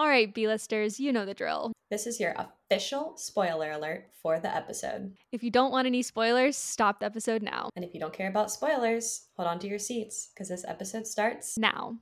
All 0.00 0.08
right, 0.08 0.32
B-listers, 0.32 0.98
you 0.98 1.12
know 1.12 1.26
the 1.26 1.34
drill. 1.34 1.72
This 1.90 2.06
is 2.06 2.18
your 2.18 2.34
official 2.38 3.18
spoiler 3.18 3.72
alert 3.72 4.08
for 4.22 4.40
the 4.40 4.48
episode. 4.48 5.12
If 5.30 5.42
you 5.42 5.50
don't 5.50 5.72
want 5.72 5.86
any 5.86 6.00
spoilers, 6.00 6.56
stop 6.56 7.00
the 7.00 7.04
episode 7.04 7.42
now. 7.42 7.68
And 7.76 7.84
if 7.84 7.92
you 7.92 8.00
don't 8.00 8.14
care 8.14 8.30
about 8.30 8.50
spoilers, 8.50 9.26
hold 9.36 9.46
on 9.46 9.58
to 9.58 9.68
your 9.68 9.78
seats 9.78 10.30
because 10.32 10.48
this 10.48 10.64
episode 10.66 11.06
starts 11.06 11.58
Now. 11.58 11.98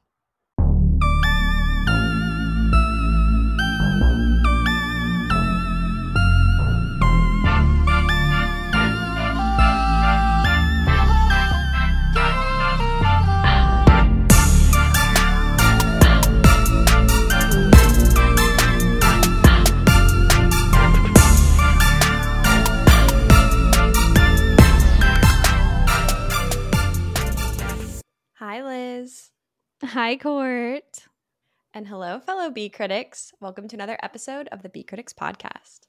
Hi, 29.93 30.17
Court. 30.17 31.07
And 31.73 31.89
hello, 31.89 32.21
fellow 32.21 32.51
B 32.51 32.69
critics. 32.69 33.33
Welcome 33.41 33.69
to 33.69 33.77
another 33.77 33.97
episode 34.03 34.47
of 34.53 34.61
the 34.61 34.69
B 34.69 34.83
Critics 34.83 35.15
Podcast. 35.15 35.87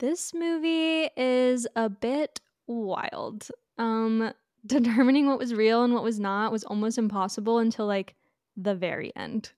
This 0.00 0.34
movie 0.34 1.08
is 1.16 1.66
a 1.74 1.88
bit 1.88 2.42
wild. 2.66 3.48
Um, 3.78 4.34
determining 4.66 5.28
what 5.28 5.38
was 5.38 5.54
real 5.54 5.82
and 5.82 5.94
what 5.94 6.02
was 6.02 6.20
not 6.20 6.52
was 6.52 6.64
almost 6.64 6.98
impossible 6.98 7.58
until 7.58 7.86
like 7.86 8.14
the 8.54 8.74
very 8.74 9.16
end. 9.16 9.50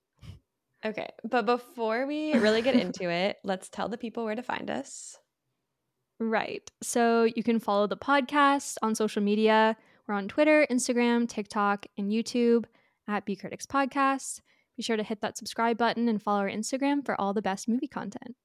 Okay, 0.85 1.09
but 1.29 1.45
before 1.45 2.07
we 2.07 2.35
really 2.35 2.63
get 2.63 2.77
into 2.77 3.11
it, 3.11 3.39
let's 3.43 3.69
tell 3.69 3.89
the 3.89 3.99
people 3.99 4.25
where 4.25 4.37
to 4.37 4.43
find 4.43 4.71
us. 4.71 5.19
Right. 6.21 6.71
So 6.81 7.25
you 7.25 7.43
can 7.43 7.59
follow 7.59 7.89
the 7.89 7.97
podcast 7.97 8.77
on 8.83 8.95
social 8.95 9.21
media. 9.21 9.77
We're 10.07 10.15
on 10.15 10.29
Twitter, 10.29 10.65
Instagram, 10.71 11.29
TikTok, 11.29 11.87
and 11.97 12.13
YouTube 12.13 12.67
at 13.09 13.25
B 13.25 13.35
Critics 13.35 13.67
Podcast. 13.67 14.41
Be 14.77 14.83
sure 14.83 14.97
to 14.97 15.03
hit 15.03 15.21
that 15.23 15.37
subscribe 15.37 15.77
button 15.79 16.09
and 16.09 16.23
follow 16.23 16.41
our 16.41 16.51
Instagram 16.51 17.05
for 17.05 17.21
all 17.21 17.35
the 17.35 17.43
best 17.43 17.67
movie 17.67 17.89
content. 17.89 18.37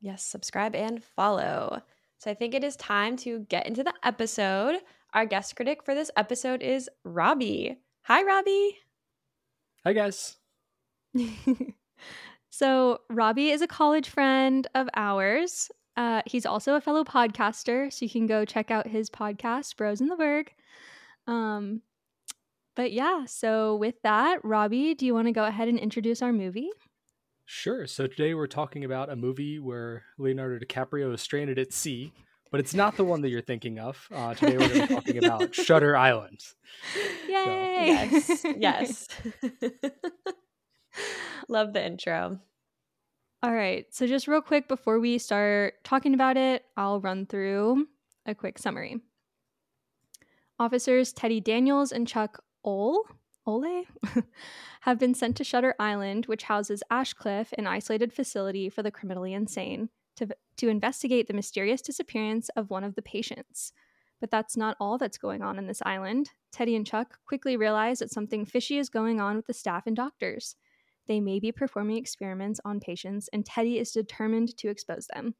Yes, 0.00 0.22
subscribe 0.22 0.74
and 0.74 1.02
follow. 1.02 1.80
So 2.18 2.30
I 2.30 2.34
think 2.34 2.54
it 2.54 2.64
is 2.64 2.76
time 2.76 3.16
to 3.18 3.40
get 3.48 3.66
into 3.66 3.82
the 3.82 3.94
episode. 4.02 4.80
Our 5.14 5.24
guest 5.24 5.56
critic 5.56 5.82
for 5.82 5.94
this 5.94 6.10
episode 6.16 6.62
is 6.62 6.90
Robbie. 7.04 7.78
Hi, 8.02 8.22
Robbie. 8.22 8.76
Hi, 9.84 9.92
guys. 9.92 10.36
so, 12.50 13.00
Robbie 13.08 13.50
is 13.50 13.62
a 13.62 13.66
college 13.66 14.08
friend 14.08 14.66
of 14.74 14.88
ours. 14.94 15.70
Uh, 15.96 16.22
he's 16.26 16.44
also 16.44 16.74
a 16.74 16.80
fellow 16.80 17.04
podcaster, 17.04 17.90
so 17.92 18.04
you 18.04 18.10
can 18.10 18.26
go 18.26 18.44
check 18.44 18.70
out 18.70 18.86
his 18.86 19.08
podcast, 19.08 19.76
Bros 19.76 20.00
in 20.00 20.08
the 20.08 20.16
Berg. 20.16 20.52
Um, 21.26 21.82
but 22.76 22.92
yeah, 22.92 23.24
so 23.26 23.74
with 23.74 24.00
that, 24.02 24.44
Robbie, 24.44 24.94
do 24.94 25.06
you 25.06 25.14
want 25.14 25.26
to 25.26 25.32
go 25.32 25.44
ahead 25.44 25.66
and 25.66 25.78
introduce 25.78 26.22
our 26.22 26.32
movie? 26.32 26.70
Sure. 27.46 27.86
So 27.86 28.06
today 28.06 28.34
we're 28.34 28.46
talking 28.46 28.84
about 28.84 29.08
a 29.08 29.16
movie 29.16 29.58
where 29.58 30.04
Leonardo 30.18 30.64
DiCaprio 30.64 31.12
is 31.14 31.22
stranded 31.22 31.58
at 31.58 31.72
sea, 31.72 32.12
but 32.50 32.60
it's 32.60 32.74
not 32.74 32.96
the 32.96 33.04
one 33.04 33.22
that 33.22 33.30
you're 33.30 33.40
thinking 33.40 33.78
of. 33.78 34.06
Uh, 34.12 34.34
today 34.34 34.58
we're 34.58 34.68
going 34.68 34.80
to 34.80 34.86
be 34.88 34.94
talking 34.94 35.24
about 35.24 35.54
Shutter 35.54 35.96
Island. 35.96 36.40
Yay! 37.28 37.86
Yes, 37.86 38.44
yes. 38.58 39.08
Love 41.48 41.72
the 41.72 41.84
intro. 41.84 42.40
All 43.42 43.54
right. 43.54 43.86
So, 43.90 44.06
just 44.06 44.26
real 44.26 44.40
quick 44.40 44.66
before 44.66 44.98
we 44.98 45.18
start 45.18 45.74
talking 45.84 46.14
about 46.14 46.36
it, 46.36 46.64
I'll 46.76 47.00
run 47.00 47.26
through 47.26 47.86
a 48.26 48.34
quick 48.34 48.58
summary. 48.58 48.96
Officers 50.58 51.12
Teddy 51.12 51.40
Daniels 51.40 51.92
and 51.92 52.08
Chuck 52.08 52.42
Aule, 52.66 52.98
Aule 53.46 53.84
have 54.80 54.98
been 54.98 55.14
sent 55.14 55.36
to 55.36 55.44
Shutter 55.44 55.74
Island, 55.78 56.26
which 56.26 56.44
houses 56.44 56.82
Ashecliffe, 56.90 57.52
an 57.56 57.66
isolated 57.66 58.12
facility 58.12 58.68
for 58.68 58.82
the 58.82 58.90
criminally 58.90 59.32
insane, 59.32 59.88
to, 60.16 60.28
to 60.56 60.68
investigate 60.68 61.28
the 61.28 61.34
mysterious 61.34 61.80
disappearance 61.80 62.48
of 62.56 62.70
one 62.70 62.84
of 62.84 62.94
the 62.94 63.02
patients. 63.02 63.72
But 64.20 64.30
that's 64.30 64.56
not 64.56 64.76
all 64.80 64.98
that's 64.98 65.18
going 65.18 65.42
on 65.42 65.58
in 65.58 65.66
this 65.66 65.82
island. 65.84 66.30
Teddy 66.50 66.74
and 66.74 66.86
Chuck 66.86 67.18
quickly 67.26 67.56
realize 67.56 68.00
that 68.00 68.10
something 68.10 68.44
fishy 68.44 68.78
is 68.78 68.88
going 68.88 69.20
on 69.20 69.36
with 69.36 69.46
the 69.46 69.52
staff 69.52 69.86
and 69.86 69.94
doctors. 69.94 70.56
They 71.06 71.20
may 71.20 71.38
be 71.38 71.52
performing 71.52 71.98
experiments 71.98 72.60
on 72.64 72.80
patients, 72.80 73.28
and 73.32 73.44
Teddy 73.44 73.78
is 73.78 73.92
determined 73.92 74.56
to 74.56 74.68
expose 74.68 75.06
them. 75.14 75.34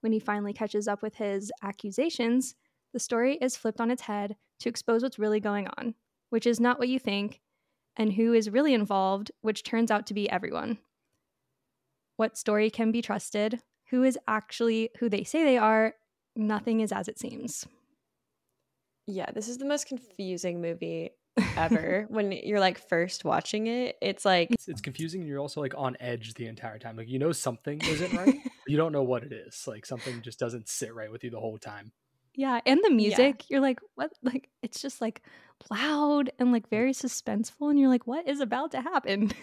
When 0.00 0.12
he 0.12 0.20
finally 0.20 0.52
catches 0.52 0.86
up 0.86 1.02
with 1.02 1.16
his 1.16 1.50
accusations, 1.62 2.54
the 2.92 3.00
story 3.00 3.38
is 3.40 3.56
flipped 3.56 3.80
on 3.80 3.90
its 3.90 4.02
head 4.02 4.36
to 4.60 4.68
expose 4.68 5.02
what's 5.02 5.18
really 5.18 5.40
going 5.40 5.66
on, 5.78 5.94
which 6.30 6.46
is 6.46 6.58
not 6.58 6.78
what 6.78 6.88
you 6.88 6.98
think, 6.98 7.40
and 7.96 8.14
who 8.14 8.32
is 8.32 8.50
really 8.50 8.72
involved, 8.72 9.30
which 9.42 9.62
turns 9.62 9.90
out 9.90 10.06
to 10.06 10.14
be 10.14 10.30
everyone. 10.30 10.78
What 12.16 12.38
story 12.38 12.70
can 12.70 12.92
be 12.92 13.02
trusted, 13.02 13.60
who 13.90 14.02
is 14.02 14.18
actually 14.26 14.90
who 14.98 15.08
they 15.08 15.24
say 15.24 15.44
they 15.44 15.58
are, 15.58 15.94
nothing 16.36 16.80
is 16.80 16.92
as 16.92 17.08
it 17.08 17.18
seems. 17.18 17.66
Yeah, 19.06 19.30
this 19.34 19.48
is 19.48 19.58
the 19.58 19.64
most 19.64 19.86
confusing 19.86 20.60
movie 20.60 21.10
ever. 21.56 22.06
When 22.08 22.32
you're 22.32 22.60
like 22.60 22.78
first 22.78 23.24
watching 23.24 23.66
it 23.66 23.96
it's 24.00 24.24
like 24.24 24.50
it's, 24.50 24.68
it's, 24.68 24.80
confusing 24.80 25.20
and 25.20 25.28
you're 25.28 25.38
also 25.38 25.60
like 25.60 25.74
on 25.76 25.96
edge 26.00 26.34
the 26.34 26.46
entire 26.46 26.78
time. 26.78 26.96
Like 26.96 27.08
you 27.08 27.18
know 27.18 27.32
something 27.32 27.80
isn't 27.80 28.12
right 28.12 28.36
you 28.66 28.76
don't 28.76 28.92
know 28.92 29.02
what 29.02 29.24
it 29.24 29.32
is. 29.32 29.64
Like 29.66 29.86
something 29.86 30.22
just 30.22 30.38
doesn't 30.38 30.68
sit 30.68 30.94
right 30.94 31.10
with 31.10 31.24
you 31.24 31.30
the 31.30 31.40
whole 31.40 31.58
time 31.58 31.92
yeah 32.34 32.60
and 32.66 32.80
the 32.82 32.90
music 32.90 33.18
yeah. 33.18 33.46
you're 33.48 33.60
like 33.60 33.80
what? 33.94 34.12
Like 34.22 34.48
it's 34.62 34.80
just 34.80 35.00
like 35.00 35.22
loud 35.70 36.30
and 36.38 36.52
like 36.52 36.68
very 36.68 36.92
suspenseful 36.92 37.70
and 37.70 37.78
you're 37.78 37.88
like 37.88 38.06
what 38.06 38.28
is 38.28 38.40
about 38.40 38.72
to 38.72 38.80
happen? 38.80 39.32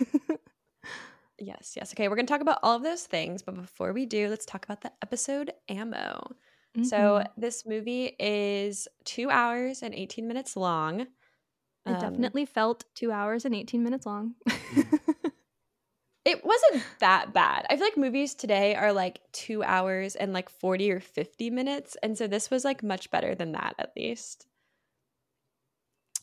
Yes 1.39 1.73
yes. 1.75 1.93
Okay 1.93 2.07
we're 2.07 2.15
gonna 2.15 2.27
talk 2.27 2.41
about 2.41 2.59
all 2.63 2.75
of 2.75 2.83
those 2.83 3.03
things 3.03 3.43
but 3.43 3.55
before 3.55 3.93
we 3.93 4.05
do 4.05 4.27
let's 4.27 4.45
talk 4.45 4.65
about 4.65 4.81
the 4.81 4.91
episode 5.01 5.51
ammo. 5.69 6.35
Mm-hmm. 6.75 6.83
so 6.83 7.23
this 7.37 7.65
movie 7.65 8.15
is 8.19 8.87
two 9.03 9.29
hours 9.29 9.83
and 9.83 9.93
18 9.93 10.27
minutes 10.27 10.55
long. 10.55 11.01
It 11.01 11.07
um, 11.85 11.99
definitely 11.99 12.45
felt 12.45 12.85
two 12.95 13.11
hours 13.11 13.45
and 13.45 13.55
18 13.55 13.83
minutes 13.83 14.05
long. 14.05 14.33
it 16.27 16.45
wasn't 16.45 16.83
that 16.99 17.33
bad. 17.33 17.65
I 17.69 17.77
feel 17.77 17.85
like 17.85 17.95
movies 17.95 18.35
today 18.35 18.75
are 18.75 18.91
like 18.91 19.21
two 19.31 19.63
hours 19.63 20.13
and 20.17 20.33
like 20.33 20.49
40 20.49 20.91
or 20.91 20.99
50 20.99 21.49
minutes. 21.49 21.95
And 22.03 22.17
so 22.17 22.27
this 22.27 22.51
was 22.51 22.65
like 22.65 22.83
much 22.83 23.09
better 23.09 23.33
than 23.33 23.53
that, 23.53 23.75
at 23.79 23.93
least. 23.95 24.45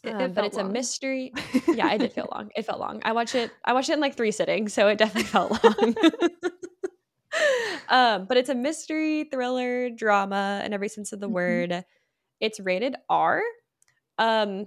It, 0.03 0.13
um, 0.13 0.21
it 0.21 0.35
but 0.35 0.45
it's 0.45 0.59
long. 0.59 0.69
a 0.69 0.73
mystery. 0.73 1.33
yeah, 1.67 1.87
I 1.87 1.97
did 1.97 2.13
feel 2.13 2.29
long. 2.31 2.51
It 2.57 2.67
felt 2.67 2.81
long. 2.81 3.01
I 3.03 3.13
watched 3.13 3.35
it. 3.35 3.51
I 3.65 3.73
watched 3.73 3.89
it 3.89 3.95
in 3.95 4.01
like 4.01 4.15
three 4.15 4.31
sittings, 4.31 4.75
so 4.75 4.89
it 4.89 4.99
definitely 4.99 5.23
felt 5.31 5.65
long. 5.65 5.95
um, 7.89 8.27
but 8.27 8.37
it's 8.37 8.51
a 8.51 8.55
mystery, 8.55 9.25
thriller, 9.25 9.89
drama, 9.89 10.63
in 10.67 10.75
every 10.75 10.91
sense 10.91 11.15
of 11.15 11.21
the 11.21 11.27
mm-hmm. 11.27 11.35
word. 11.35 11.85
It's 12.41 12.61
rated 12.61 12.95
R. 13.09 13.41
Um, 14.19 14.67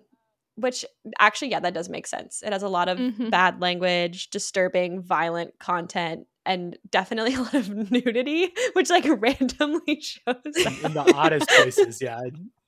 which 0.57 0.83
actually 1.19 1.51
yeah 1.51 1.59
that 1.59 1.73
does 1.73 1.87
make 1.87 2.07
sense. 2.07 2.43
It 2.43 2.51
has 2.51 2.63
a 2.63 2.69
lot 2.69 2.89
of 2.89 2.97
mm-hmm. 2.97 3.29
bad 3.29 3.61
language 3.61 4.29
disturbing 4.29 5.01
violent 5.01 5.57
content 5.59 6.27
and 6.45 6.77
definitely 6.89 7.33
a 7.35 7.41
lot 7.41 7.53
of 7.53 7.91
nudity 7.91 8.51
which 8.73 8.89
like 8.89 9.05
randomly 9.21 10.01
shows 10.01 10.35
in 10.83 10.93
the 10.93 11.13
oddest 11.15 11.47
places 11.49 12.01
yeah. 12.01 12.21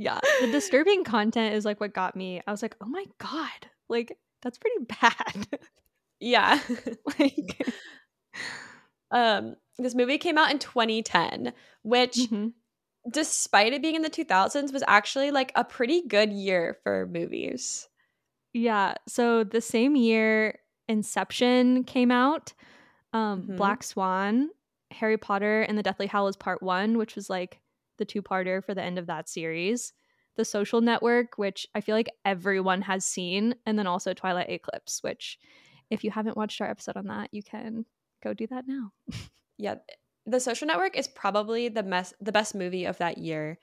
Yeah. 0.02 0.22
The 0.40 0.48
disturbing 0.48 1.04
content 1.04 1.56
is 1.56 1.66
like 1.66 1.82
what 1.82 1.94
got 1.94 2.16
me. 2.16 2.42
I 2.48 2.52
was 2.52 2.62
like 2.62 2.76
oh 2.80 2.88
my 2.88 3.04
god 3.18 3.70
like 3.90 4.18
that's 4.42 4.58
pretty 4.58 4.86
bad. 5.02 5.60
Yeah. 6.22 6.60
Like 7.20 7.68
um 9.12 9.56
this 9.78 9.96
movie 9.96 10.18
came 10.18 10.38
out 10.38 10.52
in 10.52 10.60
2010 10.60 11.52
which 11.84 12.16
mm-hmm 12.16 12.48
despite 13.10 13.74
it 13.74 13.82
being 13.82 13.96
in 13.96 14.02
the 14.02 14.10
2000s 14.10 14.74
was 14.74 14.84
actually 14.88 15.32
like 15.32 15.52
a 15.56 15.64
pretty 15.64 16.08
good 16.08 16.32
year 16.32 16.78
for 16.84 17.08
movies. 17.08 17.88
Yeah, 18.54 18.96
so 19.08 19.44
the 19.44 19.62
same 19.62 19.96
year 19.96 20.60
Inception 20.88 21.84
came 21.84 22.12
out, 22.12 22.54
um 23.14 23.44
mm-hmm. 23.44 23.56
Black 23.58 23.84
Swan, 23.84 24.50
Harry 24.92 25.18
Potter 25.18 25.62
and 25.62 25.78
the 25.78 25.84
Deathly 25.84 26.08
Hallows 26.08 26.36
Part 26.36 26.64
1, 26.64 26.98
which 26.98 27.16
was 27.16 27.30
like 27.30 27.60
the 27.98 28.06
two-parter 28.06 28.64
for 28.64 28.74
the 28.74 28.82
end 28.82 28.98
of 28.98 29.08
that 29.08 29.30
series. 29.30 29.94
The 30.36 30.46
Social 30.46 30.80
Network, 30.80 31.38
which 31.38 31.68
I 31.76 31.82
feel 31.82 31.96
like 31.96 32.10
everyone 32.24 32.82
has 32.84 33.04
seen, 33.04 33.56
and 33.66 33.78
then 33.78 33.88
also 33.88 34.14
Twilight 34.14 34.50
Eclipse, 34.50 35.04
which 35.04 35.38
if 35.90 36.04
you 36.04 36.12
haven't 36.12 36.38
watched 36.38 36.62
our 36.62 36.70
episode 36.70 36.96
on 36.96 37.08
that, 37.08 37.30
you 37.34 37.44
can 37.44 37.86
go 38.24 38.34
do 38.34 38.48
that 38.48 38.66
now. 38.68 38.92
yeah, 39.58 39.76
the 40.26 40.40
Social 40.40 40.68
Network 40.68 40.98
is 40.98 41.08
probably 41.08 41.70
the 41.70 41.84
mess 41.84 42.14
the 42.22 42.32
best 42.32 42.56
movie 42.56 42.86
of 42.86 42.98
that 43.00 43.18
year, 43.18 43.60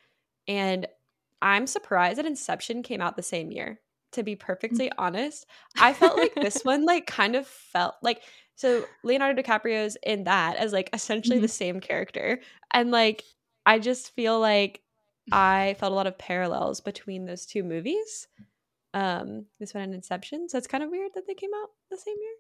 and 0.49 0.87
I'm 1.43 1.67
surprised 1.67 2.19
that 2.19 2.27
Inception 2.27 2.83
came 2.83 3.01
out 3.01 3.17
the 3.17 3.23
same 3.23 3.51
year. 3.53 3.81
to 4.13 4.23
be 4.23 4.35
perfectly 4.37 4.91
honest, 4.99 5.47
I 5.79 5.93
felt 5.93 6.17
like 6.19 6.35
this 6.35 6.63
one 6.65 6.85
like 6.85 7.07
kind 7.07 7.37
of 7.37 7.47
felt 7.47 7.95
like 8.03 8.23
so 8.57 8.85
Leonardo 9.05 9.43
DiCaprio's 9.43 9.97
in 10.03 10.25
that 10.25 10.57
as 10.57 10.73
like 10.73 10.91
essentially 10.93 11.37
mm-hmm. 11.37 11.43
the 11.43 11.49
same 11.49 11.81
character. 11.81 12.41
And 12.73 12.91
like 12.91 13.23
I 13.65 13.79
just 13.79 14.15
feel 14.15 14.41
like 14.41 14.81
I 15.33 15.77
felt 15.79 15.93
a 15.93 15.95
lot 15.95 16.07
of 16.07 16.19
parallels 16.19 16.81
between 16.81 17.27
those 17.27 17.47
two 17.47 17.63
movies. 17.63 18.29
Um, 18.95 19.47
this 19.61 19.75
one 19.75 19.83
and 19.83 19.95
Inception. 19.95 20.49
So 20.49 20.57
it's 20.57 20.67
kind 20.67 20.83
of 20.83 20.91
weird 20.91 21.11
that 21.15 21.27
they 21.27 21.35
came 21.35 21.51
out 21.63 21.71
the 21.91 21.99
same 21.99 22.17
year. 22.19 22.33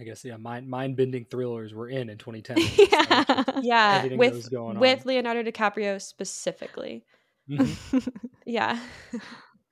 I 0.00 0.04
guess 0.04 0.24
yeah, 0.24 0.38
mind 0.38 0.68
mind 0.68 0.96
bending 0.96 1.26
thrillers 1.26 1.74
were 1.74 1.88
in 1.88 2.08
in 2.08 2.16
2010. 2.16 2.56
yeah, 2.90 3.44
yeah 3.60 4.16
with 4.16 4.50
with 4.52 5.04
Leonardo 5.04 5.42
DiCaprio 5.42 6.00
specifically. 6.00 7.04
Mm-hmm. 7.50 7.98
yeah. 8.46 8.78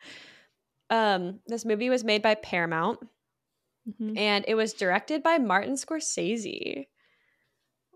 um, 0.90 1.40
this 1.46 1.64
movie 1.64 1.88
was 1.88 2.04
made 2.04 2.20
by 2.20 2.34
Paramount, 2.34 2.98
mm-hmm. 3.88 4.19
and 4.19 4.44
it 4.46 4.54
was 4.54 4.75
directed 4.75 5.22
by 5.22 5.38
Martin 5.38 5.75
Scorsese. 5.75 6.86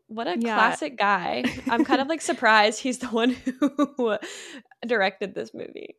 What 0.07 0.27
a 0.27 0.39
yeah. 0.39 0.55
classic 0.55 0.97
guy! 0.97 1.45
I'm 1.69 1.85
kind 1.85 2.01
of 2.01 2.09
like 2.09 2.23
surprised 2.23 2.81
he's 2.81 2.99
the 2.99 3.09
one 3.09 3.31
who 3.31 4.17
directed 4.87 5.35
this 5.35 5.53
movie. 5.53 5.97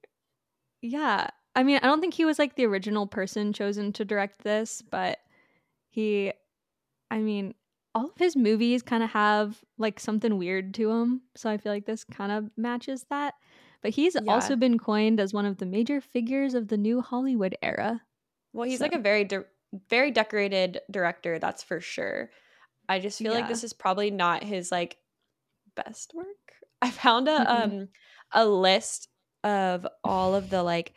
Yeah, 0.81 1.29
I 1.55 1.63
mean, 1.63 1.79
I 1.83 1.87
don't 1.87 2.01
think 2.01 2.15
he 2.15 2.25
was 2.25 2.39
like 2.39 2.55
the 2.55 2.65
original 2.65 3.05
person 3.05 3.53
chosen 3.53 3.93
to 3.93 4.05
direct 4.05 4.43
this, 4.43 4.81
but 4.81 5.19
he, 5.93 6.33
I 7.11 7.19
mean, 7.19 7.53
all 7.93 8.05
of 8.05 8.17
his 8.17 8.35
movies 8.35 8.81
kind 8.81 9.03
of 9.03 9.11
have 9.11 9.63
like 9.77 9.99
something 9.99 10.37
weird 10.37 10.73
to 10.73 10.87
them. 10.87 11.21
So 11.35 11.49
I 11.49 11.57
feel 11.57 11.71
like 11.71 11.85
this 11.85 12.03
kind 12.03 12.31
of 12.31 12.49
matches 12.57 13.05
that. 13.11 13.35
But 13.83 13.91
he's 13.91 14.15
yeah. 14.15 14.31
also 14.31 14.55
been 14.55 14.79
coined 14.79 15.19
as 15.19 15.33
one 15.33 15.45
of 15.45 15.57
the 15.57 15.67
major 15.67 16.01
figures 16.01 16.55
of 16.55 16.69
the 16.69 16.77
new 16.77 17.01
Hollywood 17.01 17.55
era. 17.61 18.01
Well, 18.53 18.67
he's 18.67 18.79
so. 18.79 18.85
like 18.85 18.95
a 18.95 18.99
very, 18.99 19.25
de- 19.25 19.45
very 19.87 20.09
decorated 20.09 20.79
director, 20.89 21.37
that's 21.37 21.61
for 21.61 21.79
sure. 21.79 22.31
I 22.89 22.99
just 22.99 23.19
feel 23.19 23.33
yeah. 23.33 23.39
like 23.39 23.47
this 23.47 23.63
is 23.63 23.73
probably 23.73 24.09
not 24.09 24.43
his 24.43 24.71
like 24.71 24.97
best 25.75 26.13
work. 26.15 26.25
I 26.81 26.89
found 26.89 27.27
a 27.27 27.37
mm-hmm. 27.39 27.73
um 27.73 27.87
a 28.31 28.45
list 28.47 29.07
of 29.43 29.85
all 30.03 30.33
of 30.33 30.49
the 30.49 30.63
like 30.63 30.93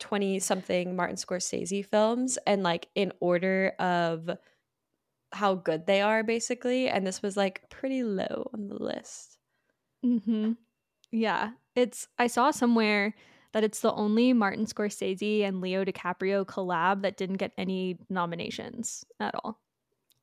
20 0.00 0.38
something 0.40 0.96
Martin 0.96 1.16
Scorsese 1.16 1.84
films 1.84 2.38
and 2.46 2.62
like 2.62 2.88
in 2.94 3.12
order 3.20 3.74
of 3.78 4.30
how 5.32 5.54
good 5.54 5.86
they 5.86 6.00
are 6.00 6.24
basically 6.24 6.88
and 6.88 7.06
this 7.06 7.22
was 7.22 7.36
like 7.36 7.62
pretty 7.70 8.02
low 8.02 8.50
on 8.52 8.68
the 8.68 8.82
list. 8.82 9.38
Mhm. 10.04 10.56
Yeah. 11.12 11.52
It's 11.76 12.08
I 12.18 12.26
saw 12.26 12.50
somewhere 12.50 13.14
that 13.52 13.64
it's 13.64 13.80
the 13.80 13.92
only 13.92 14.32
Martin 14.32 14.66
Scorsese 14.66 15.42
and 15.42 15.60
Leo 15.60 15.84
DiCaprio 15.84 16.44
collab 16.44 17.02
that 17.02 17.16
didn't 17.16 17.36
get 17.36 17.52
any 17.58 17.98
nominations 18.08 19.04
at 19.18 19.34
all. 19.34 19.60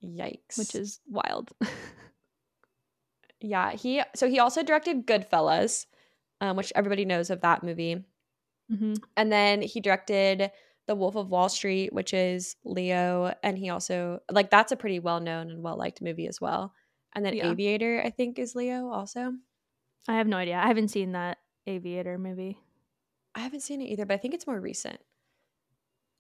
Yikes. 0.04 0.58
Which 0.58 0.76
is 0.76 1.00
wild. 1.08 1.52
yeah, 3.42 3.72
he 3.72 4.02
so 4.16 4.30
he 4.30 4.40
also 4.40 4.64
directed 4.64 5.06
Goodfellas, 5.06 5.86
um, 6.42 6.56
which 6.56 6.72
everybody 6.76 7.06
knows 7.06 7.30
of 7.30 7.42
that 7.42 7.64
movie. 7.64 8.04
Mm-hmm. 8.72 8.96
And 9.16 9.32
then 9.32 9.62
he 9.62 9.80
directed 9.80 10.52
The 10.88 10.96
Wolf 10.96 11.16
of 11.16 11.30
Wall 11.30 11.50
Street, 11.50 11.94
which 11.94 12.14
is 12.14 12.56
Leo. 12.64 13.34
And 13.44 13.58
he 13.58 13.70
also, 13.70 14.20
like, 14.32 14.50
that's 14.50 14.72
a 14.72 14.78
pretty 14.78 15.00
well 15.00 15.20
known 15.20 15.50
and 15.50 15.64
well 15.64 15.78
liked 15.78 16.02
movie 16.02 16.28
as 16.28 16.42
well. 16.42 16.74
And 17.14 17.26
then 17.26 17.36
yeah. 17.36 17.52
Aviator, 17.52 18.02
I 18.06 18.10
think, 18.10 18.40
is 18.40 18.56
Leo 18.56 18.90
also. 18.90 19.34
I 20.08 20.16
have 20.16 20.28
no 20.28 20.38
idea. 20.38 20.58
I 20.58 20.68
haven't 20.68 20.90
seen 20.90 21.14
that 21.14 21.38
Aviator 21.66 22.18
movie. 22.18 22.60
I 23.36 23.40
haven't 23.40 23.62
seen 23.62 23.82
it 23.82 23.86
either, 23.86 24.06
but 24.06 24.16
I 24.16 24.18
think 24.18 24.34
it's 24.34 24.48
more 24.48 24.60
recent. 24.60 25.00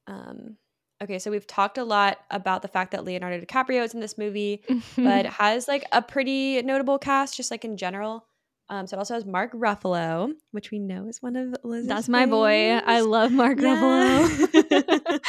Um, 0.07 0.57
okay, 1.01 1.19
so 1.19 1.31
we've 1.31 1.47
talked 1.47 1.77
a 1.77 1.83
lot 1.83 2.19
about 2.29 2.61
the 2.61 2.67
fact 2.67 2.91
that 2.91 3.05
Leonardo 3.05 3.43
DiCaprio 3.43 3.83
is 3.83 3.93
in 3.93 3.99
this 3.99 4.17
movie, 4.17 4.63
but 4.97 5.25
has 5.25 5.67
like 5.67 5.85
a 5.91 6.01
pretty 6.01 6.61
notable 6.61 6.99
cast, 6.99 7.35
just 7.35 7.51
like 7.51 7.65
in 7.65 7.77
general. 7.77 8.25
Um, 8.69 8.85
so 8.85 8.97
it 8.97 8.99
also 8.99 9.13
has 9.13 9.25
Mark 9.25 9.53
Ruffalo, 9.53 10.33
which 10.51 10.71
we 10.71 10.79
know 10.79 11.07
is 11.07 11.21
one 11.21 11.37
of 11.37 11.55
Liz's. 11.63 11.87
That's 11.87 12.09
my 12.09 12.25
boy. 12.25 12.73
I 12.73 12.99
love 12.99 13.31
Mark 13.31 13.59
yeah. 13.61 14.27
Ruffalo. 14.53 15.21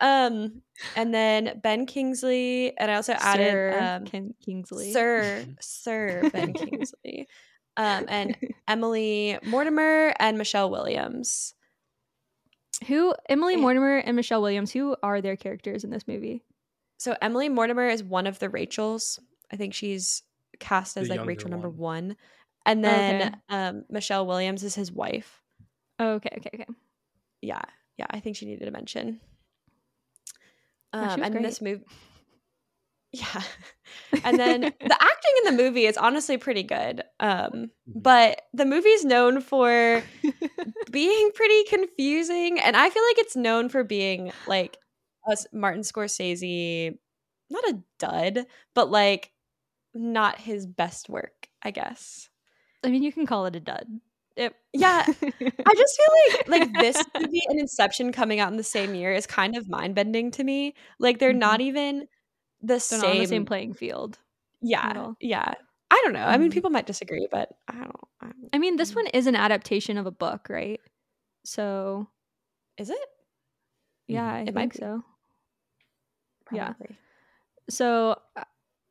um, 0.00 0.62
and 0.96 1.14
then 1.14 1.60
Ben 1.62 1.86
Kingsley, 1.86 2.76
and 2.76 2.90
I 2.90 2.96
also 2.96 3.12
added 3.12 3.46
Sir 3.46 3.78
um, 3.80 4.04
Ken 4.04 4.34
Kingsley, 4.44 4.92
Sir 4.92 5.44
Sir 5.60 6.28
Ben 6.32 6.52
Kingsley, 6.54 7.28
um, 7.76 8.06
and 8.08 8.36
Emily 8.66 9.38
Mortimer 9.44 10.12
and 10.18 10.38
Michelle 10.38 10.70
Williams. 10.70 11.54
Who 12.88 13.14
Emily 13.28 13.54
and, 13.54 13.62
Mortimer 13.62 13.98
and 13.98 14.16
Michelle 14.16 14.42
Williams? 14.42 14.72
Who 14.72 14.96
are 15.04 15.20
their 15.20 15.36
characters 15.36 15.84
in 15.84 15.90
this 15.90 16.08
movie? 16.08 16.42
So 16.98 17.16
Emily 17.22 17.48
Mortimer 17.48 17.86
is 17.86 18.02
one 18.02 18.26
of 18.26 18.40
the 18.40 18.48
Rachels. 18.48 19.20
I 19.52 19.56
think 19.56 19.72
she's 19.72 20.24
cast 20.58 20.96
as 20.96 21.08
the 21.08 21.16
like 21.16 21.26
Rachel 21.26 21.50
one. 21.50 21.50
number 21.50 21.68
one, 21.68 22.16
and 22.64 22.84
then 22.84 23.22
okay. 23.22 23.34
um, 23.48 23.84
Michelle 23.88 24.26
Williams 24.26 24.62
is 24.62 24.74
his 24.74 24.90
wife. 24.92 25.42
Oh, 25.98 26.14
okay, 26.14 26.30
okay, 26.38 26.50
okay. 26.54 26.66
Yeah, 27.42 27.62
yeah. 27.96 28.06
I 28.10 28.20
think 28.20 28.36
she 28.36 28.46
needed 28.46 28.68
a 28.68 28.70
mention. 28.70 29.20
Um, 30.92 31.22
and 31.22 31.32
great. 31.32 31.44
this 31.44 31.60
movie, 31.60 31.84
yeah. 33.12 33.42
and 34.24 34.38
then 34.38 34.60
the 34.60 34.70
acting 35.00 35.32
in 35.38 35.56
the 35.56 35.62
movie 35.62 35.86
is 35.86 35.96
honestly 35.96 36.36
pretty 36.36 36.62
good. 36.62 37.02
Um, 37.20 37.30
mm-hmm. 37.30 37.68
but 37.94 38.42
the 38.52 38.64
movie's 38.64 39.04
known 39.04 39.40
for 39.40 40.02
being 40.90 41.30
pretty 41.34 41.64
confusing, 41.64 42.58
and 42.60 42.76
I 42.76 42.90
feel 42.90 43.02
like 43.02 43.18
it's 43.18 43.36
known 43.36 43.68
for 43.68 43.84
being 43.84 44.32
like 44.46 44.76
a 45.26 45.36
Martin 45.52 45.82
Scorsese, 45.82 46.96
not 47.50 47.64
a 47.68 47.78
dud, 47.98 48.46
but 48.74 48.90
like 48.90 49.30
not 49.96 50.38
his 50.38 50.66
best 50.66 51.08
work, 51.08 51.48
I 51.62 51.70
guess. 51.70 52.28
I 52.84 52.90
mean, 52.90 53.02
you 53.02 53.12
can 53.12 53.26
call 53.26 53.46
it 53.46 53.56
a 53.56 53.60
dud. 53.60 53.86
It, 54.36 54.54
yeah, 54.74 55.02
I 55.06 55.74
just 55.74 55.96
feel 55.96 56.14
like 56.28 56.48
like 56.48 56.72
this 56.74 57.02
movie 57.20 57.42
and 57.48 57.58
Inception 57.58 58.12
coming 58.12 58.38
out 58.38 58.50
in 58.50 58.58
the 58.58 58.62
same 58.62 58.94
year 58.94 59.12
is 59.12 59.26
kind 59.26 59.56
of 59.56 59.68
mind 59.68 59.94
bending 59.94 60.30
to 60.32 60.44
me. 60.44 60.74
Like 60.98 61.18
they're 61.18 61.30
mm-hmm. 61.30 61.38
not 61.38 61.60
even 61.62 62.00
the 62.60 62.74
they're 62.74 62.80
same 62.80 63.10
on 63.10 63.18
the 63.18 63.26
same 63.26 63.46
playing 63.46 63.72
field. 63.72 64.18
Yeah, 64.60 65.12
yeah. 65.20 65.54
I 65.90 66.02
don't 66.04 66.12
know. 66.12 66.20
Mm-hmm. 66.20 66.28
I 66.28 66.36
mean, 66.36 66.48
mm-hmm. 66.50 66.54
people 66.54 66.70
might 66.70 66.86
disagree, 66.86 67.28
but 67.30 67.48
I 67.68 67.74
don't, 67.74 67.96
I 68.20 68.26
don't. 68.26 68.48
I 68.52 68.58
mean, 68.58 68.76
this 68.76 68.94
one 68.94 69.06
is 69.08 69.26
an 69.26 69.36
adaptation 69.36 69.96
of 69.96 70.04
a 70.04 70.10
book, 70.10 70.48
right? 70.50 70.80
So, 71.44 72.08
is 72.76 72.90
it? 72.90 72.98
Yeah, 74.08 74.30
I 74.30 74.40
it 74.40 74.54
think 74.54 74.74
so. 74.74 75.02
Probably. 76.44 76.86
Yeah. 76.90 76.96
So 77.68 78.16
uh, 78.36 78.44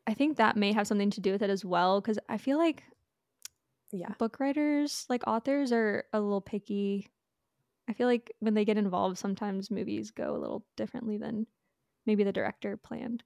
I 0.07 0.13
think 0.13 0.37
that 0.37 0.55
may 0.55 0.73
have 0.73 0.87
something 0.87 1.09
to 1.11 1.21
do 1.21 1.31
with 1.31 1.41
it 1.41 1.49
as 1.49 1.65
well 1.65 1.99
because 1.99 2.19
I 2.29 2.37
feel 2.37 2.57
like 2.57 2.83
yeah, 3.91 4.13
book 4.19 4.39
writers, 4.39 5.05
like 5.09 5.23
authors 5.27 5.71
are 5.71 6.05
a 6.11 6.19
little 6.19 6.41
picky. 6.41 7.07
I 7.89 7.93
feel 7.93 8.07
like 8.07 8.31
when 8.39 8.53
they 8.53 8.65
get 8.65 8.77
involved 8.77 9.17
sometimes 9.17 9.71
movies 9.71 10.11
go 10.11 10.35
a 10.35 10.39
little 10.39 10.65
differently 10.75 11.17
than 11.17 11.47
maybe 12.05 12.23
the 12.23 12.33
director 12.33 12.77
planned. 12.77 13.23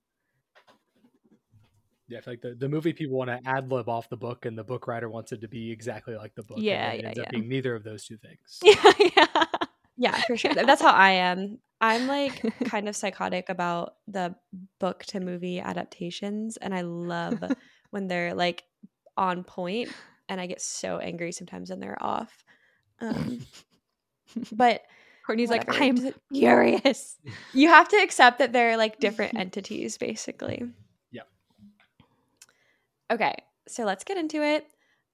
Yeah, 2.08 2.18
I 2.18 2.22
feel 2.22 2.34
like 2.34 2.42
the, 2.42 2.56
the 2.56 2.70
movie 2.70 2.94
people 2.94 3.18
want 3.18 3.30
to 3.30 3.40
ad 3.48 3.72
lib 3.72 3.88
off 3.88 4.10
the 4.10 4.18
book, 4.18 4.46
and 4.46 4.58
the 4.58 4.64
book 4.64 4.88
writer 4.88 5.10
wants 5.10 5.32
it 5.32 5.42
to 5.42 5.48
be 5.48 5.72
exactly 5.72 6.16
like 6.16 6.34
the 6.34 6.44
book. 6.44 6.58
Yeah, 6.60 6.90
and 6.90 7.00
it 7.02 7.06
ends 7.06 7.20
yeah, 7.20 7.24
up 7.26 7.30
being 7.30 7.48
neither 7.48 7.76
of 7.76 7.84
those 7.84 8.06
two 8.06 8.18
things. 8.18 8.60
Yeah, 8.64 8.94
yeah, 9.16 9.46
yeah, 9.96 10.22
for 10.22 10.36
sure. 10.36 10.54
That's 10.56 10.82
how 10.82 10.92
I 10.92 11.12
am. 11.12 11.60
I'm 11.82 12.08
like 12.08 12.42
kind 12.66 12.90
of 12.90 12.96
psychotic 12.96 13.50
about 13.50 13.96
the 14.08 14.36
book 14.80 15.04
to 15.06 15.20
movie 15.20 15.60
adaptations, 15.60 16.58
and 16.58 16.74
I 16.74 16.82
love 16.82 17.44
when 17.92 18.08
they're 18.08 18.34
like 18.34 18.64
on 19.18 19.44
point, 19.44 19.90
and 20.28 20.40
I 20.40 20.48
get 20.48 20.62
so 20.62 20.98
angry 20.98 21.32
sometimes 21.32 21.70
when 21.70 21.80
they're 21.80 22.02
off. 22.02 22.44
Um, 23.00 23.46
but 24.52 24.84
Courtney's 25.26 25.50
whatever. 25.50 25.72
like, 25.72 25.82
I'm 25.82 26.14
furious. 26.34 27.18
You 27.54 27.70
have 27.70 27.88
to 27.90 27.98
accept 27.98 28.40
that 28.40 28.52
they're 28.52 28.78
like 28.78 29.00
different 29.00 29.36
entities, 29.36 29.98
basically. 29.98 30.64
Yeah. 31.12 31.22
Okay, 33.12 33.36
so 33.68 33.86
let's 33.86 34.04
get 34.04 34.18
into 34.18 34.44
it. 34.44 34.68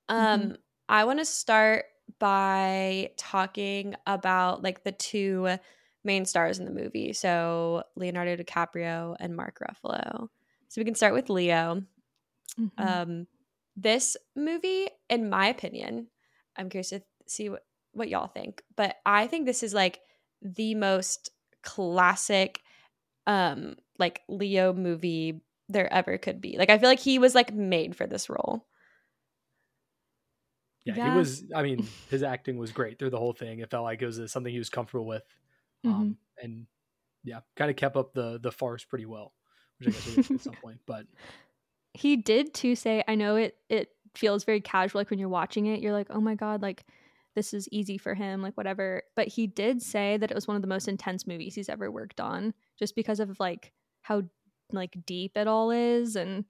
Um, 0.09 0.41
mm-hmm. 0.41 0.51
I 0.87 1.05
want 1.05 1.19
to 1.19 1.25
start 1.25 1.85
by 2.19 3.11
talking 3.17 3.95
about 4.05 4.63
like 4.63 4.83
the 4.83 4.91
two 4.91 5.57
main 6.05 6.25
stars 6.25 6.59
in 6.59 6.65
the 6.65 6.71
movie. 6.71 7.13
So 7.13 7.83
Leonardo 7.95 8.35
DiCaprio 8.37 9.15
and 9.19 9.35
Mark 9.35 9.59
Ruffalo. 9.59 10.29
So 10.69 10.81
we 10.81 10.85
can 10.85 10.95
start 10.95 11.13
with 11.13 11.29
Leo. 11.29 11.83
Mm-hmm. 12.59 12.81
Um, 12.81 13.27
this 13.75 14.15
movie, 14.35 14.87
in 15.09 15.29
my 15.29 15.47
opinion, 15.47 16.07
I'm 16.55 16.69
curious 16.69 16.89
to 16.89 17.01
see 17.27 17.49
what, 17.49 17.65
what 17.93 18.09
y'all 18.09 18.27
think, 18.27 18.61
but 18.75 18.95
I 19.05 19.27
think 19.27 19.45
this 19.45 19.63
is 19.63 19.73
like 19.73 19.99
the 20.41 20.75
most 20.75 21.31
classic 21.63 22.61
um 23.25 23.75
like 23.97 24.21
Leo 24.29 24.71
movie 24.71 25.41
there 25.69 25.91
ever 25.91 26.17
could 26.17 26.41
be. 26.41 26.57
Like 26.57 26.69
I 26.69 26.77
feel 26.77 26.89
like 26.89 26.99
he 26.99 27.19
was 27.19 27.35
like 27.35 27.53
made 27.53 27.95
for 27.95 28.05
this 28.05 28.29
role. 28.29 28.67
yeah, 30.85 30.93
yeah, 30.95 31.11
he 31.11 31.17
was. 31.17 31.43
I 31.55 31.63
mean, 31.63 31.87
his 32.09 32.23
acting 32.23 32.57
was 32.57 32.71
great 32.71 32.99
through 32.99 33.09
the 33.09 33.19
whole 33.19 33.33
thing. 33.33 33.59
It 33.59 33.71
felt 33.71 33.83
like 33.83 34.01
it 34.01 34.05
was 34.05 34.19
uh, 34.19 34.27
something 34.27 34.51
he 34.51 34.59
was 34.59 34.69
comfortable 34.69 35.05
with, 35.05 35.23
um, 35.85 35.93
mm-hmm. 35.93 36.45
and 36.45 36.67
yeah, 37.23 37.39
kind 37.55 37.69
of 37.69 37.77
kept 37.77 37.95
up 37.95 38.13
the 38.13 38.39
the 38.41 38.51
farce 38.51 38.83
pretty 38.83 39.05
well, 39.05 39.33
which 39.79 39.89
I 39.89 39.91
guess 39.91 40.31
at 40.31 40.41
some 40.41 40.55
point. 40.61 40.79
But 40.85 41.05
he 41.93 42.17
did 42.17 42.53
too 42.53 42.75
say, 42.75 43.03
I 43.07 43.15
know 43.15 43.35
it 43.35 43.57
it 43.69 43.89
feels 44.15 44.43
very 44.43 44.61
casual, 44.61 44.99
like 44.99 45.09
when 45.09 45.19
you're 45.19 45.29
watching 45.29 45.65
it, 45.65 45.81
you're 45.81 45.93
like, 45.93 46.07
oh 46.09 46.21
my 46.21 46.35
god, 46.35 46.61
like 46.61 46.85
this 47.35 47.53
is 47.53 47.67
easy 47.71 47.97
for 47.97 48.13
him, 48.13 48.41
like 48.41 48.55
whatever. 48.55 49.03
But 49.15 49.27
he 49.27 49.47
did 49.47 49.81
say 49.81 50.17
that 50.17 50.31
it 50.31 50.35
was 50.35 50.47
one 50.47 50.55
of 50.55 50.61
the 50.61 50.67
most 50.67 50.87
intense 50.87 51.27
movies 51.27 51.55
he's 51.55 51.69
ever 51.69 51.91
worked 51.91 52.21
on, 52.21 52.53
just 52.79 52.95
because 52.95 53.19
of 53.19 53.39
like 53.39 53.71
how 54.01 54.23
like 54.71 54.95
deep 55.05 55.37
it 55.37 55.47
all 55.47 55.71
is 55.71 56.15
and 56.15 56.45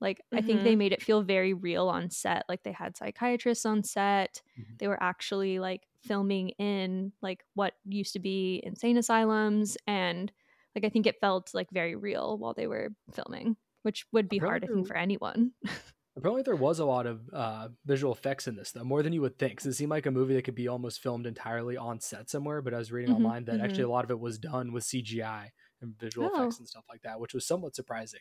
like 0.00 0.18
mm-hmm. 0.18 0.38
I 0.38 0.42
think 0.42 0.62
they 0.62 0.70
mm-hmm. 0.70 0.78
made 0.78 0.92
it 0.92 1.02
feel 1.02 1.22
very 1.22 1.54
real 1.54 1.88
on 1.88 2.10
set. 2.10 2.44
Like 2.48 2.62
they 2.62 2.72
had 2.72 2.96
psychiatrists 2.96 3.66
on 3.66 3.82
set. 3.82 4.42
Mm-hmm. 4.58 4.74
They 4.78 4.88
were 4.88 5.02
actually 5.02 5.58
like 5.58 5.87
filming 6.04 6.50
in 6.50 7.12
like 7.22 7.44
what 7.54 7.74
used 7.84 8.12
to 8.14 8.20
be 8.20 8.62
insane 8.64 8.96
asylums 8.96 9.76
and 9.86 10.32
like 10.74 10.84
I 10.84 10.88
think 10.90 11.06
it 11.06 11.20
felt 11.20 11.50
like 11.54 11.68
very 11.72 11.96
real 11.96 12.38
while 12.38 12.54
they 12.54 12.66
were 12.66 12.90
filming, 13.12 13.56
which 13.82 14.06
would 14.12 14.28
be 14.28 14.38
hard 14.38 14.64
I 14.64 14.68
think 14.68 14.86
for 14.86 14.96
anyone. 14.96 15.52
apparently 16.18 16.42
there 16.42 16.56
was 16.56 16.78
a 16.80 16.84
lot 16.84 17.06
of 17.06 17.20
uh, 17.32 17.68
visual 17.86 18.12
effects 18.12 18.48
in 18.48 18.56
this 18.56 18.72
though, 18.72 18.84
more 18.84 19.02
than 19.02 19.12
you 19.12 19.22
would 19.22 19.38
think. 19.38 19.58
Cause 19.58 19.66
it 19.66 19.74
seemed 19.74 19.90
like 19.90 20.06
a 20.06 20.10
movie 20.10 20.34
that 20.34 20.42
could 20.42 20.54
be 20.54 20.68
almost 20.68 21.00
filmed 21.00 21.26
entirely 21.26 21.76
on 21.76 22.00
set 22.00 22.28
somewhere, 22.28 22.60
but 22.60 22.74
I 22.74 22.78
was 22.78 22.92
reading 22.92 23.14
mm-hmm. 23.14 23.24
online 23.24 23.44
that 23.46 23.60
actually 23.60 23.82
mm-hmm. 23.82 23.90
a 23.90 23.92
lot 23.92 24.04
of 24.04 24.10
it 24.10 24.20
was 24.20 24.38
done 24.38 24.72
with 24.72 24.84
CGI 24.84 25.48
and 25.80 25.98
visual 25.98 26.28
oh. 26.30 26.34
effects 26.34 26.58
and 26.58 26.68
stuff 26.68 26.84
like 26.88 27.02
that, 27.02 27.20
which 27.20 27.34
was 27.34 27.46
somewhat 27.46 27.74
surprising. 27.74 28.20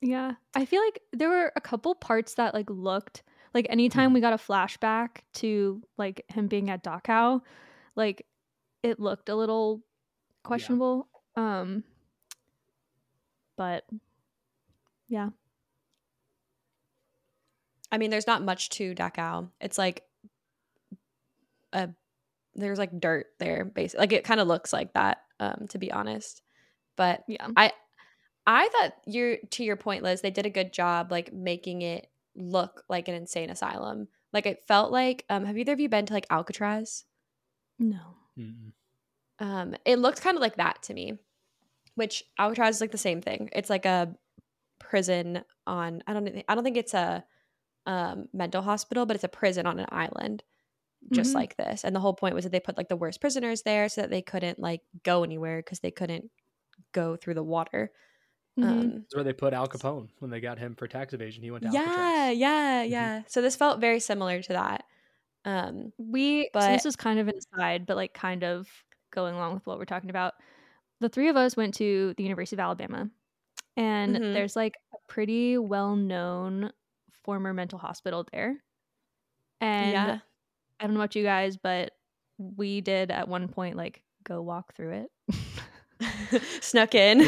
Yeah. 0.00 0.32
I 0.54 0.64
feel 0.64 0.82
like 0.82 1.00
there 1.12 1.28
were 1.28 1.52
a 1.54 1.60
couple 1.60 1.94
parts 1.94 2.34
that 2.34 2.54
like 2.54 2.68
looked 2.68 3.22
like 3.54 3.68
anytime 3.70 4.08
mm-hmm. 4.08 4.14
we 4.14 4.20
got 4.20 4.32
a 4.32 4.36
flashback 4.36 5.18
to 5.34 5.80
like 5.96 6.24
him 6.28 6.48
being 6.48 6.68
at 6.70 6.82
Dachau, 6.82 7.40
like 7.94 8.26
it 8.82 8.98
looked 8.98 9.28
a 9.28 9.36
little 9.36 9.82
questionable. 10.42 11.08
Yeah. 11.36 11.60
Um 11.60 11.84
but 13.56 13.84
yeah. 15.08 15.30
I 17.92 17.98
mean, 17.98 18.10
there's 18.10 18.26
not 18.26 18.42
much 18.42 18.70
to 18.70 18.92
Dachau. 18.94 19.48
It's 19.60 19.78
like 19.78 20.02
a 21.72 21.90
there's 22.56 22.78
like 22.78 23.00
dirt 23.00 23.26
there 23.38 23.64
basically. 23.64 24.02
Like 24.02 24.12
it 24.12 24.24
kind 24.24 24.40
of 24.40 24.48
looks 24.48 24.72
like 24.72 24.92
that 24.94 25.18
um 25.38 25.66
to 25.68 25.78
be 25.78 25.92
honest. 25.92 26.42
But 26.96 27.22
yeah. 27.28 27.48
I 27.56 27.72
I 28.46 28.68
thought 28.68 28.94
you 29.06 29.38
to 29.50 29.64
your 29.64 29.76
point, 29.76 30.02
Liz, 30.02 30.22
they 30.22 30.32
did 30.32 30.44
a 30.44 30.50
good 30.50 30.72
job 30.72 31.12
like 31.12 31.32
making 31.32 31.82
it 31.82 32.08
look 32.36 32.84
like 32.88 33.08
an 33.08 33.14
insane 33.14 33.50
asylum. 33.50 34.08
Like 34.32 34.46
it 34.46 34.64
felt 34.66 34.90
like 34.92 35.24
um 35.30 35.44
have 35.44 35.56
either 35.56 35.72
of 35.72 35.80
you 35.80 35.88
been 35.88 36.06
to 36.06 36.14
like 36.14 36.26
Alcatraz? 36.30 37.04
No. 37.78 38.16
Mm-mm. 38.38 38.72
Um 39.38 39.74
it 39.84 39.98
looked 39.98 40.22
kind 40.22 40.36
of 40.36 40.42
like 40.42 40.56
that 40.56 40.82
to 40.84 40.94
me. 40.94 41.18
Which 41.94 42.24
Alcatraz 42.38 42.76
is 42.76 42.80
like 42.80 42.92
the 42.92 42.98
same 42.98 43.22
thing. 43.22 43.50
It's 43.52 43.70
like 43.70 43.86
a 43.86 44.14
prison 44.78 45.44
on 45.66 46.02
I 46.06 46.12
don't 46.12 46.44
I 46.48 46.54
don't 46.54 46.64
think 46.64 46.76
it's 46.76 46.94
a 46.94 47.24
um 47.86 48.28
mental 48.32 48.62
hospital, 48.62 49.06
but 49.06 49.14
it's 49.14 49.24
a 49.24 49.28
prison 49.28 49.66
on 49.66 49.78
an 49.78 49.86
island 49.90 50.42
just 51.12 51.30
mm-hmm. 51.30 51.38
like 51.38 51.56
this. 51.56 51.84
And 51.84 51.94
the 51.94 52.00
whole 52.00 52.14
point 52.14 52.34
was 52.34 52.44
that 52.44 52.50
they 52.50 52.60
put 52.60 52.76
like 52.76 52.88
the 52.88 52.96
worst 52.96 53.20
prisoners 53.20 53.62
there 53.62 53.88
so 53.88 54.00
that 54.00 54.10
they 54.10 54.22
couldn't 54.22 54.58
like 54.58 54.80
go 55.02 55.24
anywhere 55.24 55.58
because 55.58 55.80
they 55.80 55.90
couldn't 55.90 56.30
go 56.92 57.16
through 57.16 57.34
the 57.34 57.42
water. 57.42 57.90
Mm-hmm. 58.58 58.68
Um, 58.68 58.90
That's 58.92 59.14
where 59.14 59.24
they 59.24 59.32
put 59.32 59.52
Al 59.52 59.66
Capone 59.66 60.08
when 60.20 60.30
they 60.30 60.40
got 60.40 60.58
him 60.58 60.74
for 60.76 60.86
tax 60.86 61.12
evasion. 61.12 61.42
He 61.42 61.50
went 61.50 61.64
to 61.64 61.70
yeah, 61.70 61.80
Alcatraz. 61.80 62.36
yeah, 62.38 62.82
mm-hmm. 62.82 62.92
yeah. 62.92 63.22
So 63.26 63.42
this 63.42 63.56
felt 63.56 63.80
very 63.80 64.00
similar 64.00 64.42
to 64.42 64.52
that. 64.52 64.84
Um, 65.44 65.92
we 65.98 66.48
but 66.52 66.62
so 66.62 66.68
this 66.68 66.84
was 66.84 66.96
kind 66.96 67.18
of 67.18 67.28
an 67.28 67.34
aside, 67.36 67.86
but 67.86 67.96
like 67.96 68.14
kind 68.14 68.44
of 68.44 68.68
going 69.12 69.34
along 69.34 69.54
with 69.54 69.66
what 69.66 69.78
we're 69.78 69.84
talking 69.84 70.10
about. 70.10 70.34
The 71.00 71.08
three 71.08 71.28
of 71.28 71.36
us 71.36 71.56
went 71.56 71.74
to 71.74 72.14
the 72.16 72.22
University 72.22 72.56
of 72.56 72.60
Alabama, 72.60 73.10
and 73.76 74.14
mm-hmm. 74.14 74.32
there's 74.32 74.56
like 74.56 74.76
a 74.92 75.12
pretty 75.12 75.58
well 75.58 75.96
known 75.96 76.70
former 77.24 77.52
mental 77.52 77.78
hospital 77.78 78.26
there. 78.32 78.56
And 79.60 79.92
yeah. 79.92 80.18
I 80.78 80.84
don't 80.84 80.94
know 80.94 81.00
about 81.00 81.16
you 81.16 81.24
guys, 81.24 81.56
but 81.56 81.92
we 82.38 82.80
did 82.80 83.10
at 83.10 83.28
one 83.28 83.48
point 83.48 83.76
like 83.76 84.02
go 84.22 84.42
walk 84.42 84.74
through 84.74 84.90
it. 84.90 85.10
Snuck 86.60 86.94
in. 86.94 87.20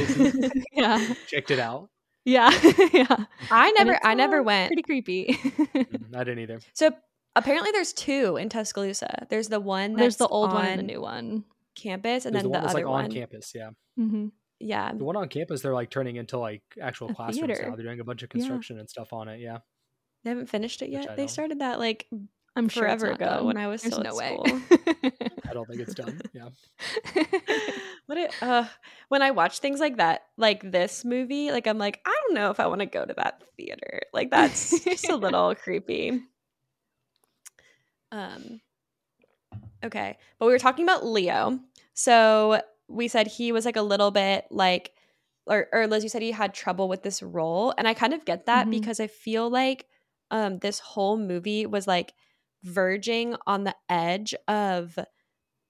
yeah. 0.72 1.14
Checked 1.26 1.50
it 1.50 1.58
out. 1.58 1.90
Yeah. 2.24 2.50
yeah. 2.92 3.24
I 3.50 3.70
never 3.72 3.98
I 4.04 4.14
never 4.14 4.42
went. 4.42 4.68
Pretty 4.70 4.82
creepy. 4.82 5.26
mm, 5.28 6.16
I 6.16 6.24
didn't 6.24 6.40
either. 6.40 6.60
So 6.74 6.90
apparently 7.36 7.70
there's 7.72 7.92
two 7.92 8.36
in 8.36 8.48
Tuscaloosa. 8.48 9.26
There's 9.30 9.48
the 9.48 9.60
one 9.60 9.94
There's 9.94 10.16
the 10.16 10.26
old 10.26 10.52
one 10.52 10.66
and 10.66 10.78
the 10.78 10.84
new 10.84 11.00
one. 11.00 11.44
Campus 11.74 12.24
and 12.24 12.34
there's 12.34 12.44
then 12.44 12.52
the, 12.52 12.58
the 12.58 12.64
other 12.64 12.74
like 12.74 12.86
one 12.86 13.04
on 13.04 13.12
campus, 13.12 13.52
yeah. 13.54 13.70
Mm-hmm. 13.98 14.28
Yeah. 14.58 14.92
The 14.92 15.04
one 15.04 15.16
on 15.16 15.28
campus 15.28 15.60
they're 15.60 15.74
like 15.74 15.90
turning 15.90 16.16
into 16.16 16.38
like 16.38 16.62
actual 16.80 17.10
a 17.10 17.14
classrooms 17.14 17.46
theater. 17.46 17.68
now. 17.68 17.76
They're 17.76 17.84
doing 17.84 18.00
a 18.00 18.04
bunch 18.04 18.22
of 18.22 18.30
construction 18.30 18.76
yeah. 18.76 18.80
and 18.80 18.90
stuff 18.90 19.12
on 19.12 19.28
it, 19.28 19.40
yeah. 19.40 19.58
They 20.24 20.30
haven't 20.30 20.48
finished 20.48 20.82
it 20.82 20.90
yet. 20.90 21.16
They 21.16 21.28
started 21.28 21.60
that 21.60 21.78
like 21.78 22.08
I'm 22.56 22.70
forever 22.70 23.08
ago 23.08 23.26
done. 23.26 23.44
when 23.44 23.56
I 23.58 23.68
was 23.68 23.82
There's 23.82 23.94
still 23.94 24.04
no 24.04 24.10
at 24.10 24.16
way. 24.16 24.38
school. 24.38 24.60
I 25.48 25.52
don't 25.52 25.68
think 25.68 25.80
it's 25.82 25.94
done. 25.94 26.20
Yeah. 26.32 26.48
what 28.06 28.16
it, 28.16 28.42
uh, 28.42 28.64
when 29.08 29.20
I 29.20 29.30
watch 29.32 29.58
things 29.58 29.78
like 29.78 29.98
that, 29.98 30.22
like 30.38 30.72
this 30.72 31.04
movie, 31.04 31.50
like 31.50 31.66
I'm 31.66 31.76
like, 31.76 32.00
I 32.06 32.18
don't 32.24 32.34
know 32.34 32.50
if 32.50 32.58
I 32.58 32.66
want 32.66 32.80
to 32.80 32.86
go 32.86 33.04
to 33.04 33.12
that 33.14 33.42
theater. 33.58 34.00
Like 34.14 34.30
that's 34.30 34.82
just 34.82 35.08
a 35.10 35.16
little 35.16 35.54
creepy. 35.54 36.22
Um. 38.10 38.62
Okay, 39.84 40.16
but 40.38 40.46
we 40.46 40.52
were 40.52 40.58
talking 40.58 40.84
about 40.84 41.04
Leo. 41.04 41.60
So 41.92 42.62
we 42.88 43.06
said 43.08 43.26
he 43.26 43.52
was 43.52 43.66
like 43.66 43.76
a 43.76 43.82
little 43.82 44.10
bit 44.10 44.46
like, 44.50 44.92
or, 45.46 45.68
or 45.72 45.86
Liz, 45.86 46.02
you 46.02 46.08
said 46.08 46.22
he 46.22 46.32
had 46.32 46.54
trouble 46.54 46.88
with 46.88 47.02
this 47.02 47.22
role, 47.22 47.74
and 47.76 47.86
I 47.86 47.92
kind 47.92 48.14
of 48.14 48.24
get 48.24 48.46
that 48.46 48.62
mm-hmm. 48.62 48.70
because 48.70 48.98
I 48.98 49.08
feel 49.08 49.50
like 49.50 49.86
um 50.30 50.58
this 50.58 50.78
whole 50.78 51.18
movie 51.18 51.66
was 51.66 51.86
like 51.86 52.14
verging 52.66 53.36
on 53.46 53.64
the 53.64 53.74
edge 53.88 54.34
of 54.48 54.98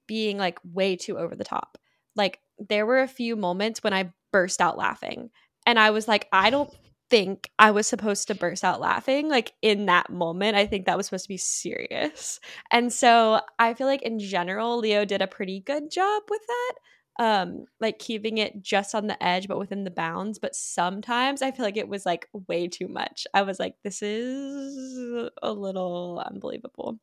being 0.06 0.38
like 0.38 0.58
way 0.64 0.96
too 0.96 1.18
over 1.18 1.34
the 1.34 1.44
top. 1.44 1.78
Like 2.14 2.40
there 2.58 2.86
were 2.86 3.00
a 3.00 3.08
few 3.08 3.36
moments 3.36 3.82
when 3.82 3.92
I 3.92 4.12
burst 4.32 4.60
out 4.60 4.78
laughing 4.78 5.30
and 5.66 5.78
I 5.78 5.90
was 5.90 6.08
like 6.08 6.28
I 6.32 6.50
don't 6.50 6.70
think 7.08 7.50
I 7.58 7.70
was 7.70 7.86
supposed 7.86 8.28
to 8.28 8.34
burst 8.34 8.64
out 8.64 8.80
laughing 8.80 9.28
like 9.28 9.52
in 9.62 9.86
that 9.86 10.10
moment. 10.10 10.56
I 10.56 10.66
think 10.66 10.86
that 10.86 10.96
was 10.96 11.06
supposed 11.06 11.26
to 11.26 11.28
be 11.28 11.36
serious. 11.36 12.40
And 12.70 12.92
so 12.92 13.40
I 13.58 13.74
feel 13.74 13.86
like 13.86 14.02
in 14.02 14.18
general 14.18 14.78
Leo 14.78 15.04
did 15.04 15.22
a 15.22 15.26
pretty 15.26 15.60
good 15.60 15.90
job 15.90 16.22
with 16.28 16.42
that 16.46 16.72
um 17.18 17.64
like 17.80 17.98
keeping 17.98 18.38
it 18.38 18.62
just 18.62 18.94
on 18.94 19.06
the 19.06 19.22
edge 19.22 19.48
but 19.48 19.58
within 19.58 19.84
the 19.84 19.90
bounds 19.90 20.38
but 20.38 20.54
sometimes 20.54 21.40
i 21.40 21.50
feel 21.50 21.64
like 21.64 21.76
it 21.76 21.88
was 21.88 22.04
like 22.04 22.28
way 22.48 22.68
too 22.68 22.88
much. 22.88 23.26
I 23.34 23.42
was 23.42 23.58
like 23.58 23.74
this 23.82 24.02
is 24.02 25.30
a 25.42 25.52
little 25.52 26.22
unbelievable. 26.24 26.98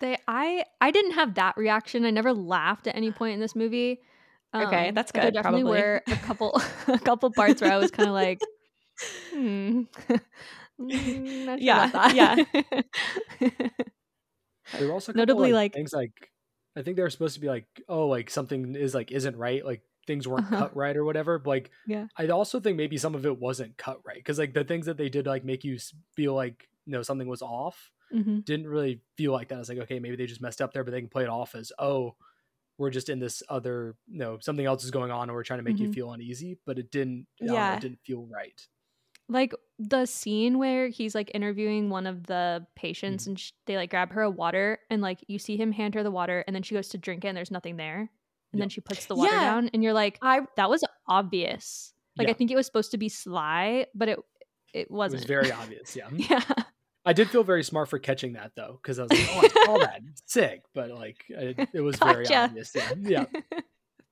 They 0.00 0.18
i 0.28 0.64
i 0.80 0.90
didn't 0.90 1.12
have 1.12 1.34
that 1.34 1.56
reaction. 1.56 2.04
I 2.04 2.10
never 2.10 2.32
laughed 2.32 2.86
at 2.86 2.96
any 2.96 3.10
point 3.10 3.34
in 3.34 3.40
this 3.40 3.56
movie. 3.56 4.00
Um, 4.52 4.66
okay 4.66 4.90
that's 4.94 5.12
good 5.12 5.22
there 5.22 5.32
definitely 5.32 5.64
probably. 5.64 5.80
were 5.80 6.02
a 6.08 6.16
couple 6.16 6.60
a 6.88 6.98
couple 6.98 7.30
parts 7.30 7.60
where 7.60 7.70
i 7.70 7.76
was 7.76 7.90
kind 7.90 8.08
of 8.08 8.14
like 8.14 8.38
hmm 9.32 9.82
mm, 10.80 11.56
yeah 11.58 12.12
yeah. 12.14 12.44
There 14.72 14.86
were 14.86 14.92
also 14.92 15.12
notably 15.12 15.52
like, 15.52 15.72
like 15.72 15.74
things 15.74 15.92
like 15.92 16.30
I 16.76 16.82
think 16.82 16.96
they 16.96 17.02
were 17.02 17.10
supposed 17.10 17.34
to 17.34 17.40
be 17.40 17.48
like, 17.48 17.66
oh, 17.88 18.06
like 18.06 18.30
something 18.30 18.74
is 18.74 18.94
like 18.94 19.10
isn't 19.10 19.36
right, 19.36 19.64
like 19.64 19.82
things 20.06 20.28
weren't 20.28 20.46
uh-huh. 20.46 20.58
cut 20.58 20.76
right 20.76 20.96
or 20.96 21.04
whatever. 21.04 21.38
But 21.38 21.50
like, 21.50 21.70
yeah, 21.86 22.06
I 22.16 22.28
also 22.28 22.60
think 22.60 22.76
maybe 22.76 22.98
some 22.98 23.14
of 23.14 23.24
it 23.24 23.38
wasn't 23.38 23.76
cut 23.76 24.00
right 24.04 24.16
because 24.16 24.38
like 24.38 24.54
the 24.54 24.64
things 24.64 24.86
that 24.86 24.96
they 24.96 25.08
did 25.08 25.26
like 25.26 25.44
make 25.44 25.64
you 25.64 25.78
feel 26.14 26.34
like 26.34 26.68
you 26.84 26.92
know 26.92 27.02
something 27.02 27.28
was 27.28 27.42
off 27.42 27.90
mm-hmm. 28.12 28.40
didn't 28.40 28.68
really 28.68 29.00
feel 29.16 29.32
like 29.32 29.48
that. 29.48 29.56
I 29.56 29.58
was 29.58 29.68
like, 29.68 29.78
okay, 29.78 29.98
maybe 29.98 30.16
they 30.16 30.26
just 30.26 30.42
messed 30.42 30.60
up 30.60 30.72
there, 30.72 30.84
but 30.84 30.90
they 30.90 31.00
can 31.00 31.08
play 31.08 31.24
it 31.24 31.30
off 31.30 31.54
as 31.54 31.72
oh, 31.78 32.14
we're 32.78 32.90
just 32.90 33.08
in 33.08 33.20
this 33.20 33.42
other 33.48 33.96
you 34.06 34.18
know 34.18 34.38
something 34.40 34.66
else 34.66 34.84
is 34.84 34.90
going 34.90 35.10
on 35.10 35.28
and 35.28 35.32
we're 35.32 35.44
trying 35.44 35.60
to 35.60 35.64
make 35.64 35.76
mm-hmm. 35.76 35.86
you 35.86 35.92
feel 35.92 36.12
uneasy, 36.12 36.58
but 36.66 36.78
it 36.78 36.90
didn't. 36.90 37.26
Yeah, 37.40 37.70
know, 37.70 37.76
it 37.76 37.80
didn't 37.80 38.00
feel 38.04 38.26
right 38.26 38.60
like 39.28 39.54
the 39.78 40.06
scene 40.06 40.58
where 40.58 40.88
he's 40.88 41.14
like 41.14 41.30
interviewing 41.34 41.90
one 41.90 42.06
of 42.06 42.26
the 42.26 42.66
patients 42.74 43.24
mm 43.24 43.28
and 43.28 43.40
sh- 43.40 43.52
they 43.66 43.76
like 43.76 43.90
grab 43.90 44.12
her 44.12 44.22
a 44.22 44.30
water 44.30 44.78
and 44.88 45.02
like 45.02 45.24
you 45.26 45.38
see 45.38 45.56
him 45.56 45.72
hand 45.72 45.94
her 45.94 46.02
the 46.02 46.10
water 46.10 46.44
and 46.46 46.54
then 46.54 46.62
she 46.62 46.74
goes 46.74 46.88
to 46.88 46.98
drink 46.98 47.24
it 47.24 47.28
and 47.28 47.36
there's 47.36 47.50
nothing 47.50 47.76
there 47.76 47.98
and 47.98 48.08
yep. 48.52 48.60
then 48.60 48.68
she 48.68 48.80
puts 48.80 49.06
the 49.06 49.14
water 49.16 49.32
yeah. 49.32 49.40
down 49.40 49.70
and 49.74 49.82
you're 49.82 49.92
like 49.92 50.18
I 50.22 50.42
that 50.56 50.70
was 50.70 50.84
obvious 51.08 51.92
like 52.16 52.28
yeah. 52.28 52.32
I 52.32 52.34
think 52.34 52.50
it 52.50 52.56
was 52.56 52.66
supposed 52.66 52.92
to 52.92 52.98
be 52.98 53.08
sly 53.08 53.86
but 53.94 54.08
it 54.08 54.18
it 54.72 54.90
wasn't 54.90 55.22
it 55.22 55.24
was 55.24 55.28
very 55.28 55.52
obvious 55.62 55.96
yeah 55.96 56.08
yeah 56.12 56.42
I 57.04 57.12
did 57.12 57.30
feel 57.30 57.42
very 57.42 57.64
smart 57.64 57.88
for 57.88 57.98
catching 57.98 58.34
that 58.34 58.52
though 58.54 58.78
because 58.80 58.98
I 58.98 59.02
was 59.02 59.10
like 59.10 59.28
oh 59.30 59.40
I 59.40 59.64
saw 59.64 59.78
that 59.78 60.02
sick 60.26 60.62
but 60.72 60.90
like 60.90 61.24
it, 61.28 61.68
it 61.72 61.80
was 61.80 61.96
gotcha. 61.96 62.12
very 62.12 62.28
obvious 62.28 62.72
yeah, 62.74 62.92
yeah. 63.02 63.24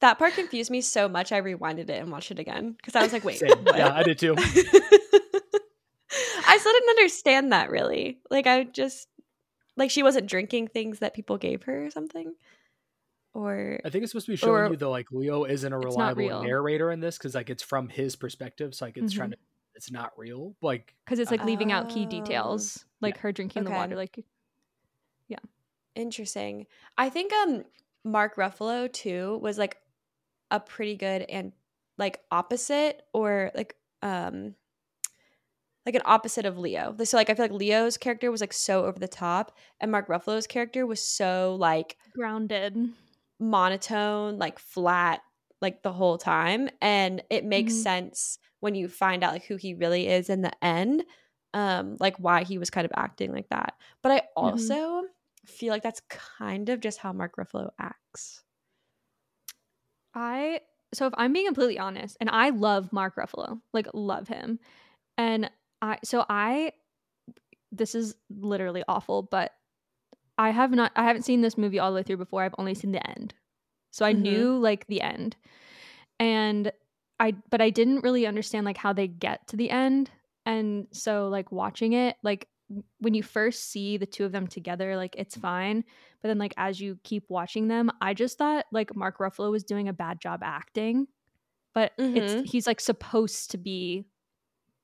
That 0.01 0.19
part 0.19 0.35
confused 0.35 0.71
me 0.71 0.81
so 0.81 1.09
much. 1.09 1.33
I 1.33 1.41
rewinded 1.41 1.89
it 1.89 2.01
and 2.01 2.11
watched 2.11 2.31
it 2.31 2.39
again 2.39 2.73
because 2.73 2.95
I 2.95 3.03
was 3.03 3.13
like, 3.13 3.25
"Wait, 3.25 3.43
yeah, 3.43 3.93
I 3.95 4.03
did 4.03 4.19
too." 4.19 4.35
I 4.37 4.43
I 6.47 6.59
still 6.59 6.73
didn't 6.73 6.91
understand 6.91 7.53
that 7.53 7.71
really. 7.71 8.19
Like 8.31 8.47
I 8.47 8.65
just 8.65 9.09
like 9.77 9.91
she 9.91 10.03
wasn't 10.03 10.29
drinking 10.29 10.69
things 10.69 11.01
that 11.01 11.15
people 11.15 11.39
gave 11.39 11.65
her 11.65 11.87
or 11.87 11.91
something. 11.91 12.35
Or 13.33 13.81
I 13.85 13.91
think 13.91 14.05
it's 14.05 14.13
supposed 14.13 14.27
to 14.27 14.33
be 14.33 14.37
showing 14.37 14.55
or, 14.55 14.71
you 14.71 14.77
though 14.77 14.91
like 14.91 15.11
Leo 15.11 15.45
isn't 15.45 15.73
a 15.73 15.79
reliable 15.79 16.43
narrator 16.43 16.93
in 16.93 17.01
this 17.01 17.19
because 17.19 17.35
like 17.35 17.51
it's 17.51 17.63
from 17.63 17.89
his 17.89 18.15
perspective, 18.15 18.75
so 18.75 18.85
like 18.85 18.97
it's 18.97 19.13
mm-hmm. 19.13 19.19
trying 19.19 19.31
to 19.33 19.37
it's 19.75 19.91
not 19.91 20.13
real. 20.17 20.55
Like 20.63 20.95
because 21.05 21.19
it's 21.19 21.31
like 21.31 21.45
leaving 21.45 21.73
out 21.73 21.89
key 21.89 22.07
details, 22.07 22.85
oh. 22.85 22.89
like 23.01 23.17
yeah. 23.17 23.23
her 23.23 23.33
drinking 23.33 23.63
okay. 23.63 23.73
the 23.73 23.77
water. 23.77 23.97
Like, 23.97 24.25
yeah, 25.27 25.39
interesting. 25.97 26.67
I 26.97 27.11
think 27.11 27.33
um 27.33 27.65
Mark 28.05 28.37
Ruffalo 28.37 28.93
too 28.93 29.39
was 29.43 29.59
like 29.59 29.79
a 30.51 30.61
pretty 30.61 30.97
good 30.97 31.23
and 31.23 31.53
like 31.99 32.21
opposite 32.31 33.03
or 33.13 33.51
like 33.55 33.77
um 34.03 34.55
like 35.87 35.95
an 35.95 36.03
opposite 36.07 36.47
of 36.47 36.59
Leo. 36.59 36.97
So 37.05 37.17
like 37.17 37.29
I 37.29 37.35
feel 37.35 37.45
like 37.45 37.53
Leo's 37.53 37.99
character 37.99 38.31
was 38.31 38.41
like 38.41 38.55
so 38.55 38.87
over 38.87 38.99
the 38.99 39.09
top 39.09 39.57
and 39.81 39.93
Mark 39.93 40.09
Ruffalo's 40.09 40.47
character 40.47 40.87
was 40.87 41.01
so 41.01 41.57
like 41.61 41.99
grounded, 42.15 42.77
monotone, 43.39 44.39
like 44.39 44.59
flat 44.59 45.21
like 45.65 45.83
the 45.83 45.93
whole 45.93 46.19
time 46.19 46.69
and 46.83 47.23
it 47.31 47.45
makes 47.45 47.73
mm-hmm. 47.73 47.83
sense 47.83 48.39
when 48.61 48.75
you 48.75 48.87
find 48.87 49.25
out 49.25 49.33
like 49.33 49.47
who 49.47 49.57
he 49.57 49.73
really 49.73 50.07
is 50.07 50.29
in 50.29 50.43
the 50.43 50.53
end 50.63 51.03
um 51.55 51.97
like 52.01 52.17
why 52.19 52.45
he 52.45 52.59
was 52.59 52.69
kind 52.69 52.85
of 52.85 52.93
acting 52.95 53.33
like 53.33 53.49
that 53.49 53.75
but 54.03 54.13
i 54.13 54.19
mm-hmm. 54.19 54.27
also 54.37 54.75
mm-hmm. 54.75 55.07
feel 55.47 55.71
like 55.71 55.83
that's 55.83 56.03
kind 56.11 56.69
of 56.69 56.81
just 56.81 56.99
how 56.99 57.15
mark 57.15 57.37
ruffalo 57.37 57.71
acts 57.81 58.44
i 60.15 60.61
so 60.93 61.07
if 61.07 61.13
i'm 61.17 61.33
being 61.33 61.47
completely 61.47 61.79
honest 61.79 62.17
and 62.21 62.31
i 62.31 62.51
love 62.51 62.93
mark 62.93 63.17
ruffalo 63.17 63.61
like 63.73 63.87
love 63.95 64.29
him 64.29 64.59
and 65.19 65.51
i 65.83 65.99
so 66.05 66.25
i 66.29 66.73
this 67.73 67.95
is 67.95 68.15
literally 68.31 68.85
awful 68.89 69.23
but 69.23 69.53
i 70.39 70.51
have 70.51 70.71
not 70.71 70.93
i 70.97 71.05
haven't 71.05 71.25
seen 71.25 71.41
this 71.41 71.59
movie 71.59 71.79
all 71.79 71.91
the 71.91 71.97
way 71.97 72.03
through 72.03 72.17
before 72.17 72.43
i've 72.43 72.55
only 72.59 72.75
seen 72.75 72.93
the 72.93 73.11
end 73.11 73.35
so 73.91 74.05
i 74.05 74.13
mm-hmm. 74.13 74.23
knew 74.23 74.59
like 74.59 74.87
the 74.87 75.01
end 75.01 75.37
and 76.21 76.73
I 77.21 77.35
but 77.51 77.61
I 77.61 77.71
didn't 77.71 78.03
really 78.03 78.27
understand 78.27 78.67
like 78.67 78.77
how 78.77 78.93
they 78.93 79.09
get 79.09 79.47
to 79.49 79.57
the 79.57 79.71
end. 79.71 80.11
And 80.47 80.87
so 80.93 81.29
like 81.29 81.51
watching 81.53 81.93
it, 81.93 82.17
like 82.23 82.49
when 82.99 83.15
you 83.15 83.23
first 83.23 83.71
see 83.71 83.97
the 83.97 84.07
two 84.07 84.25
of 84.25 84.33
them 84.33 84.47
together, 84.47 84.97
like 84.97 85.15
it's 85.17 85.37
fine. 85.37 85.85
But 86.23 86.29
then 86.29 86.39
like 86.39 86.55
as 86.57 86.81
you 86.81 86.99
keep 87.05 87.25
watching 87.29 87.69
them, 87.69 87.91
I 88.01 88.15
just 88.15 88.39
thought 88.39 88.67
like 88.73 88.97
Mark 88.97 89.19
Ruffalo 89.19 89.51
was 89.51 89.65
doing 89.65 89.89
a 89.89 89.93
bad 89.93 90.21
job 90.21 90.41
acting. 90.43 91.07
But 91.75 91.93
mm-hmm. 91.99 92.17
it's 92.17 92.51
he's 92.51 92.67
like 92.67 92.81
supposed 92.81 93.51
to 93.51 93.59
be 93.59 94.07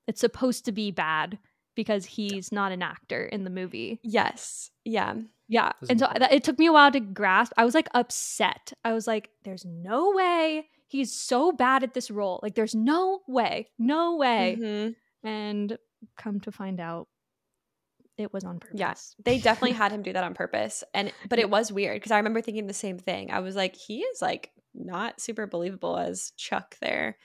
it's 0.07 0.21
supposed 0.21 0.65
to 0.67 0.73
be 0.73 0.91
bad 0.91 1.39
because 1.75 2.05
he's 2.05 2.53
not 2.53 2.73
an 2.73 2.83
actor 2.83 3.25
in 3.25 3.45
the 3.45 3.51
movie. 3.51 4.01
Yes. 4.03 4.71
Yeah. 4.85 5.15
Yeah. 5.49 5.73
And 5.89 5.99
so 5.99 6.09
that, 6.17 6.33
it 6.33 6.45
took 6.45 6.59
me 6.59 6.67
a 6.67 6.73
while 6.73 6.91
to 6.93 7.01
grasp. 7.01 7.53
I 7.57 7.65
was 7.65 7.75
like 7.75 7.89
upset. 7.95 8.73
I 8.85 8.93
was 8.93 9.07
like, 9.07 9.31
there's 9.45 9.65
no 9.65 10.13
way 10.13 10.69
he's 10.91 11.13
so 11.13 11.53
bad 11.53 11.85
at 11.85 11.95
this 11.95 12.11
role. 12.11 12.41
Like 12.43 12.55
there's 12.55 12.75
no 12.75 13.21
way, 13.29 13.69
no 13.79 14.17
way. 14.17 14.59
Mm-hmm. 14.59 15.27
And 15.27 15.79
come 16.19 16.41
to 16.41 16.53
find 16.53 16.81
out 16.81 17.09
it 18.21 18.33
was 18.33 18.45
on 18.45 18.61
purpose. 18.61 18.79
Yes. 18.79 19.15
Yeah, 19.19 19.23
they 19.25 19.39
definitely 19.39 19.73
had 19.77 19.93
him 19.93 20.03
do 20.03 20.13
that 20.13 20.25
on 20.25 20.35
purpose. 20.35 20.85
And 20.95 21.13
but 21.29 21.39
it 21.39 21.51
was 21.51 21.73
weird 21.73 21.97
because 21.97 22.13
I 22.13 22.17
remember 22.17 22.41
thinking 22.41 22.67
the 22.67 22.75
same 22.75 22.99
thing. 22.99 23.31
I 23.31 23.41
was 23.41 23.57
like, 23.57 23.77
he 23.77 24.01
is 24.01 24.23
like 24.23 24.51
not 24.75 25.21
super 25.21 25.47
believable 25.47 25.97
as 25.97 26.33
Chuck 26.37 26.77
there. 26.81 27.17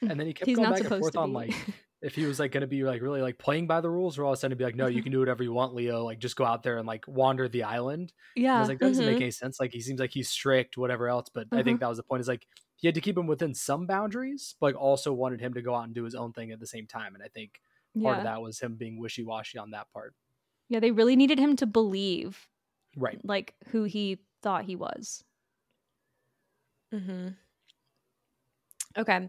And 0.00 0.18
then 0.18 0.26
he 0.26 0.32
kept 0.32 0.46
He's 0.46 0.56
going 0.56 0.70
back 0.70 0.80
and 0.80 0.88
forth 0.88 1.16
on 1.16 1.32
like 1.32 1.54
if 2.04 2.14
he 2.14 2.26
was 2.26 2.38
like 2.38 2.52
going 2.52 2.60
to 2.60 2.66
be 2.66 2.84
like 2.84 3.00
really 3.00 3.22
like 3.22 3.38
playing 3.38 3.66
by 3.66 3.80
the 3.80 3.88
rules 3.88 4.18
or 4.18 4.24
all 4.24 4.32
of 4.32 4.36
a 4.36 4.40
sudden 4.40 4.56
be 4.58 4.64
like 4.64 4.76
no 4.76 4.86
you 4.86 5.02
can 5.02 5.10
do 5.10 5.18
whatever 5.18 5.42
you 5.42 5.52
want 5.52 5.74
leo 5.74 6.04
like 6.04 6.18
just 6.18 6.36
go 6.36 6.44
out 6.44 6.62
there 6.62 6.76
and 6.76 6.86
like 6.86 7.02
wander 7.08 7.48
the 7.48 7.62
island 7.62 8.12
yeah 8.36 8.50
and 8.50 8.56
i 8.56 8.60
was 8.60 8.68
like 8.68 8.78
that 8.78 8.88
doesn't 8.88 9.04
mm-hmm. 9.04 9.14
make 9.14 9.22
any 9.22 9.30
sense 9.30 9.58
like 9.58 9.72
he 9.72 9.80
seems 9.80 9.98
like 9.98 10.10
he's 10.10 10.28
strict 10.28 10.76
whatever 10.76 11.08
else 11.08 11.30
but 11.32 11.46
mm-hmm. 11.46 11.54
i 11.54 11.62
think 11.62 11.76
mm-hmm. 11.76 11.84
that 11.84 11.88
was 11.88 11.96
the 11.96 12.02
point 12.02 12.20
is 12.20 12.28
like 12.28 12.46
he 12.76 12.86
had 12.86 12.94
to 12.94 13.00
keep 13.00 13.16
him 13.16 13.26
within 13.26 13.54
some 13.54 13.86
boundaries 13.86 14.54
but 14.60 14.66
like 14.66 14.80
also 14.80 15.14
wanted 15.14 15.40
him 15.40 15.54
to 15.54 15.62
go 15.62 15.74
out 15.74 15.84
and 15.84 15.94
do 15.94 16.04
his 16.04 16.14
own 16.14 16.32
thing 16.32 16.52
at 16.52 16.60
the 16.60 16.66
same 16.66 16.86
time 16.86 17.14
and 17.14 17.24
i 17.24 17.28
think 17.28 17.60
part 18.02 18.16
yeah. 18.16 18.18
of 18.18 18.24
that 18.24 18.42
was 18.42 18.60
him 18.60 18.76
being 18.76 18.98
wishy-washy 18.98 19.56
on 19.56 19.70
that 19.70 19.90
part 19.92 20.14
yeah 20.68 20.80
they 20.80 20.90
really 20.90 21.16
needed 21.16 21.38
him 21.38 21.56
to 21.56 21.66
believe 21.66 22.48
right 22.96 23.20
like 23.24 23.54
who 23.68 23.84
he 23.84 24.18
thought 24.42 24.64
he 24.64 24.76
was 24.76 25.24
mm-hmm 26.92 27.28
okay 28.96 29.28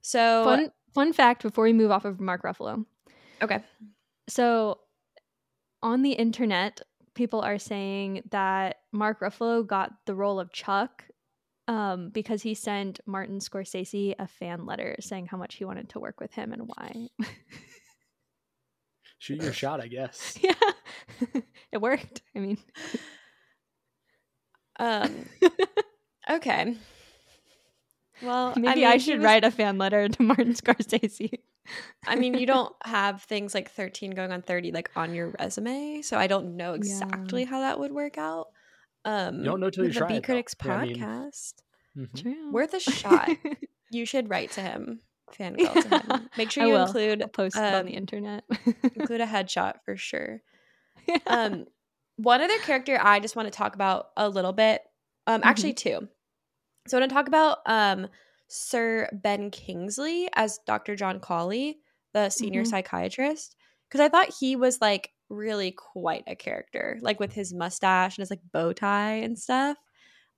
so 0.00 0.44
fun 0.44 0.70
fun 0.96 1.12
fact 1.12 1.42
before 1.42 1.64
we 1.64 1.74
move 1.74 1.90
off 1.90 2.06
of 2.06 2.20
Mark 2.20 2.42
Ruffalo. 2.42 2.86
Okay. 3.42 3.62
So 4.28 4.78
on 5.82 6.02
the 6.02 6.12
internet, 6.12 6.80
people 7.14 7.42
are 7.42 7.58
saying 7.58 8.22
that 8.30 8.78
Mark 8.92 9.20
Ruffalo 9.20 9.64
got 9.64 9.92
the 10.06 10.14
role 10.14 10.40
of 10.40 10.52
Chuck 10.52 11.04
um, 11.68 12.08
because 12.10 12.40
he 12.40 12.54
sent 12.54 13.00
Martin 13.04 13.40
Scorsese 13.40 14.14
a 14.18 14.26
fan 14.26 14.64
letter 14.64 14.96
saying 15.00 15.26
how 15.26 15.36
much 15.36 15.56
he 15.56 15.66
wanted 15.66 15.90
to 15.90 16.00
work 16.00 16.18
with 16.18 16.32
him 16.32 16.52
and 16.52 16.62
why. 16.66 17.08
Shoot 19.18 19.42
your 19.42 19.52
shot, 19.52 19.80
I 19.80 19.88
guess. 19.88 20.38
Yeah, 20.42 21.40
it 21.72 21.80
worked. 21.80 22.22
I 22.34 22.38
mean, 22.40 22.58
um, 24.78 25.26
okay. 26.30 26.76
Well, 28.22 28.54
maybe 28.56 28.68
I, 28.68 28.74
mean, 28.74 28.86
I 28.86 28.96
should 28.98 29.18
was... 29.18 29.24
write 29.24 29.44
a 29.44 29.50
fan 29.50 29.78
letter 29.78 30.08
to 30.08 30.22
Martin 30.22 30.54
Scorsese. 30.54 31.40
I 32.06 32.16
mean, 32.16 32.34
you 32.34 32.46
don't 32.46 32.74
have 32.84 33.22
things 33.22 33.54
like 33.54 33.70
13 33.70 34.12
going 34.12 34.32
on 34.32 34.42
30 34.42 34.72
like 34.72 34.90
on 34.96 35.14
your 35.14 35.34
resume, 35.40 36.02
so 36.02 36.16
I 36.16 36.26
don't 36.26 36.56
know 36.56 36.74
exactly 36.74 37.42
yeah. 37.42 37.48
how 37.48 37.60
that 37.60 37.78
would 37.80 37.92
work 37.92 38.18
out. 38.18 38.48
Um, 39.04 39.38
you 39.38 39.44
don't 39.44 39.60
know 39.60 39.70
till 39.70 39.84
you 39.84 39.92
try. 39.92 40.08
The 40.08 40.14
B 40.14 40.20
Critics 40.20 40.54
podcast, 40.54 41.54
yeah, 41.94 41.96
I 41.96 41.98
mean... 41.98 42.08
mm-hmm. 42.08 42.52
worth 42.52 42.74
a 42.74 42.80
shot. 42.80 43.30
you 43.90 44.04
should 44.06 44.30
write 44.30 44.52
to 44.52 44.60
him, 44.60 45.00
fangirl 45.38 45.82
to 45.82 45.98
him. 45.98 46.28
Make 46.36 46.50
sure 46.50 46.66
you 46.66 46.76
include 46.76 47.22
I'll 47.22 47.28
post 47.28 47.56
um, 47.56 47.64
it 47.64 47.74
on 47.74 47.86
the 47.86 47.92
um, 47.92 47.98
internet. 47.98 48.44
include 48.94 49.20
a 49.20 49.26
headshot 49.26 49.74
for 49.84 49.96
sure. 49.96 50.42
Yeah. 51.06 51.18
Um, 51.26 51.66
one 52.16 52.40
other 52.40 52.58
character 52.60 52.98
I 53.00 53.20
just 53.20 53.36
want 53.36 53.46
to 53.46 53.56
talk 53.56 53.74
about 53.74 54.08
a 54.16 54.28
little 54.28 54.52
bit. 54.52 54.82
Um, 55.26 55.40
mm-hmm. 55.40 55.48
actually 55.48 55.74
two. 55.74 56.08
So 56.88 56.96
I 56.96 57.00
want 57.00 57.10
to 57.10 57.14
talk 57.14 57.28
about 57.28 57.58
um, 57.66 58.08
Sir 58.48 59.08
Ben 59.12 59.50
Kingsley 59.50 60.28
as 60.34 60.60
Dr. 60.66 60.94
John 60.96 61.20
Cawley, 61.20 61.78
the 62.14 62.30
senior 62.30 62.62
mm-hmm. 62.62 62.70
psychiatrist, 62.70 63.56
because 63.88 64.00
I 64.00 64.08
thought 64.08 64.34
he 64.38 64.56
was 64.56 64.80
like 64.80 65.10
really 65.28 65.72
quite 65.72 66.24
a 66.26 66.36
character, 66.36 66.98
like 67.00 67.18
with 67.18 67.32
his 67.32 67.52
mustache 67.52 68.16
and 68.16 68.22
his 68.22 68.30
like 68.30 68.40
bow 68.52 68.72
tie 68.72 69.14
and 69.14 69.38
stuff. 69.38 69.76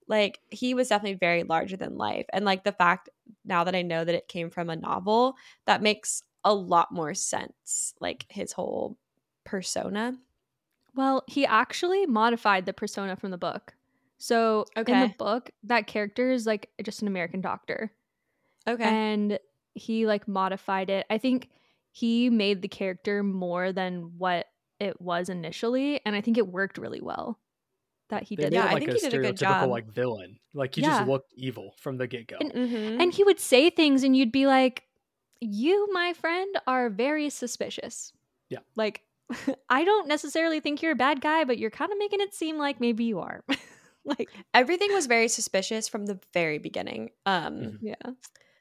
Like 0.08 0.40
he 0.50 0.74
was 0.74 0.88
definitely 0.88 1.18
very 1.18 1.42
larger 1.42 1.76
than 1.76 1.98
life. 1.98 2.26
And 2.32 2.44
like 2.44 2.64
the 2.64 2.72
fact 2.72 3.08
now 3.44 3.64
that 3.64 3.74
I 3.74 3.82
know 3.82 4.04
that 4.04 4.14
it 4.14 4.28
came 4.28 4.50
from 4.50 4.70
a 4.70 4.76
novel, 4.76 5.36
that 5.66 5.82
makes 5.82 6.22
a 6.44 6.54
lot 6.54 6.92
more 6.92 7.14
sense. 7.14 7.94
Like 8.00 8.26
his 8.28 8.52
whole 8.52 8.96
persona. 9.44 10.16
Well, 10.94 11.22
he 11.26 11.46
actually 11.46 12.06
modified 12.06 12.66
the 12.66 12.72
persona 12.72 13.16
from 13.16 13.30
the 13.30 13.38
book. 13.38 13.74
So 14.16 14.64
okay. 14.76 14.92
in 14.92 15.00
the 15.00 15.14
book, 15.16 15.50
that 15.64 15.86
character 15.86 16.30
is 16.30 16.46
like 16.46 16.70
just 16.82 17.02
an 17.02 17.08
American 17.08 17.40
doctor. 17.40 17.92
Okay. 18.66 18.84
And 18.84 19.38
he 19.74 20.06
like 20.06 20.26
modified 20.26 20.90
it. 20.90 21.06
I 21.08 21.18
think 21.18 21.50
he 21.92 22.30
made 22.30 22.62
the 22.62 22.68
character 22.68 23.22
more 23.22 23.72
than 23.72 24.12
what 24.18 24.46
it 24.80 25.00
was 25.00 25.28
initially, 25.28 26.00
and 26.04 26.14
I 26.14 26.20
think 26.20 26.38
it 26.38 26.46
worked 26.46 26.78
really 26.78 27.00
well. 27.00 27.38
That 28.10 28.22
he 28.22 28.36
did. 28.36 28.52
Yeah, 28.52 28.64
I 28.64 28.78
think 28.78 28.92
he 28.92 29.00
did 29.00 29.14
a 29.14 29.18
good 29.18 29.36
job. 29.36 29.68
Like 29.68 29.86
villain, 29.86 30.38
like 30.54 30.74
he 30.74 30.80
yeah. 30.80 30.98
just 30.98 31.08
looked 31.08 31.32
evil 31.34 31.74
from 31.78 31.98
the 31.98 32.06
get 32.06 32.26
go. 32.26 32.36
And, 32.40 32.52
mm-hmm. 32.52 33.00
and 33.00 33.12
he 33.12 33.22
would 33.22 33.38
say 33.38 33.68
things, 33.70 34.02
and 34.02 34.16
you'd 34.16 34.32
be 34.32 34.46
like, 34.46 34.84
"You, 35.40 35.88
my 35.92 36.14
friend, 36.14 36.58
are 36.66 36.88
very 36.88 37.28
suspicious." 37.28 38.12
Yeah. 38.48 38.60
Like, 38.76 39.02
I 39.68 39.84
don't 39.84 40.08
necessarily 40.08 40.60
think 40.60 40.82
you're 40.82 40.92
a 40.92 40.96
bad 40.96 41.20
guy, 41.20 41.44
but 41.44 41.58
you're 41.58 41.70
kind 41.70 41.92
of 41.92 41.98
making 41.98 42.20
it 42.20 42.34
seem 42.34 42.58
like 42.58 42.80
maybe 42.80 43.04
you 43.04 43.20
are. 43.20 43.44
like 44.04 44.30
everything 44.54 44.92
was 44.92 45.06
very 45.06 45.28
suspicious 45.28 45.88
from 45.88 46.06
the 46.06 46.18
very 46.32 46.58
beginning. 46.58 47.10
Um 47.26 47.54
mm-hmm. 47.54 47.86
yeah. 47.86 48.12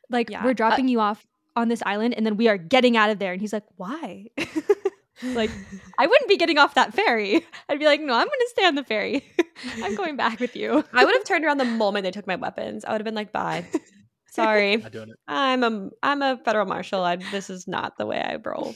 Like 0.09 0.29
yeah. 0.29 0.43
we're 0.43 0.53
dropping 0.53 0.85
uh, 0.85 0.89
you 0.89 0.99
off 0.99 1.25
on 1.55 1.69
this 1.69 1.81
island 1.85 2.13
and 2.13 2.25
then 2.25 2.37
we 2.37 2.47
are 2.47 2.57
getting 2.57 2.97
out 2.97 3.09
of 3.09 3.19
there 3.19 3.31
and 3.31 3.41
he's 3.41 3.53
like, 3.53 3.65
"Why?" 3.77 4.27
like 5.23 5.51
I 5.97 6.07
wouldn't 6.07 6.29
be 6.29 6.37
getting 6.37 6.57
off 6.57 6.75
that 6.75 6.93
ferry. 6.93 7.45
I'd 7.69 7.79
be 7.79 7.85
like, 7.85 8.01
"No, 8.01 8.13
I'm 8.13 8.27
going 8.27 8.39
to 8.39 8.49
stay 8.49 8.65
on 8.65 8.75
the 8.75 8.83
ferry. 8.83 9.23
I'm 9.83 9.95
going 9.95 10.15
back 10.15 10.39
with 10.39 10.55
you." 10.55 10.83
I 10.93 11.05
would 11.05 11.13
have 11.13 11.23
turned 11.23 11.45
around 11.45 11.57
the 11.57 11.65
moment 11.65 12.03
they 12.03 12.11
took 12.11 12.27
my 12.27 12.35
weapons. 12.35 12.85
I 12.85 12.91
would 12.91 13.01
have 13.01 13.05
been 13.05 13.15
like, 13.15 13.31
"Bye." 13.31 13.65
Sorry. 14.31 14.77
Not 14.77 14.91
doing 14.91 15.09
it. 15.09 15.15
I'm 15.27 15.63
a 15.63 15.89
I'm 16.03 16.21
a 16.21 16.37
federal 16.37 16.65
marshal. 16.65 17.03
I, 17.03 17.15
this 17.15 17.49
is 17.49 17.67
not 17.67 17.97
the 17.97 18.05
way 18.05 18.19
I 18.19 18.35
roll. 18.35 18.75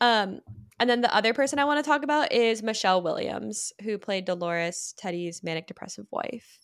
Um 0.00 0.40
and 0.80 0.88
then 0.88 1.00
the 1.00 1.14
other 1.14 1.34
person 1.34 1.58
I 1.58 1.64
want 1.64 1.84
to 1.84 1.88
talk 1.88 2.02
about 2.02 2.32
is 2.32 2.62
Michelle 2.62 3.02
Williams, 3.02 3.72
who 3.82 3.98
played 3.98 4.24
Dolores, 4.24 4.94
Teddy's 4.96 5.42
manic 5.42 5.66
depressive 5.66 6.06
wife. 6.10 6.60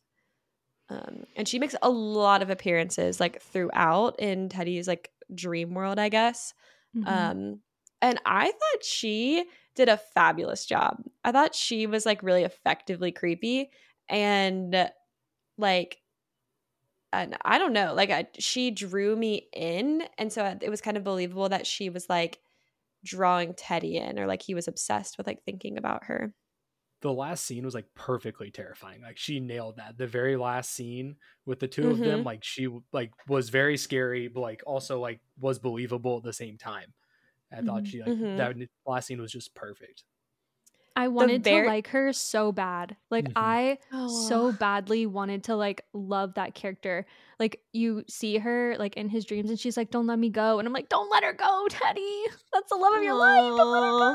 Um, 0.88 1.24
and 1.36 1.48
she 1.48 1.58
makes 1.58 1.74
a 1.82 1.90
lot 1.90 2.42
of 2.42 2.50
appearances 2.50 3.18
like 3.18 3.42
throughout 3.42 4.20
in 4.20 4.48
Teddy's 4.48 4.86
like 4.86 5.10
dream 5.34 5.74
world, 5.74 5.98
I 5.98 6.10
guess. 6.10 6.54
Mm-hmm. 6.96 7.08
Um, 7.08 7.60
and 8.04 8.20
I 8.26 8.44
thought 8.44 8.84
she 8.84 9.46
did 9.74 9.88
a 9.88 9.96
fabulous 9.96 10.66
job. 10.66 11.02
I 11.24 11.32
thought 11.32 11.54
she 11.54 11.86
was 11.86 12.04
like 12.04 12.22
really 12.22 12.42
effectively 12.42 13.12
creepy 13.12 13.70
and 14.10 14.90
like 15.56 15.96
and 17.14 17.36
I 17.44 17.58
don't 17.58 17.72
know, 17.72 17.94
like 17.94 18.10
I, 18.10 18.26
she 18.38 18.70
drew 18.70 19.16
me 19.16 19.48
in 19.54 20.02
and 20.18 20.30
so 20.30 20.44
it 20.60 20.68
was 20.68 20.82
kind 20.82 20.98
of 20.98 21.04
believable 21.04 21.48
that 21.48 21.66
she 21.66 21.88
was 21.88 22.06
like 22.10 22.40
drawing 23.04 23.54
Teddy 23.54 23.96
in 23.96 24.18
or 24.18 24.26
like 24.26 24.42
he 24.42 24.54
was 24.54 24.68
obsessed 24.68 25.16
with 25.16 25.26
like 25.26 25.42
thinking 25.44 25.78
about 25.78 26.04
her. 26.04 26.34
The 27.00 27.12
last 27.12 27.46
scene 27.46 27.64
was 27.64 27.74
like 27.74 27.86
perfectly 27.94 28.50
terrifying. 28.50 29.00
Like 29.00 29.16
she 29.16 29.40
nailed 29.40 29.76
that. 29.78 29.96
The 29.96 30.06
very 30.06 30.36
last 30.36 30.74
scene 30.74 31.16
with 31.46 31.58
the 31.58 31.68
2 31.68 31.80
mm-hmm. 31.80 31.90
of 31.90 31.98
them, 32.00 32.18
mm-hmm. 32.18 32.26
like 32.26 32.44
she 32.44 32.68
like 32.92 33.12
was 33.28 33.48
very 33.48 33.78
scary, 33.78 34.28
but 34.28 34.40
like 34.40 34.62
also 34.66 35.00
like 35.00 35.20
was 35.40 35.58
believable 35.58 36.18
at 36.18 36.22
the 36.22 36.32
same 36.34 36.58
time. 36.58 36.92
I 37.54 37.62
thought 37.62 37.82
mm-hmm. 37.82 37.84
she 37.84 38.00
like 38.00 38.10
mm-hmm. 38.10 38.36
that 38.36 38.56
last 38.86 39.06
scene 39.06 39.20
was 39.20 39.32
just 39.32 39.54
perfect. 39.54 40.04
I 40.96 41.08
wanted 41.08 41.42
to 41.44 41.64
like 41.64 41.88
her 41.88 42.12
so 42.12 42.52
bad. 42.52 42.96
Like 43.10 43.24
mm-hmm. 43.24 43.38
I 43.38 43.78
oh. 43.92 44.26
so 44.28 44.52
badly 44.52 45.06
wanted 45.06 45.44
to 45.44 45.56
like 45.56 45.82
love 45.92 46.34
that 46.34 46.54
character. 46.54 47.04
Like 47.40 47.60
you 47.72 48.04
see 48.08 48.38
her 48.38 48.76
like 48.78 48.96
in 48.96 49.08
his 49.08 49.24
dreams 49.24 49.50
and 49.50 49.58
she's 49.58 49.76
like, 49.76 49.90
Don't 49.90 50.06
let 50.06 50.18
me 50.18 50.30
go. 50.30 50.58
And 50.58 50.68
I'm 50.68 50.72
like, 50.72 50.88
Don't 50.88 51.10
let 51.10 51.24
her 51.24 51.32
go, 51.32 51.66
Teddy. 51.68 52.22
That's 52.52 52.70
the 52.70 52.76
love 52.76 52.94
of 52.94 53.02
your 53.02 53.18
life. 53.18 53.40
Don't 53.40 53.72
let 53.72 53.82
her 53.82 54.14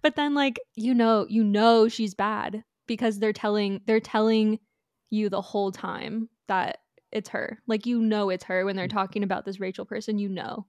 But 0.00 0.14
then 0.14 0.34
like 0.34 0.60
you 0.76 0.94
know, 0.94 1.26
you 1.28 1.42
know 1.42 1.88
she's 1.88 2.14
bad 2.14 2.62
because 2.86 3.18
they're 3.18 3.32
telling 3.32 3.80
they're 3.86 4.00
telling 4.00 4.60
you 5.10 5.28
the 5.28 5.42
whole 5.42 5.72
time 5.72 6.28
that 6.46 6.78
it's 7.10 7.30
her. 7.30 7.58
Like 7.66 7.84
you 7.84 8.00
know 8.00 8.30
it's 8.30 8.44
her 8.44 8.64
when 8.64 8.76
they're 8.76 8.86
mm. 8.86 8.92
talking 8.92 9.24
about 9.24 9.44
this 9.44 9.58
Rachel 9.58 9.84
person, 9.84 10.18
you 10.18 10.28
know. 10.28 10.66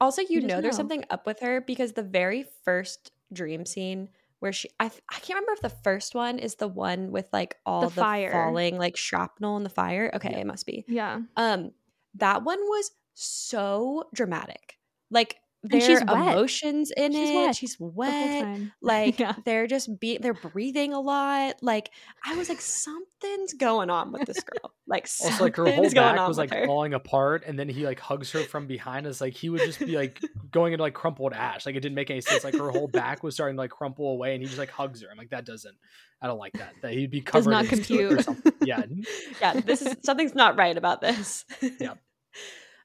Also, 0.00 0.22
you, 0.22 0.28
you 0.30 0.40
know, 0.42 0.56
know 0.56 0.60
there's 0.60 0.76
something 0.76 1.04
up 1.10 1.26
with 1.26 1.40
her 1.40 1.60
because 1.60 1.92
the 1.92 2.02
very 2.02 2.46
first 2.64 3.12
dream 3.32 3.66
scene 3.66 4.08
where 4.40 4.52
she 4.52 4.70
I, 4.78 4.86
I 4.86 5.18
can't 5.18 5.40
remember 5.40 5.52
if 5.52 5.60
the 5.60 5.68
first 5.82 6.14
one 6.14 6.38
is 6.38 6.56
the 6.56 6.68
one 6.68 7.10
with 7.10 7.28
like 7.32 7.56
all 7.66 7.82
the, 7.82 7.88
the 7.88 8.00
fire. 8.00 8.30
falling 8.30 8.78
like 8.78 8.96
shrapnel 8.96 9.56
in 9.56 9.64
the 9.64 9.70
fire. 9.70 10.10
Okay, 10.14 10.30
yeah. 10.30 10.38
it 10.38 10.46
must 10.46 10.66
be. 10.66 10.84
Yeah. 10.86 11.20
Um 11.36 11.72
that 12.14 12.44
one 12.44 12.60
was 12.60 12.92
so 13.14 14.04
dramatic. 14.14 14.78
Like 15.10 15.36
their 15.68 16.00
emotions 16.00 16.90
in 16.96 17.12
she's 17.12 17.30
it. 17.30 17.34
Wet 17.34 17.56
she's 17.56 17.76
wet. 17.78 18.58
Like 18.80 19.18
yeah. 19.18 19.34
they're 19.44 19.66
just 19.66 20.00
be 20.00 20.18
they're 20.18 20.34
breathing 20.34 20.92
a 20.92 21.00
lot. 21.00 21.56
Like 21.62 21.90
I 22.24 22.36
was 22.36 22.48
like, 22.48 22.60
something's 22.60 23.52
going 23.54 23.90
on 23.90 24.12
with 24.12 24.26
this 24.26 24.40
girl. 24.40 24.72
Like 24.86 25.08
also 25.22 25.44
like 25.44 25.56
her 25.56 25.70
whole 25.70 25.90
back 25.90 26.28
was 26.28 26.38
like 26.38 26.50
her. 26.50 26.66
falling 26.66 26.94
apart, 26.94 27.44
and 27.46 27.58
then 27.58 27.68
he 27.68 27.84
like 27.84 28.00
hugs 28.00 28.30
her 28.32 28.40
from 28.40 28.66
behind. 28.66 29.06
It's 29.06 29.20
like 29.20 29.34
he 29.34 29.50
would 29.50 29.60
just 29.60 29.80
be 29.80 29.96
like 29.96 30.20
going 30.50 30.72
into 30.72 30.82
like 30.82 30.94
crumpled 30.94 31.32
ash. 31.32 31.66
Like 31.66 31.74
it 31.74 31.80
didn't 31.80 31.94
make 31.94 32.10
any 32.10 32.20
sense. 32.20 32.44
Like 32.44 32.56
her 32.56 32.70
whole 32.70 32.88
back 32.88 33.22
was 33.22 33.34
starting 33.34 33.56
to 33.56 33.60
like 33.60 33.70
crumple 33.70 34.12
away, 34.12 34.34
and 34.34 34.42
he 34.42 34.46
just 34.46 34.58
like 34.58 34.70
hugs 34.70 35.02
her. 35.02 35.08
I'm 35.10 35.18
like, 35.18 35.30
that 35.30 35.44
doesn't. 35.44 35.76
I 36.22 36.26
don't 36.26 36.38
like 36.38 36.54
that. 36.54 36.74
That 36.82 36.92
he'd 36.92 37.10
be 37.10 37.20
covered. 37.20 37.40
Does 37.40 37.46
not 37.46 37.66
compute. 37.66 38.26
Yeah. 38.64 38.82
yeah. 39.40 39.60
This 39.60 39.82
is 39.82 39.96
something's 40.04 40.34
not 40.34 40.56
right 40.56 40.76
about 40.76 41.00
this. 41.00 41.44
yeah. 41.80 41.94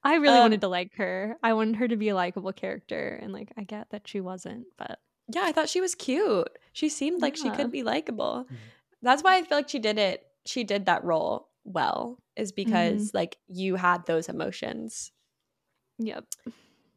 I 0.04 0.16
really 0.16 0.38
um, 0.38 0.44
wanted 0.44 0.62
to 0.62 0.68
like 0.68 0.96
her. 0.96 1.38
I 1.42 1.54
wanted 1.54 1.78
her 1.78 1.88
to 1.88 1.96
be 1.96 2.10
a 2.10 2.16
likable 2.16 2.54
character, 2.54 3.20
and 3.22 3.32
like 3.32 3.52
I 3.58 3.64
get 3.64 3.90
that 3.92 4.08
she 4.08 4.20
wasn't, 4.22 4.66
but 4.78 5.00
yeah, 5.34 5.44
I 5.44 5.52
thought 5.52 5.70
she 5.70 5.82
was 5.82 5.96
cute. 5.96 6.50
She 6.74 6.90
seemed 6.90 7.22
like 7.22 7.38
yeah. 7.38 7.44
she 7.44 7.58
could 7.58 7.72
be 7.72 7.84
likable. 7.84 8.46
Mm-hmm. 8.46 8.56
That's 9.02 9.24
why 9.24 9.38
I 9.38 9.44
feel 9.44 9.58
like 9.58 9.70
she 9.70 9.80
did 9.80 9.98
it. 9.98 10.26
She 10.46 10.64
did 10.64 10.86
that 10.86 11.04
role 11.04 11.48
well, 11.64 12.18
is 12.36 12.52
because 12.52 13.08
mm-hmm. 13.08 13.18
like 13.18 13.38
you 13.48 13.76
had 13.76 14.06
those 14.06 14.30
emotions. 14.30 15.12
Yep. 16.00 16.26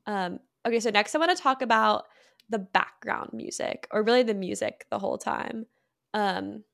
Um. 0.07 0.41
Okay, 0.67 0.81
so 0.81 0.91
next 0.91 1.15
I 1.15 1.19
want 1.19 1.37
to 1.37 1.43
talk 1.43 1.63
about 1.63 2.07
the 2.49 2.59
background 2.59 3.31
music, 3.33 3.87
or 3.91 4.03
really 4.03 4.23
the 4.23 4.35
music 4.35 4.87
the 4.91 4.99
whole 4.99 5.19
time. 5.19 5.67
Um, 6.15 6.65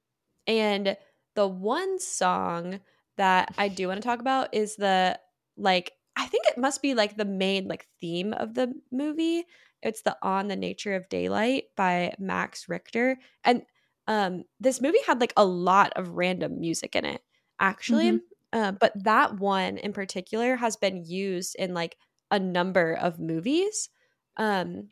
and 0.47 0.97
the 1.35 1.47
one 1.47 1.99
song 1.99 2.81
that 3.17 3.55
I 3.59 3.69
do 3.69 3.89
want 3.89 4.01
to 4.01 4.07
talk 4.07 4.21
about 4.21 4.55
is 4.55 4.77
the 4.77 5.19
like 5.57 5.93
I 6.17 6.27
think 6.27 6.47
it 6.47 6.59
must 6.59 6.83
be 6.83 6.95
like 6.95 7.17
the 7.17 7.25
main 7.25 7.69
like 7.69 7.87
theme 8.01 8.33
of 8.33 8.55
the 8.55 8.75
movie. 8.91 9.45
It's 9.83 10.03
the 10.03 10.17
On 10.23 10.49
the 10.49 10.57
Nature 10.57 10.95
of 10.95 11.09
Daylight 11.09 11.65
by 11.77 12.15
Max 12.19 12.69
Richter. 12.69 13.19
And 13.45 13.63
um 14.09 14.45
this 14.61 14.81
movie 14.81 14.99
had 15.07 15.21
like 15.21 15.33
a 15.37 15.45
lot 15.45 15.93
of 15.97 16.11
random 16.11 16.61
music 16.61 16.97
in 16.97 17.05
it 17.05 17.23
actually. 17.61 18.13
Mm-hmm. 18.13 18.59
Uh, 18.59 18.73
but 18.73 18.93
that 19.05 19.39
one 19.39 19.79
in 19.79 19.93
particular 19.93 20.57
has 20.57 20.77
been 20.77 21.05
used 21.05 21.57
in 21.59 21.73
like 21.73 21.97
a 22.31 22.39
number 22.39 22.95
of 22.95 23.19
movies. 23.19 23.89
Um 24.37 24.89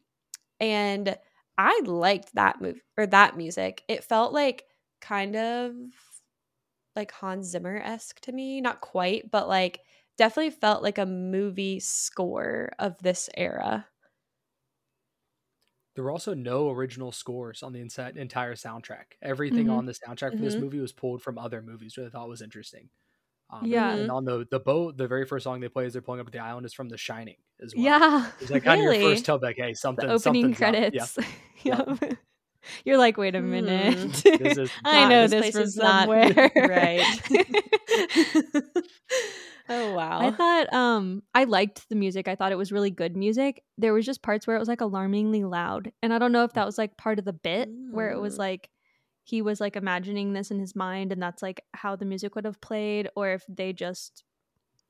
and 0.61 1.17
I 1.59 1.81
liked 1.85 2.35
that 2.35 2.61
move 2.61 2.81
or 2.97 3.07
that 3.09 3.37
music. 3.37 3.83
It 3.89 4.05
felt 4.05 4.33
like 4.33 4.65
kind 5.01 5.37
of 5.37 5.75
like 6.97 7.13
Hans 7.13 7.49
Zimmer 7.49 7.77
esque 7.77 8.21
to 8.21 8.33
me. 8.33 8.61
Not 8.61 8.81
quite, 8.81 9.31
but 9.31 9.49
like 9.49 9.81
definitely 10.21 10.51
felt 10.51 10.83
like 10.83 10.99
a 10.99 11.07
movie 11.07 11.81
score 11.81 12.71
of 12.79 12.95
this 13.03 13.31
era. 13.39 13.87
There 15.95 16.05
were 16.05 16.11
also 16.11 16.35
no 16.35 16.69
original 16.69 17.11
scores 17.11 17.63
on 17.63 17.73
the 17.73 17.81
entire 17.81 18.55
soundtrack. 18.55 19.17
Everything 19.23 19.69
mm-hmm. 19.69 19.77
on 19.79 19.87
the 19.87 19.93
soundtrack 19.93 20.19
for 20.19 20.37
mm-hmm. 20.37 20.45
this 20.45 20.57
movie 20.57 20.79
was 20.79 20.93
pulled 20.93 21.23
from 21.23 21.39
other 21.39 21.63
movies, 21.63 21.97
which 21.97 22.07
I 22.07 22.11
thought 22.11 22.29
was 22.29 22.43
interesting. 22.43 22.91
Um, 23.49 23.63
yeah, 23.65 23.93
and 23.95 24.11
on 24.11 24.27
the 24.27 24.47
the 24.51 24.61
boat, 24.61 24.99
the 24.99 25.09
very 25.09 25.25
first 25.25 25.45
song 25.45 25.59
they 25.59 25.69
play 25.69 25.87
as 25.87 25.95
they're 25.95 26.03
pulling 26.03 26.21
up 26.21 26.27
at 26.27 26.33
the 26.35 26.39
island 26.39 26.67
is 26.67 26.75
from 26.75 26.91
The 26.91 26.99
Shining 26.99 27.37
as 27.61 27.75
well. 27.75 27.83
Yeah, 27.83 28.31
it's 28.41 28.51
like 28.51 28.67
really? 28.67 28.79
on 28.79 29.01
your 29.01 29.11
first 29.11 29.25
tell, 29.25 29.41
like, 29.43 29.57
hey, 29.57 29.73
something. 29.73 30.07
The 30.07 30.13
opening 30.13 30.55
credits. 30.55 31.19
Yeah. 31.63 31.83
yep. 32.01 32.19
You're 32.85 32.99
like, 32.99 33.17
wait 33.17 33.35
a 33.35 33.41
minute. 33.41 33.97
Mm, 33.97 34.71
I 34.85 35.09
know 35.09 35.27
this, 35.27 35.53
this 35.53 35.57
from 35.57 35.67
somewhere. 35.67 36.51
right. 36.57 37.05
Oh 39.71 39.95
wow. 39.95 40.19
I 40.21 40.33
thought 40.33 40.73
um 40.73 41.23
I 41.33 41.45
liked 41.45 41.89
the 41.89 41.95
music. 41.95 42.27
I 42.27 42.35
thought 42.35 42.53
it 42.53 42.59
was 42.59 42.73
really 42.73 42.91
good 42.91 43.17
music. 43.17 43.63
There 43.79 43.95
was 43.95 44.05
just 44.05 44.21
parts 44.21 44.47
where 44.47 44.57
it 44.57 44.59
was 44.59 44.69
like 44.69 44.81
alarmingly 44.81 45.45
loud. 45.45 45.93
And 46.03 46.13
I 46.13 46.19
don't 46.19 46.33
know 46.33 46.45
if 46.45 46.55
that 46.55 46.67
was 46.67 46.77
like 46.77 46.97
part 46.97 47.21
of 47.21 47.25
the 47.25 47.33
bit 47.33 47.71
mm. 47.71 47.93
where 47.93 48.11
it 48.11 48.21
was 48.21 48.35
mm. 48.35 48.41
like 48.41 48.69
he 49.23 49.43
was 49.43 49.61
like 49.61 49.77
imagining 49.77 50.33
this 50.33 50.51
in 50.51 50.59
his 50.59 50.75
mind 50.75 51.13
and 51.13 51.23
that's 51.23 51.41
like 51.41 51.63
how 51.73 51.95
the 51.95 52.05
music 52.05 52.35
would 52.35 52.45
have 52.45 52.61
played 52.61 53.09
or 53.15 53.31
if 53.31 53.45
they 53.49 53.73
just 53.73 54.25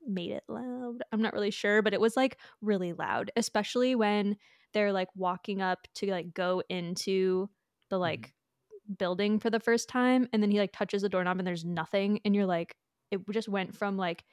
made 0.07 0.31
it 0.31 0.43
loud. 0.47 0.97
I'm 1.11 1.21
not 1.21 1.33
really 1.33 1.51
sure, 1.51 1.83
but 1.83 1.93
it 1.93 2.01
was 2.01 2.17
like 2.17 2.39
really 2.59 2.93
loud, 2.93 3.29
especially 3.35 3.93
when 3.93 4.35
they're 4.73 4.93
like 4.93 5.09
walking 5.15 5.61
up 5.61 5.87
to 5.95 6.09
like 6.09 6.33
go 6.33 6.63
into 6.69 7.49
the 7.91 7.97
mm-hmm. 7.97 8.01
like 8.01 8.21
mm. 8.21 8.97
building 8.97 9.37
for 9.37 9.51
the 9.51 9.59
first 9.59 9.89
time 9.89 10.27
and 10.33 10.41
then 10.41 10.49
he 10.49 10.57
like 10.57 10.73
touches 10.73 11.03
the 11.03 11.09
doorknob 11.09 11.37
and 11.37 11.45
there's 11.45 11.65
nothing 11.65 12.19
and 12.25 12.33
you're 12.33 12.47
like 12.47 12.75
it 13.11 13.19
just 13.31 13.49
went 13.49 13.75
from 13.75 13.97
like 13.97 14.23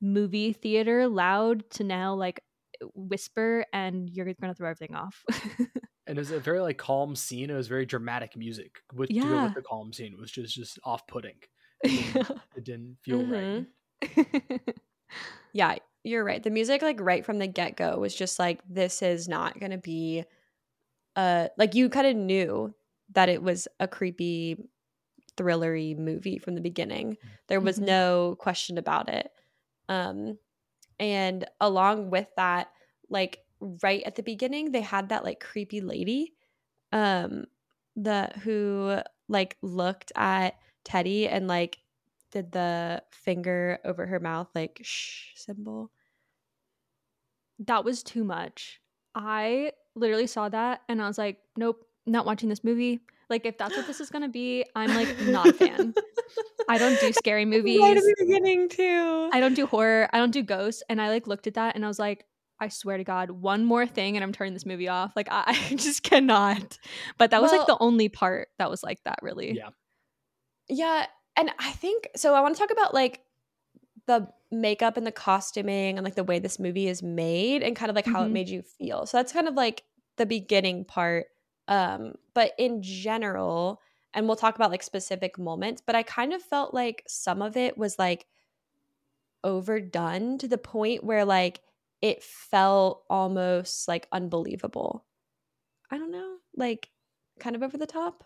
movie 0.00 0.52
theater 0.52 1.08
loud 1.08 1.68
to 1.70 1.84
now 1.84 2.14
like 2.14 2.40
whisper 2.94 3.64
and 3.72 4.08
you're 4.10 4.32
gonna 4.40 4.54
throw 4.54 4.68
everything 4.68 4.94
off. 4.94 5.24
And 6.08 6.16
it 6.16 6.22
was 6.22 6.30
a 6.30 6.40
very 6.40 6.60
like 6.60 6.78
calm 6.78 7.14
scene. 7.14 7.50
It 7.50 7.54
was 7.54 7.68
very 7.68 7.84
dramatic 7.84 8.34
music 8.34 8.78
with, 8.94 9.10
yeah. 9.10 9.44
with 9.44 9.54
the 9.54 9.60
calm 9.60 9.92
scene 9.92 10.14
it 10.14 10.18
was 10.18 10.30
just 10.30 10.54
just 10.54 10.78
off-putting. 10.82 11.36
It 11.84 12.14
didn't, 12.14 12.40
it 12.56 12.64
didn't 12.64 12.96
feel 13.02 13.20
mm-hmm. 13.20 14.16
right 14.16 14.74
yeah 15.52 15.76
you're 16.02 16.24
right. 16.24 16.42
The 16.42 16.50
music 16.50 16.80
like 16.80 16.98
right 17.00 17.26
from 17.26 17.38
the 17.38 17.46
get-go 17.46 17.98
was 17.98 18.14
just 18.14 18.38
like 18.38 18.60
this 18.68 19.02
is 19.02 19.28
not 19.28 19.60
gonna 19.60 19.76
be 19.78 20.24
uh 21.14 21.48
like 21.58 21.74
you 21.74 21.90
kind 21.90 22.06
of 22.06 22.16
knew 22.16 22.74
that 23.12 23.28
it 23.28 23.42
was 23.42 23.68
a 23.78 23.86
creepy 23.86 24.56
thrillery 25.36 25.96
movie 25.96 26.38
from 26.38 26.54
the 26.54 26.62
beginning. 26.62 27.18
There 27.48 27.60
was 27.60 27.76
mm-hmm. 27.76 27.84
no 27.84 28.36
question 28.38 28.78
about 28.78 29.10
it 29.10 29.30
um, 29.88 30.38
and 30.98 31.46
along 31.60 32.10
with 32.10 32.28
that, 32.36 32.70
like 33.10 33.40
right 33.82 34.02
at 34.04 34.16
the 34.16 34.22
beginning, 34.22 34.72
they 34.72 34.80
had 34.80 35.08
that 35.10 35.24
like 35.24 35.40
creepy 35.40 35.80
lady, 35.80 36.34
um, 36.92 37.46
the 37.96 38.30
who 38.42 38.98
like 39.28 39.56
looked 39.62 40.12
at 40.16 40.58
Teddy 40.84 41.28
and 41.28 41.48
like 41.48 41.78
did 42.32 42.52
the 42.52 43.02
finger 43.10 43.78
over 43.84 44.06
her 44.06 44.20
mouth 44.20 44.48
like 44.54 44.80
shh 44.82 45.32
symbol. 45.36 45.90
That 47.58 47.84
was 47.84 48.02
too 48.02 48.24
much. 48.24 48.80
I 49.14 49.72
literally 49.94 50.26
saw 50.26 50.48
that 50.48 50.82
and 50.88 51.02
I 51.02 51.08
was 51.08 51.18
like, 51.18 51.40
nope, 51.56 51.84
not 52.06 52.26
watching 52.26 52.48
this 52.48 52.62
movie. 52.64 53.00
Like 53.30 53.44
if 53.44 53.58
that's 53.58 53.76
what 53.76 53.86
this 53.86 54.00
is 54.00 54.10
gonna 54.10 54.28
be, 54.28 54.64
I'm 54.74 54.94
like 54.94 55.20
not 55.20 55.48
a 55.48 55.52
fan. 55.52 55.94
I 56.68 56.78
don't 56.78 56.98
do 57.00 57.12
scary 57.12 57.44
movies. 57.44 57.80
Right 57.88 57.96
at 57.96 58.02
the 58.02 58.16
beginning 58.18 58.68
too. 58.68 59.30
I 59.32 59.40
don't 59.40 59.54
do 59.54 59.66
horror. 59.66 60.08
I 60.12 60.18
don't 60.18 60.30
do 60.30 60.42
ghosts. 60.42 60.82
And 60.88 61.00
I 61.00 61.08
like 61.08 61.26
looked 61.26 61.46
at 61.46 61.54
that 61.54 61.74
and 61.74 61.84
I 61.84 61.88
was 61.88 61.98
like, 61.98 62.24
I 62.60 62.68
swear 62.68 62.96
to 62.96 63.04
God, 63.04 63.30
one 63.30 63.64
more 63.64 63.86
thing 63.86 64.16
and 64.16 64.24
I'm 64.24 64.32
turning 64.32 64.52
this 64.52 64.66
movie 64.66 64.88
off. 64.88 65.12
Like 65.14 65.28
I, 65.30 65.44
I 65.70 65.74
just 65.74 66.02
cannot. 66.02 66.78
But 67.16 67.30
that 67.30 67.42
was 67.42 67.50
well, 67.50 67.60
like 67.60 67.66
the 67.66 67.78
only 67.80 68.08
part 68.08 68.48
that 68.58 68.70
was 68.70 68.82
like 68.82 69.02
that, 69.04 69.18
really. 69.22 69.56
Yeah. 69.56 69.70
Yeah. 70.68 71.06
And 71.36 71.50
I 71.58 71.70
think 71.72 72.08
so. 72.16 72.34
I 72.34 72.40
want 72.40 72.56
to 72.56 72.60
talk 72.60 72.70
about 72.70 72.94
like 72.94 73.22
the 74.06 74.28
makeup 74.50 74.96
and 74.96 75.06
the 75.06 75.12
costuming 75.12 75.98
and 75.98 76.04
like 76.04 76.14
the 76.14 76.24
way 76.24 76.38
this 76.38 76.58
movie 76.58 76.88
is 76.88 77.02
made 77.02 77.62
and 77.62 77.76
kind 77.76 77.90
of 77.90 77.96
like 77.96 78.06
how 78.06 78.20
mm-hmm. 78.20 78.26
it 78.26 78.32
made 78.32 78.48
you 78.48 78.62
feel. 78.62 79.06
So 79.06 79.18
that's 79.18 79.32
kind 79.32 79.46
of 79.46 79.54
like 79.54 79.84
the 80.16 80.26
beginning 80.26 80.84
part. 80.84 81.26
Um, 81.68 82.14
but 82.34 82.52
in 82.58 82.82
general, 82.82 83.80
and 84.14 84.26
we'll 84.26 84.36
talk 84.36 84.56
about 84.56 84.70
like 84.70 84.82
specific 84.82 85.38
moments, 85.38 85.82
but 85.84 85.94
I 85.94 86.02
kind 86.02 86.32
of 86.32 86.42
felt 86.42 86.74
like 86.74 87.04
some 87.06 87.42
of 87.42 87.56
it 87.56 87.76
was 87.76 87.98
like 87.98 88.26
overdone 89.44 90.38
to 90.38 90.48
the 90.48 90.58
point 90.58 91.04
where 91.04 91.24
like 91.24 91.60
it 92.00 92.22
felt 92.22 93.04
almost 93.10 93.86
like 93.86 94.08
unbelievable. 94.10 95.04
I 95.90 95.98
don't 95.98 96.10
know, 96.10 96.36
like 96.56 96.90
kind 97.38 97.54
of 97.54 97.62
over 97.62 97.76
the 97.76 97.86
top. 97.86 98.24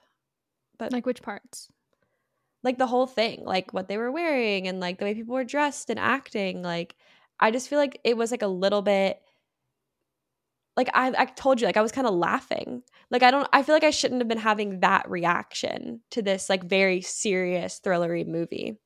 But 0.79 0.93
like 0.93 1.05
which 1.05 1.23
parts? 1.23 1.69
Like 2.63 2.79
the 2.79 2.87
whole 2.87 3.09
thing, 3.09 3.43
like 3.45 3.75
what 3.75 3.89
they 3.89 3.99
were 3.99 4.13
wearing 4.13 4.69
and 4.69 4.79
like 4.79 4.99
the 4.99 5.05
way 5.05 5.15
people 5.15 5.35
were 5.35 5.45
dressed 5.45 5.91
and 5.91 5.99
acting. 5.99 6.63
Like 6.63 6.95
I 7.41 7.51
just 7.51 7.69
feel 7.69 7.79
like 7.79 8.01
it 8.05 8.17
was 8.17 8.31
like 8.31 8.43
a 8.43 8.47
little 8.47 8.83
bit 8.83 9.21
like 10.77 10.89
I, 10.95 11.13
I 11.17 11.25
told 11.27 11.61
you 11.61 11.67
like 11.67 11.77
i 11.77 11.83
was 11.83 11.93
kind 11.93 12.07
of 12.07 12.15
laughing 12.15 12.83
like 13.13 13.23
i 13.23 13.31
don't 13.31 13.49
i 13.53 13.63
feel 13.63 13.75
like 13.75 13.85
i 13.85 13.91
shouldn't 13.91 14.21
have 14.21 14.29
been 14.29 14.39
having 14.39 14.81
that 14.81 15.09
reaction 15.09 16.01
to 16.11 16.23
this 16.23 16.49
like 16.51 16.65
very 16.65 17.01
serious 17.01 17.81
thrillery 17.85 18.27
movie 18.27 18.77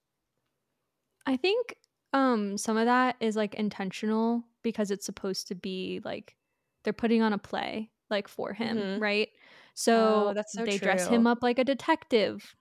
i 1.25 1.37
think 1.37 1.77
um 2.13 2.59
some 2.59 2.77
of 2.77 2.85
that 2.85 3.17
is 3.21 3.37
like 3.37 3.55
intentional 3.55 4.45
because 4.63 4.91
it's 4.91 5.07
supposed 5.07 5.49
to 5.49 5.55
be 5.55 6.01
like 6.05 6.37
they're 6.85 6.93
putting 6.93 7.23
on 7.23 7.33
a 7.33 7.39
play 7.39 7.89
like 8.11 8.29
for 8.29 8.53
him 8.53 8.77
mm-hmm. 8.77 9.03
right 9.03 9.29
so, 9.79 10.29
oh, 10.29 10.33
that's 10.33 10.55
so 10.55 10.65
they 10.65 10.79
true. 10.79 10.87
dress 10.87 11.07
him 11.07 11.27
up 11.27 11.43
like 11.43 11.59
a 11.59 11.65
detective 11.65 12.55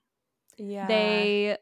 yeah 0.58 0.86
they 0.88 1.58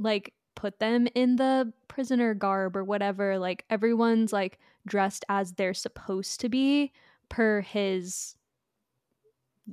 like 0.00 0.32
put 0.56 0.80
them 0.80 1.06
in 1.14 1.36
the 1.36 1.72
prisoner 1.86 2.34
garb 2.34 2.76
or 2.76 2.82
whatever 2.82 3.38
like 3.38 3.64
everyone's 3.70 4.32
like 4.32 4.58
dressed 4.86 5.24
as 5.28 5.52
they're 5.52 5.74
supposed 5.74 6.40
to 6.40 6.48
be 6.48 6.92
per 7.28 7.60
his 7.60 8.34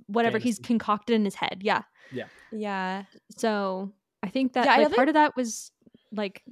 whatever 0.08 0.38
he's 0.38 0.60
concocted 0.60 1.16
in 1.16 1.26
his 1.26 1.36
head. 1.36 1.60
Yeah. 1.62 1.84
Yeah. 2.12 2.28
Yeah. 2.52 3.04
So 3.36 3.92
I 4.24 4.30
think 4.30 4.54
that 4.54 4.66
yeah, 4.66 4.88
like, 4.88 4.96
part 4.96 5.08
of 5.08 5.16
that 5.16 5.36
was 5.36 5.72
like 6.12 6.44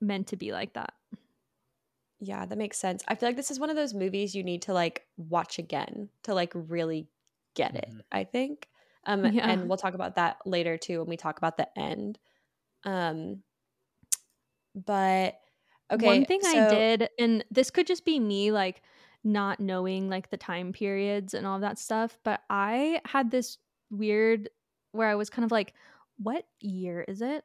meant 0.00 0.28
to 0.28 0.36
be 0.36 0.52
like 0.52 0.74
that. 0.74 0.94
Yeah, 2.20 2.46
that 2.46 2.58
makes 2.58 2.78
sense. 2.78 3.04
I 3.06 3.14
feel 3.14 3.28
like 3.28 3.36
this 3.36 3.50
is 3.50 3.60
one 3.60 3.70
of 3.70 3.76
those 3.76 3.94
movies 3.94 4.34
you 4.34 4.42
need 4.42 4.62
to 4.62 4.72
like 4.72 5.04
watch 5.16 5.58
again 5.58 6.08
to 6.24 6.34
like 6.34 6.52
really 6.54 7.08
get 7.54 7.74
it, 7.76 7.88
mm-hmm. 7.88 8.00
I 8.12 8.24
think. 8.24 8.68
Um 9.04 9.24
yeah. 9.26 9.48
and 9.48 9.68
we'll 9.68 9.78
talk 9.78 9.94
about 9.94 10.16
that 10.16 10.38
later 10.44 10.76
too 10.76 10.98
when 11.00 11.08
we 11.08 11.16
talk 11.16 11.38
about 11.38 11.56
the 11.56 11.68
end. 11.78 12.18
Um 12.84 13.42
but 14.74 15.38
Okay. 15.90 16.06
One 16.06 16.24
thing 16.26 16.42
so- 16.42 16.66
I 16.66 16.68
did, 16.68 17.08
and 17.18 17.44
this 17.50 17.70
could 17.70 17.86
just 17.86 18.04
be 18.04 18.20
me 18.20 18.52
like 18.52 18.82
not 19.24 19.60
knowing 19.60 20.08
like 20.08 20.30
the 20.30 20.36
time 20.36 20.72
periods 20.72 21.34
and 21.34 21.46
all 21.46 21.60
that 21.60 21.78
stuff, 21.78 22.18
but 22.24 22.40
I 22.48 23.00
had 23.04 23.30
this 23.30 23.58
weird 23.90 24.48
where 24.92 25.08
I 25.08 25.14
was 25.14 25.30
kind 25.30 25.44
of 25.44 25.50
like, 25.50 25.74
what 26.18 26.46
year 26.60 27.04
is 27.06 27.22
it? 27.22 27.44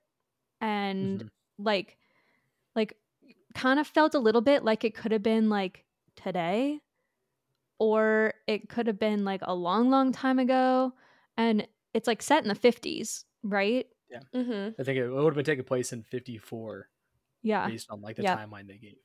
And 0.62 1.19
mm-hmm. 1.19 1.63
like, 1.63 1.97
like, 2.75 2.97
kind 3.53 3.79
of 3.79 3.88
felt 3.88 4.15
a 4.15 4.19
little 4.19 4.41
bit 4.41 4.63
like 4.63 4.83
it 4.83 4.95
could 4.95 5.12
have 5.12 5.23
been 5.23 5.49
like 5.49 5.86
today, 6.15 6.79
or 7.79 8.33
it 8.47 8.69
could 8.69 8.88
have 8.88 8.99
been 8.99 9.25
like 9.25 9.41
a 9.43 9.53
long, 9.53 9.89
long 9.89 10.12
time 10.12 10.39
ago. 10.39 10.93
And 11.38 11.67
it's 11.93 12.07
like 12.07 12.21
set 12.21 12.43
in 12.43 12.49
the 12.49 12.55
50s, 12.55 13.25
right? 13.43 13.86
Yeah. 14.09 14.19
Mm-hmm. 14.33 14.81
I 14.81 14.83
think 14.83 14.97
it 14.97 15.09
would 15.09 15.25
have 15.25 15.36
been 15.36 15.45
taking 15.45 15.65
place 15.65 15.91
in 15.91 16.03
54 16.03 16.88
yeah 17.43 17.67
based 17.67 17.91
on 17.91 18.01
like 18.01 18.15
the 18.15 18.23
yeah. 18.23 18.38
timeline 18.38 18.67
they 18.67 18.77
gave 18.77 18.95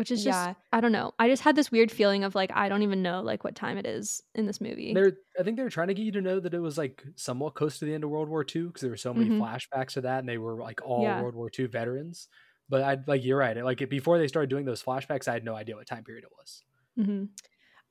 which 0.00 0.10
is 0.10 0.24
just 0.24 0.46
yeah. 0.46 0.54
i 0.72 0.80
don't 0.80 0.92
know 0.92 1.12
i 1.18 1.28
just 1.28 1.42
had 1.42 1.54
this 1.54 1.70
weird 1.70 1.92
feeling 1.92 2.24
of 2.24 2.34
like 2.34 2.50
i 2.54 2.70
don't 2.70 2.80
even 2.80 3.02
know 3.02 3.20
like 3.20 3.44
what 3.44 3.54
time 3.54 3.76
it 3.76 3.84
is 3.84 4.22
in 4.34 4.46
this 4.46 4.58
movie 4.58 4.94
they're 4.94 5.12
i 5.38 5.42
think 5.42 5.58
they 5.58 5.62
were 5.62 5.68
trying 5.68 5.88
to 5.88 5.92
get 5.92 6.04
you 6.04 6.10
to 6.10 6.22
know 6.22 6.40
that 6.40 6.54
it 6.54 6.58
was 6.58 6.78
like 6.78 7.04
somewhat 7.16 7.54
close 7.54 7.78
to 7.78 7.84
the 7.84 7.92
end 7.92 8.02
of 8.02 8.08
world 8.08 8.26
war 8.26 8.42
ii 8.56 8.62
because 8.62 8.80
there 8.80 8.88
were 8.88 8.96
so 8.96 9.12
many 9.12 9.28
mm-hmm. 9.28 9.42
flashbacks 9.42 9.90
to 9.90 10.00
that 10.00 10.20
and 10.20 10.26
they 10.26 10.38
were 10.38 10.54
like 10.54 10.80
all 10.82 11.02
yeah. 11.02 11.20
world 11.20 11.34
war 11.34 11.50
ii 11.58 11.66
veterans 11.66 12.28
but 12.70 12.82
i 12.82 12.96
like 13.06 13.22
you're 13.22 13.36
right 13.36 13.62
like 13.62 13.86
before 13.90 14.16
they 14.16 14.26
started 14.26 14.48
doing 14.48 14.64
those 14.64 14.82
flashbacks 14.82 15.28
i 15.28 15.34
had 15.34 15.44
no 15.44 15.54
idea 15.54 15.76
what 15.76 15.86
time 15.86 16.02
period 16.02 16.24
it 16.24 16.30
was 16.38 16.62
mm-hmm. 16.98 17.24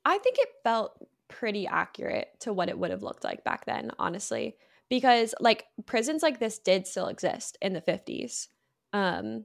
i 0.04 0.18
think 0.18 0.36
it 0.40 0.48
felt 0.64 1.06
pretty 1.28 1.64
accurate 1.68 2.28
to 2.40 2.52
what 2.52 2.68
it 2.68 2.76
would 2.76 2.90
have 2.90 3.04
looked 3.04 3.22
like 3.22 3.44
back 3.44 3.66
then 3.66 3.92
honestly 4.00 4.56
because 4.88 5.32
like 5.38 5.66
prisons 5.86 6.24
like 6.24 6.40
this 6.40 6.58
did 6.58 6.88
still 6.88 7.06
exist 7.06 7.56
in 7.62 7.72
the 7.72 7.80
50s 7.80 8.48
um, 8.92 9.44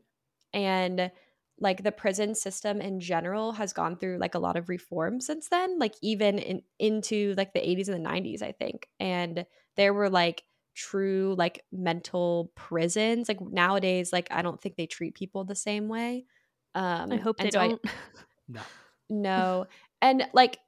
and 0.51 1.11
like 1.59 1.83
the 1.83 1.91
prison 1.91 2.35
system 2.35 2.81
in 2.81 2.99
general 2.99 3.53
has 3.53 3.71
gone 3.71 3.97
through 3.97 4.17
like 4.17 4.35
a 4.35 4.39
lot 4.39 4.57
of 4.57 4.69
reform 4.69 5.21
since 5.21 5.47
then, 5.47 5.79
like 5.79 5.93
even 6.01 6.37
in, 6.37 6.61
into 6.79 7.33
like 7.37 7.53
the 7.53 7.59
80s 7.59 7.87
and 7.87 8.05
the 8.05 8.09
90s, 8.09 8.41
I 8.41 8.51
think. 8.51 8.87
And 8.99 9.45
there 9.77 9.93
were 9.93 10.09
like 10.09 10.43
true 10.75 11.35
like 11.37 11.63
mental 11.71 12.51
prisons. 12.55 13.29
Like 13.29 13.41
nowadays, 13.41 14.11
like 14.11 14.27
I 14.31 14.41
don't 14.41 14.61
think 14.61 14.75
they 14.75 14.85
treat 14.85 15.15
people 15.15 15.45
the 15.45 15.55
same 15.55 15.87
way. 15.87 16.25
Um, 16.73 17.11
I 17.11 17.17
hope 17.17 17.37
they 17.37 17.49
so 17.49 17.59
don't. 17.59 17.81
I, 17.85 17.89
no. 18.49 18.61
No. 19.09 19.67
And 20.01 20.27
like 20.33 20.59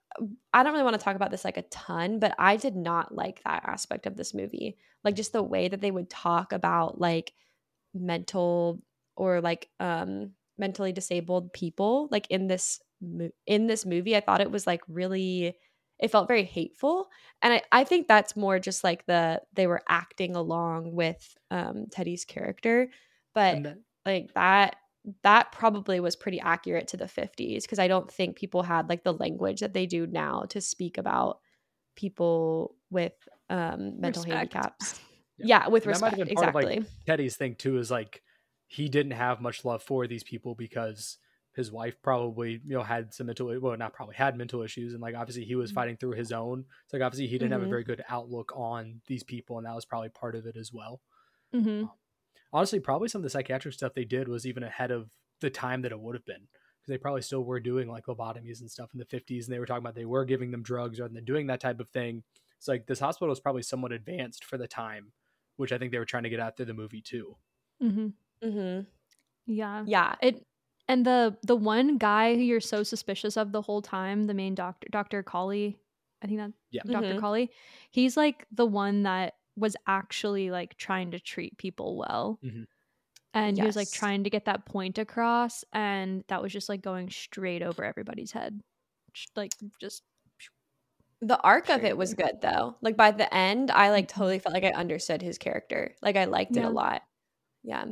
I 0.54 0.63
don't 0.63 0.71
really 0.71 0.86
want 0.86 0.95
to 0.95 1.04
talk 1.04 1.15
about 1.15 1.32
this 1.32 1.45
like 1.45 1.58
a 1.58 1.63
ton, 1.63 2.19
but 2.19 2.34
I 2.39 2.56
did 2.56 2.76
not 2.76 3.13
like 3.13 3.41
that 3.43 3.63
aspect 3.67 4.06
of 4.06 4.15
this 4.15 4.34
movie. 4.34 4.78
Like 5.04 5.15
just 5.15 5.34
the 5.34 5.43
way 5.43 5.67
that 5.67 5.82
they 5.82 5.91
would 5.91 6.10
talk 6.10 6.54
about 6.54 7.00
like 7.00 7.34
mental 7.93 8.82
or 9.15 9.41
like 9.41 9.69
um 9.80 10.32
mentally 10.58 10.91
disabled 10.91 11.54
people 11.54 12.08
like 12.12 12.28
in 12.30 12.48
this 12.48 12.80
in 13.46 13.67
this 13.67 13.86
movie 13.86 14.15
i 14.15 14.20
thought 14.20 14.41
it 14.41 14.52
was 14.52 14.65
like 14.65 14.82
really 14.88 15.56
it 16.00 16.12
felt 16.12 16.28
very 16.28 16.43
hateful. 16.43 17.10
And 17.41 17.54
i 17.54 17.62
i 17.72 17.84
think 17.84 18.08
that's 18.08 18.36
more 18.36 18.60
just 18.60 18.84
like 18.84 19.06
the 19.06 19.41
they 19.54 19.67
were 19.67 19.82
acting 19.88 20.36
along 20.36 20.93
with 20.93 21.36
um 21.52 21.86
teddy's 21.91 22.26
character. 22.26 22.89
But 23.34 23.63
then, 23.63 23.84
like 24.06 24.34
that 24.34 24.78
that 25.24 25.52
probably 25.52 26.00
was 26.00 26.15
pretty 26.15 26.39
accurate 26.39 26.88
to 26.89 26.98
the 26.98 27.06
50s 27.06 27.62
because 27.62 27.80
i 27.80 27.88
don't 27.88 28.12
think 28.12 28.36
people 28.36 28.62
had 28.62 28.89
like 28.89 29.06
the 29.06 29.13
language 29.13 29.62
that 29.62 29.74
they 29.74 29.86
do 29.86 30.06
now 30.06 30.41
to 30.50 30.60
speak 30.60 30.98
about 30.98 31.39
people 31.96 32.76
with 32.89 33.13
um 33.50 34.02
mental 34.02 34.24
Respect. 34.24 34.54
handicaps. 34.54 35.00
Yeah, 35.39 35.46
yeah 35.46 35.67
with 35.67 35.84
and 35.84 35.91
respect 35.91 36.17
exactly 36.17 36.65
like 36.65 36.84
teddy's 37.06 37.38
thing 37.38 37.54
too 37.54 37.78
is 37.78 37.91
like 37.91 38.24
he 38.67 38.89
didn't 38.89 39.13
have 39.13 39.41
much 39.41 39.65
love 39.65 39.82
for 39.82 40.08
these 40.08 40.23
people 40.23 40.56
because 40.56 41.17
his 41.56 41.71
wife 41.71 41.95
probably 42.03 42.62
you 42.65 42.75
know 42.75 42.84
had 42.84 43.13
some 43.13 43.25
mental 43.25 43.60
well 43.60 43.75
not 43.77 43.93
probably 43.93 44.15
had 44.15 44.38
mental 44.38 44.62
issues 44.62 44.93
and 44.93 45.01
like 45.01 45.15
obviously 45.15 45.43
he 45.43 45.56
was 45.56 45.71
mm-hmm. 45.71 45.75
fighting 45.75 45.97
through 45.97 46.12
his 46.12 46.32
own 46.32 46.65
so 46.86 46.97
like 46.97 47.03
obviously 47.03 47.25
he 47.25 47.38
didn't 47.38 47.45
mm-hmm. 47.45 47.53
have 47.53 47.62
a 47.62 47.63
mm-hmm. 47.63 47.71
very 47.71 47.84
good 47.84 48.03
outlook 48.10 48.51
on 48.56 49.01
these 49.08 49.23
people 49.23 49.58
and 49.58 49.65
that 49.65 49.73
was 49.73 49.86
probably 49.86 50.10
part 50.10 50.36
of 50.36 50.45
it 50.45 50.56
as 50.56 50.71
well 50.71 51.01
mm-hmm. 51.56 51.84
um, 51.84 51.91
honestly 52.53 52.80
probably 52.80 53.08
some 53.08 53.19
of 53.19 53.23
the 53.23 53.30
psychiatric 53.30 53.73
stuff 53.73 53.93
they 53.95 54.06
did 54.06 54.27
was 54.27 54.45
even 54.45 54.62
ahead 54.62 54.91
of 54.91 55.10
the 55.41 55.49
time 55.49 55.82
that 55.82 55.91
it 55.91 55.99
would 55.99 56.15
have 56.15 56.25
been 56.25 56.47
because 56.80 56.89
they 56.89 56.97
probably 56.97 57.21
still 57.21 57.43
were 57.43 57.60
doing 57.60 57.88
like 57.88 58.06
lobotomies 58.06 58.60
and 58.60 58.69
stuff 58.69 58.89
in 58.93 58.99
the 58.99 59.06
50s 59.06 59.45
and 59.45 59.53
they 59.53 59.60
were 59.60 59.65
talking 59.65 59.84
about 59.84 59.95
they 59.95 60.06
were 60.06 60.25
giving 60.25 60.51
them 60.51 60.62
drugs 60.62 60.99
rather 60.99 61.13
than 61.13 61.25
doing 61.25 61.47
that 61.47 61.60
type 61.60 61.80
of 61.80 61.89
thing 61.89 62.21
so 62.60 62.71
like 62.71 62.86
this 62.86 62.99
hospital 62.99 63.30
was 63.30 63.39
probably 63.39 63.63
somewhat 63.63 63.91
advanced 63.91 64.43
for 64.43 64.58
the 64.58 64.67
time 64.67 65.12
which 65.58 65.71
I 65.71 65.77
think 65.77 65.91
they 65.91 65.99
were 65.99 66.06
trying 66.06 66.23
to 66.23 66.30
get 66.30 66.39
at 66.39 66.56
through 66.56 66.67
the 66.67 66.73
movie 66.73 67.01
too. 67.01 67.36
Mm-hmm. 67.84 68.08
Mm-hmm. 68.43 68.82
Yeah. 69.47 69.84
Yeah. 69.86 70.15
It 70.21 70.43
and 70.88 71.06
the 71.06 71.38
the 71.43 71.56
one 71.56 71.97
guy 71.97 72.36
who 72.36 72.41
you're 72.41 72.62
so 72.62 72.84
suspicious 72.84 73.38
of 73.38 73.52
the 73.52 73.62
whole 73.62 73.82
time, 73.82 74.26
the 74.26 74.34
main 74.34 74.56
doctor, 74.56 74.88
Doctor 74.91 75.23
Cawley, 75.23 75.78
I 76.21 76.28
think 76.28 76.39
that 76.39 76.52
yeah, 76.71 76.82
Doctor 76.86 77.10
mm-hmm. 77.10 77.19
Cawley, 77.19 77.52
he's 77.91 78.15
like 78.15 78.45
the 78.52 78.65
one 78.65 79.04
that 79.04 79.34
was 79.56 79.76
actually 79.88 80.52
like 80.52 80.78
trying 80.78 81.12
to 81.12 81.19
treat 81.19 81.58
people 81.58 81.97
well. 81.97 82.39
Mm-hmm. 82.43 82.63
And 83.34 83.58
yes. 83.58 83.63
he 83.63 83.67
was 83.67 83.76
like 83.76 83.91
trying 83.91 84.23
to 84.23 84.30
get 84.30 84.45
that 84.45 84.65
point 84.65 84.97
across, 84.97 85.63
and 85.73 86.23
that 86.28 86.41
was 86.41 86.52
just 86.52 86.69
like 86.69 86.82
going 86.82 87.10
straight 87.10 87.62
over 87.62 87.84
everybody's 87.84 88.32
head, 88.32 88.62
like 89.36 89.52
just 89.80 90.02
the 91.21 91.39
arc 91.41 91.69
of 91.69 91.84
it 91.84 91.97
was 91.97 92.13
good 92.13 92.41
though. 92.41 92.76
Like 92.82 92.95
by 92.95 93.12
the 93.12 93.32
end, 93.34 93.71
I 93.71 93.89
like 93.89 94.08
mm-hmm. 94.08 94.19
totally 94.19 94.39
felt 94.39 94.54
like 94.54 94.63
I 94.63 94.71
understood 94.71 95.21
his 95.21 95.38
character. 95.38 95.95
Like 96.02 96.15
I 96.15 96.26
liked 96.26 96.56
yeah. 96.56 96.63
it 96.63 96.65
a 96.65 96.69
lot. 96.69 97.02
Yeah. 97.63 97.86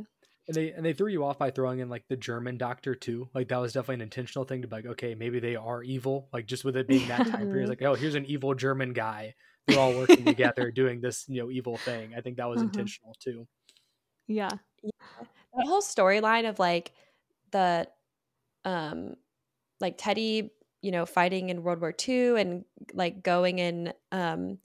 And 0.48 0.54
they 0.54 0.70
and 0.70 0.84
they 0.84 0.92
threw 0.92 1.08
you 1.08 1.24
off 1.24 1.38
by 1.38 1.50
throwing 1.50 1.80
in 1.80 1.88
like 1.88 2.04
the 2.08 2.16
German 2.16 2.56
doctor 2.56 2.94
too. 2.94 3.28
Like 3.34 3.48
that 3.48 3.58
was 3.58 3.72
definitely 3.72 3.96
an 3.96 4.00
intentional 4.02 4.44
thing 4.44 4.62
to 4.62 4.68
be 4.68 4.76
like, 4.76 4.86
okay, 4.86 5.14
maybe 5.14 5.40
they 5.40 5.56
are 5.56 5.82
evil. 5.82 6.28
Like 6.32 6.46
just 6.46 6.64
with 6.64 6.76
it 6.76 6.86
being 6.86 7.08
that 7.08 7.26
time 7.26 7.50
period, 7.50 7.68
like, 7.68 7.82
oh, 7.82 7.94
here's 7.94 8.14
an 8.14 8.26
evil 8.26 8.54
German 8.54 8.92
guy. 8.92 9.34
They're 9.66 9.80
all 9.80 9.92
working 9.92 10.24
together 10.24 10.70
doing 10.74 11.00
this, 11.00 11.24
you 11.28 11.42
know, 11.42 11.50
evil 11.50 11.76
thing. 11.76 12.12
I 12.16 12.20
think 12.20 12.36
that 12.36 12.48
was 12.48 12.58
uh-huh. 12.58 12.66
intentional 12.66 13.16
too. 13.20 13.46
Yeah. 14.28 14.50
yeah. 14.82 15.26
That 15.56 15.66
whole 15.66 15.82
storyline 15.82 16.48
of 16.48 16.58
like 16.58 16.92
the 17.50 17.88
um 18.64 19.14
like 19.80 19.96
Teddy 19.98 20.52
you 20.86 20.92
know, 20.92 21.04
fighting 21.04 21.50
in 21.50 21.64
World 21.64 21.80
War 21.80 21.92
II 22.08 22.40
and 22.40 22.64
like 22.92 23.24
going 23.24 23.60
and 23.60 23.92
um, 24.12 24.58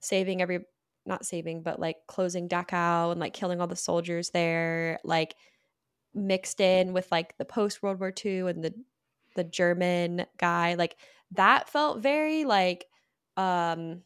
saving 0.00 0.42
every, 0.42 0.64
not 1.06 1.24
saving, 1.24 1.62
but 1.62 1.80
like 1.80 1.96
closing 2.06 2.48
Dachau 2.48 3.10
and 3.10 3.20
like 3.20 3.32
killing 3.32 3.60
all 3.60 3.66
the 3.66 3.76
soldiers 3.76 4.30
there, 4.30 4.98
like 5.04 5.34
mixed 6.14 6.60
in 6.60 6.92
with 6.92 7.10
like 7.10 7.36
the 7.38 7.44
post 7.44 7.82
World 7.82 8.00
War 8.00 8.12
II 8.24 8.40
and 8.50 8.64
the 8.64 8.74
the 9.36 9.44
German 9.44 10.26
guy, 10.38 10.74
like 10.74 10.96
that 11.32 11.68
felt 11.68 12.00
very 12.00 12.44
like 12.44 12.86
um 13.36 14.02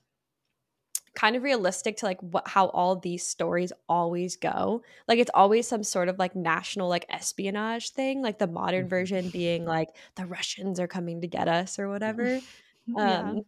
kind 1.14 1.37
of 1.37 1.42
realistic 1.42 1.96
to 1.98 2.07
like 2.07 2.20
what 2.20 2.46
how 2.48 2.66
all 2.68 2.96
these 2.96 3.26
stories 3.26 3.72
always 3.88 4.37
go. 4.37 4.83
Like 5.09 5.18
it's 5.18 5.30
always 5.33 5.66
some 5.66 5.85
sort 5.85 6.09
of 6.09 6.18
like 6.18 6.35
national 6.35 6.88
like 6.88 7.07
espionage 7.09 7.90
thing, 7.90 8.22
like 8.22 8.38
the 8.38 8.46
modern 8.46 8.83
mm-hmm. 8.83 8.88
version 8.88 9.28
being 9.30 9.64
like 9.64 9.90
the 10.16 10.26
Russians 10.26 10.80
are 10.80 10.88
coming 10.88 11.20
to 11.20 11.28
get 11.28 11.48
us 11.48 11.78
or 11.78 11.88
whatever. 11.88 12.40
yeah. 12.87 13.20
Um 13.20 13.42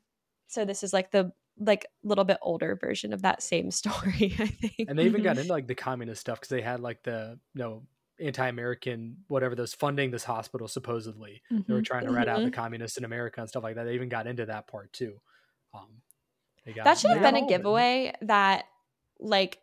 so 0.48 0.64
this 0.64 0.82
is 0.82 0.92
like 0.92 1.10
the 1.10 1.32
like 1.58 1.84
a 1.84 2.08
little 2.08 2.24
bit 2.24 2.38
older 2.42 2.76
version 2.76 3.12
of 3.12 3.22
that 3.22 3.42
same 3.42 3.70
story, 3.70 4.34
I 4.38 4.46
think. 4.46 4.88
And 4.88 4.98
they 4.98 5.04
even 5.04 5.22
got 5.22 5.32
mm-hmm. 5.32 5.40
into 5.40 5.52
like 5.52 5.66
the 5.66 5.74
communist 5.74 6.20
stuff 6.20 6.40
because 6.40 6.50
they 6.50 6.62
had 6.62 6.80
like 6.80 7.02
the 7.02 7.38
you 7.54 7.62
know 7.62 7.82
anti-American 8.18 9.18
whatever 9.28 9.54
those 9.54 9.74
funding 9.74 10.10
this 10.10 10.24
hospital 10.24 10.66
supposedly 10.66 11.42
mm-hmm. 11.52 11.60
they 11.66 11.74
were 11.74 11.80
mm-hmm. 11.80 11.84
trying 11.84 12.06
to 12.06 12.12
rat 12.12 12.28
out 12.28 12.38
the 12.38 12.44
mm-hmm. 12.44 12.54
communists 12.54 12.96
in 12.96 13.04
America 13.04 13.40
and 13.40 13.48
stuff 13.48 13.62
like 13.62 13.74
that. 13.74 13.84
They 13.84 13.94
even 13.94 14.08
got 14.08 14.26
into 14.26 14.46
that 14.46 14.66
part 14.66 14.92
too. 14.92 15.20
Um, 15.74 16.02
that 16.84 16.98
should 16.98 17.10
have 17.10 17.22
been 17.22 17.36
a 17.36 17.46
giveaway 17.46 18.12
that 18.22 18.64
like 19.20 19.58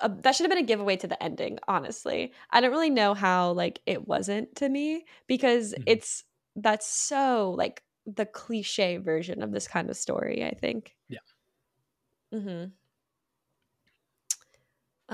uh, 0.00 0.08
that 0.20 0.34
should 0.34 0.44
have 0.44 0.50
been 0.50 0.64
a 0.64 0.66
giveaway 0.66 0.96
to 0.96 1.06
the 1.06 1.22
ending 1.22 1.58
honestly 1.66 2.32
i 2.50 2.60
don't 2.60 2.70
really 2.70 2.90
know 2.90 3.14
how 3.14 3.52
like 3.52 3.80
it 3.86 4.06
wasn't 4.06 4.54
to 4.56 4.68
me 4.68 5.04
because 5.26 5.72
mm-hmm. 5.72 5.84
it's 5.86 6.24
that's 6.56 6.86
so 6.86 7.54
like 7.56 7.82
the 8.06 8.26
cliche 8.26 8.96
version 8.96 9.42
of 9.42 9.52
this 9.52 9.68
kind 9.68 9.90
of 9.90 9.96
story 9.96 10.44
i 10.44 10.54
think 10.54 10.96
yeah 11.08 11.18
mm-hmm 12.34 12.64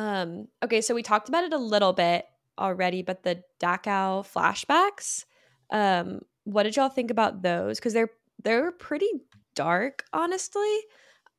um 0.01 0.47
okay 0.63 0.81
so 0.81 0.95
we 0.95 1.03
talked 1.03 1.29
about 1.29 1.45
it 1.45 1.53
a 1.53 1.59
little 1.59 1.93
bit 1.93 2.27
already 2.59 3.03
but 3.03 3.23
the 3.23 3.43
dachau 3.61 4.23
flashbacks 4.25 5.25
um 5.71 6.21
what 6.45 6.63
did 6.63 6.77
y'all 6.77 6.89
think 6.89 7.11
about 7.11 7.43
those 7.43 7.79
because 7.79 7.93
they're 7.93 8.11
they're 8.43 8.71
pretty 8.73 9.11
dark, 9.57 10.05
honestly. 10.13 10.79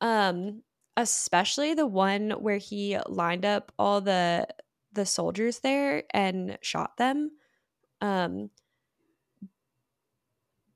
Um, 0.02 0.62
especially 0.96 1.74
the 1.74 1.86
one 1.86 2.32
where 2.32 2.58
he 2.58 2.98
lined 3.08 3.46
up 3.46 3.72
all 3.78 4.00
the 4.00 4.46
the 4.92 5.06
soldiers 5.06 5.60
there 5.60 6.04
and 6.10 6.58
shot 6.60 6.96
them. 6.98 7.30
Um, 8.00 8.50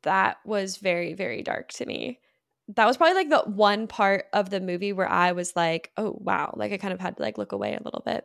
that 0.03 0.39
was 0.45 0.77
very 0.77 1.15
very 1.15 1.43
dark 1.43 1.73
to 1.75 1.87
me. 1.87 2.21
That 2.69 2.87
was 2.87 2.97
probably 2.97 3.15
like 3.15 3.29
the 3.29 3.51
one 3.51 3.87
part 3.87 4.27
of 4.33 4.51
the 4.51 4.61
movie 4.61 4.93
where 4.93 5.09
I 5.09 5.33
was 5.33 5.57
like, 5.57 5.91
"Oh 5.97 6.17
wow!" 6.21 6.55
Like 6.57 6.73
I 6.73 6.79
kind 6.79 6.95
of 6.95 7.01
had 7.01 7.17
to 7.17 7.23
like 7.23 7.39
look 7.39 7.53
away 7.53 7.75
a 7.75 7.83
little 7.83 8.03
bit. 8.05 8.25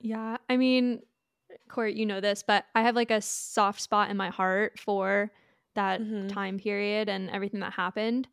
Yeah, 0.00 0.36
I 0.48 0.56
mean, 0.56 1.00
Court, 1.68 1.94
you 1.94 2.06
know 2.06 2.20
this, 2.20 2.44
but 2.46 2.64
I 2.74 2.82
have 2.82 2.94
like 2.94 3.10
a 3.10 3.20
soft 3.20 3.80
spot 3.80 4.10
in 4.10 4.16
my 4.16 4.30
heart 4.30 4.78
for 4.78 5.30
that 5.74 6.00
mm-hmm. 6.00 6.28
time 6.28 6.58
period 6.58 7.08
and 7.08 7.30
everything 7.30 7.60
that 7.60 7.72
happened. 7.72 8.28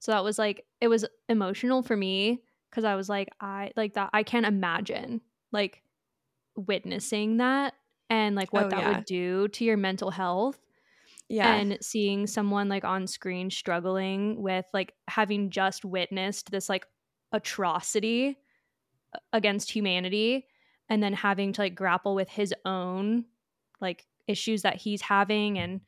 So 0.00 0.12
that 0.12 0.24
was 0.24 0.38
like 0.38 0.64
it 0.80 0.88
was 0.88 1.06
emotional 1.28 1.82
for 1.82 1.96
me 1.96 2.42
because 2.70 2.84
I 2.84 2.94
was 2.94 3.08
like 3.08 3.30
I 3.40 3.72
like 3.76 3.94
that 3.94 4.10
I 4.12 4.22
can't 4.22 4.46
imagine 4.46 5.20
like 5.52 5.82
witnessing 6.56 7.38
that 7.38 7.74
and 8.14 8.36
like 8.36 8.52
what 8.52 8.66
oh, 8.66 8.68
that 8.68 8.80
yeah. 8.80 8.96
would 8.96 9.04
do 9.04 9.48
to 9.48 9.64
your 9.64 9.76
mental 9.76 10.10
health. 10.10 10.58
Yeah. 11.28 11.54
And 11.54 11.78
seeing 11.80 12.26
someone 12.26 12.68
like 12.68 12.84
on 12.84 13.06
screen 13.06 13.50
struggling 13.50 14.40
with 14.40 14.66
like 14.72 14.94
having 15.08 15.50
just 15.50 15.84
witnessed 15.84 16.50
this 16.50 16.68
like 16.68 16.86
atrocity 17.32 18.38
against 19.32 19.70
humanity 19.70 20.46
and 20.88 21.02
then 21.02 21.12
having 21.12 21.52
to 21.54 21.62
like 21.62 21.74
grapple 21.74 22.14
with 22.14 22.28
his 22.28 22.54
own 22.64 23.24
like 23.80 24.06
issues 24.28 24.62
that 24.62 24.76
he's 24.76 25.02
having 25.02 25.58
and 25.58 25.80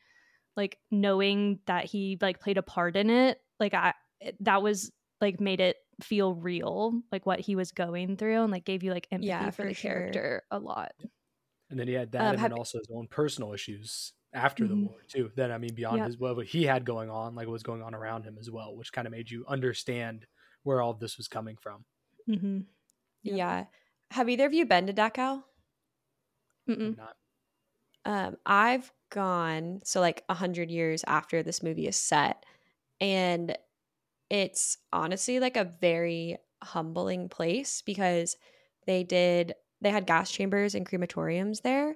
like 0.56 0.78
knowing 0.90 1.60
that 1.66 1.84
he 1.84 2.18
like 2.20 2.40
played 2.40 2.58
a 2.58 2.62
part 2.62 2.96
in 2.96 3.10
it 3.10 3.40
like 3.58 3.74
i 3.74 3.92
that 4.40 4.62
was 4.62 4.90
like 5.20 5.40
made 5.40 5.60
it 5.60 5.76
feel 6.02 6.34
real 6.34 7.00
like 7.10 7.26
what 7.26 7.40
he 7.40 7.56
was 7.56 7.72
going 7.72 8.16
through 8.16 8.42
and 8.42 8.52
like 8.52 8.64
gave 8.64 8.82
you 8.82 8.92
like 8.92 9.06
empathy 9.10 9.28
yeah, 9.28 9.50
for, 9.50 9.62
for 9.62 9.68
the 9.68 9.74
sure. 9.74 9.90
character 9.90 10.42
a 10.50 10.58
lot 10.58 10.92
and 11.70 11.78
then 11.78 11.88
he 11.88 11.94
had 11.94 12.12
that 12.12 12.20
um, 12.20 12.34
and 12.34 12.42
then 12.42 12.52
also 12.52 12.78
his 12.78 12.88
own 12.94 13.06
personal 13.08 13.52
issues 13.52 14.12
after 14.32 14.64
mm-hmm. 14.64 14.80
the 14.80 14.86
war 14.86 14.98
too 15.08 15.30
then 15.36 15.50
i 15.50 15.58
mean 15.58 15.74
beyond 15.74 16.02
his 16.02 16.18
what 16.18 16.46
he 16.46 16.64
had 16.64 16.84
going 16.84 17.10
on 17.10 17.34
like 17.34 17.46
what 17.46 17.52
was 17.52 17.62
going 17.62 17.82
on 17.82 17.94
around 17.94 18.24
him 18.24 18.36
as 18.38 18.50
well 18.50 18.76
which 18.76 18.92
kind 18.92 19.06
of 19.06 19.12
made 19.12 19.30
you 19.30 19.44
understand 19.48 20.26
where 20.62 20.80
all 20.80 20.94
this 20.94 21.16
was 21.16 21.28
coming 21.28 21.56
from 21.60 21.84
mm-hmm. 22.28 22.58
yep. 23.22 23.36
yeah 23.36 23.64
have 24.10 24.28
either 24.28 24.46
of 24.46 24.54
you 24.54 24.66
been 24.66 24.86
to 24.86 24.92
dachau 24.92 25.42
not 26.66 27.16
um, 28.06 28.36
I've 28.46 28.92
gone 29.10 29.80
so 29.84 30.00
like 30.00 30.22
a 30.28 30.34
hundred 30.34 30.70
years 30.70 31.02
after 31.08 31.42
this 31.42 31.62
movie 31.62 31.88
is 31.88 31.96
set, 31.96 32.46
and 33.00 33.58
it's 34.30 34.78
honestly 34.92 35.40
like 35.40 35.56
a 35.56 35.72
very 35.80 36.36
humbling 36.62 37.28
place 37.28 37.82
because 37.84 38.36
they 38.86 39.02
did 39.02 39.54
they 39.86 39.92
had 39.92 40.06
gas 40.06 40.30
chambers 40.30 40.74
and 40.74 40.84
crematoriums 40.84 41.62
there. 41.62 41.94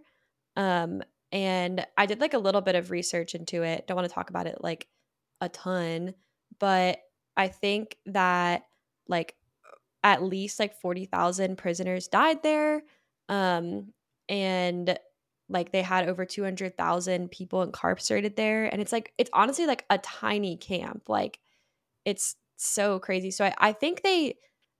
Um, 0.56 1.02
and 1.32 1.84
I 1.98 2.06
did 2.06 2.20
like 2.20 2.34
a 2.34 2.38
little 2.38 2.60
bit 2.60 2.76
of 2.76 2.90
research 2.90 3.34
into 3.34 3.62
it. 3.62 3.86
Don't 3.86 3.96
want 3.96 4.08
to 4.08 4.14
talk 4.14 4.30
about 4.30 4.46
it 4.46 4.62
like 4.62 4.86
a 5.40 5.48
ton, 5.48 6.14
but 6.58 6.98
I 7.36 7.48
think 7.48 7.96
that 8.06 8.62
like 9.08 9.34
at 10.04 10.22
least 10.22 10.60
like 10.60 10.80
40,000 10.80 11.56
prisoners 11.58 12.08
died 12.08 12.42
there. 12.42 12.82
Um, 13.28 13.92
and 14.28 14.98
like 15.48 15.72
they 15.72 15.82
had 15.82 16.08
over 16.08 16.24
200,000 16.24 17.30
people 17.30 17.62
incarcerated 17.62 18.36
there 18.36 18.66
and 18.66 18.80
it's 18.80 18.92
like 18.92 19.12
it's 19.18 19.30
honestly 19.32 19.66
like 19.66 19.84
a 19.90 19.98
tiny 19.98 20.56
camp 20.56 21.08
like 21.08 21.40
it's 22.04 22.36
so 22.56 23.00
crazy 23.00 23.32
so 23.32 23.44
I, 23.44 23.54
I 23.58 23.72
think 23.72 24.02
they 24.02 24.36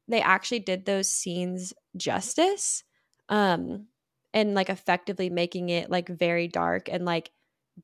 they 0.06 0.20
actually 0.22 0.60
did 0.60 0.84
those 0.84 1.08
scenes 1.10 1.72
justice 1.96 2.84
um 3.30 3.86
and 4.34 4.54
like 4.54 4.68
effectively 4.68 5.30
making 5.30 5.70
it 5.70 5.90
like 5.90 6.08
very 6.08 6.46
dark 6.46 6.88
and 6.88 7.04
like 7.04 7.30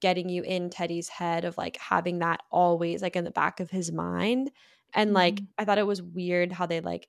getting 0.00 0.28
you 0.28 0.42
in 0.42 0.68
Teddy's 0.68 1.08
head 1.08 1.44
of 1.44 1.56
like 1.56 1.76
having 1.78 2.18
that 2.18 2.42
always 2.50 3.00
like 3.00 3.16
in 3.16 3.24
the 3.24 3.30
back 3.30 3.60
of 3.60 3.70
his 3.70 3.90
mind 3.90 4.50
and 4.92 5.12
like 5.12 5.36
mm-hmm. 5.36 5.44
I 5.58 5.64
thought 5.64 5.78
it 5.78 5.86
was 5.86 6.02
weird 6.02 6.52
how 6.52 6.66
they 6.66 6.80
like 6.80 7.08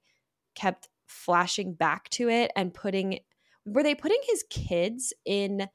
kept 0.56 0.88
flashing 1.08 1.74
back 1.74 2.10
to 2.10 2.30
it 2.30 2.52
and 2.56 2.74
putting 2.74 3.20
were 3.66 3.84
they 3.84 3.96
putting 3.96 4.20
his 4.28 4.44
kids 4.50 5.14
in 5.26 5.68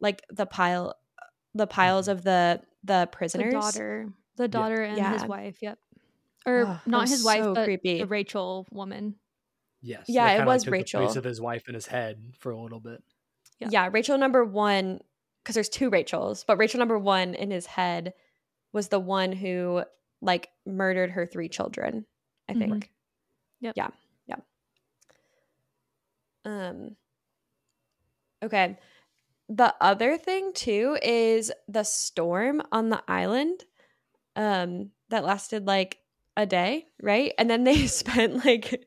like 0.00 0.22
the 0.30 0.46
pile 0.46 0.94
the 1.54 1.66
piles 1.66 2.08
of 2.08 2.24
the 2.24 2.60
the 2.82 3.08
prisoners 3.12 3.52
the 3.52 3.60
daughter 3.60 4.08
the 4.36 4.48
daughter 4.48 4.82
yeah. 4.82 4.88
and 4.88 4.98
yeah. 4.98 5.12
his 5.12 5.24
wife 5.24 5.58
yep 5.62 5.78
or 6.46 6.66
oh, 6.66 6.80
not 6.86 7.08
his 7.08 7.24
wife 7.24 7.42
so 7.42 7.54
but 7.54 7.64
creepy. 7.64 7.98
the 7.98 8.06
rachel 8.06 8.66
woman 8.70 9.14
yes 9.84 10.04
yeah 10.08 10.42
it 10.42 10.46
was 10.46 10.66
like 10.66 10.72
rachel 10.72 11.00
the 11.00 11.06
place 11.06 11.16
of 11.16 11.24
his 11.24 11.40
wife 11.40 11.68
in 11.68 11.74
his 11.74 11.86
head 11.86 12.18
for 12.38 12.50
a 12.52 12.60
little 12.60 12.80
bit 12.80 13.02
yeah, 13.60 13.68
yeah 13.70 13.88
rachel 13.92 14.18
number 14.18 14.44
one 14.44 15.00
because 15.42 15.54
there's 15.54 15.68
two 15.68 15.90
rachels 15.90 16.44
but 16.46 16.56
rachel 16.56 16.78
number 16.78 16.98
one 16.98 17.34
in 17.34 17.50
his 17.50 17.66
head 17.66 18.12
was 18.72 18.88
the 18.88 18.98
one 18.98 19.30
who 19.30 19.82
like 20.20 20.48
murdered 20.66 21.10
her 21.10 21.26
three 21.26 21.48
children 21.48 22.06
i 22.48 22.52
mm-hmm. 22.52 22.60
think 22.60 22.74
mm-hmm. 22.74 23.66
yep. 23.66 23.74
yeah 23.76 23.88
yeah 24.26 24.36
um 26.44 26.96
Okay. 28.44 28.76
The 29.48 29.74
other 29.80 30.18
thing 30.18 30.52
too 30.52 30.98
is 31.02 31.50
the 31.66 31.82
storm 31.82 32.62
on 32.70 32.90
the 32.90 33.02
island 33.08 33.64
um 34.36 34.90
that 35.10 35.24
lasted 35.24 35.66
like 35.66 35.98
a 36.36 36.46
day, 36.46 36.86
right? 37.00 37.32
And 37.38 37.48
then 37.48 37.64
they 37.64 37.86
spent 37.86 38.44
like 38.44 38.86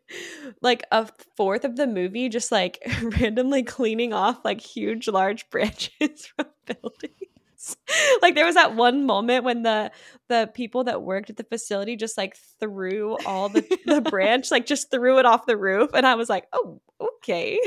like 0.62 0.84
a 0.92 1.08
fourth 1.36 1.66
of 1.66 1.76
the 1.76 1.88
movie 1.88 2.30
just 2.30 2.52
like 2.52 2.80
randomly 3.20 3.64
cleaning 3.64 4.14
off 4.14 4.40
like 4.44 4.62
huge 4.62 5.08
large 5.08 5.50
branches 5.52 6.28
from 6.36 6.48
buildings. 6.66 7.76
like 8.22 8.36
there 8.36 8.46
was 8.46 8.56
that 8.56 8.76
one 8.76 9.06
moment 9.06 9.44
when 9.44 9.64
the 9.64 9.92
the 10.30 10.50
people 10.54 10.84
that 10.84 11.02
worked 11.02 11.30
at 11.30 11.38
the 11.38 11.44
facility 11.44 11.96
just 11.96 12.18
like 12.18 12.38
threw 12.60 13.18
all 13.26 13.50
the 13.50 13.66
the 13.86 14.02
branch 14.02 14.52
like 14.52 14.66
just 14.66 14.92
threw 14.92 15.18
it 15.18 15.26
off 15.26 15.46
the 15.46 15.58
roof 15.58 15.90
and 15.94 16.06
I 16.06 16.16
was 16.16 16.30
like, 16.30 16.46
"Oh, 16.54 16.82
okay." 17.02 17.60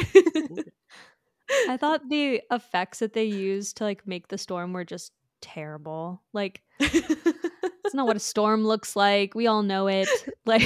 I 1.68 1.76
thought 1.76 2.08
the 2.08 2.42
effects 2.50 3.00
that 3.00 3.12
they 3.12 3.24
used 3.24 3.78
to 3.78 3.84
like 3.84 4.06
make 4.06 4.28
the 4.28 4.38
storm 4.38 4.72
were 4.72 4.84
just 4.84 5.12
terrible. 5.40 6.22
Like 6.32 6.62
it's 6.80 7.94
not 7.94 8.06
what 8.06 8.16
a 8.16 8.20
storm 8.20 8.64
looks 8.64 8.96
like. 8.96 9.34
We 9.34 9.46
all 9.46 9.62
know 9.62 9.86
it. 9.88 10.08
Like 10.46 10.62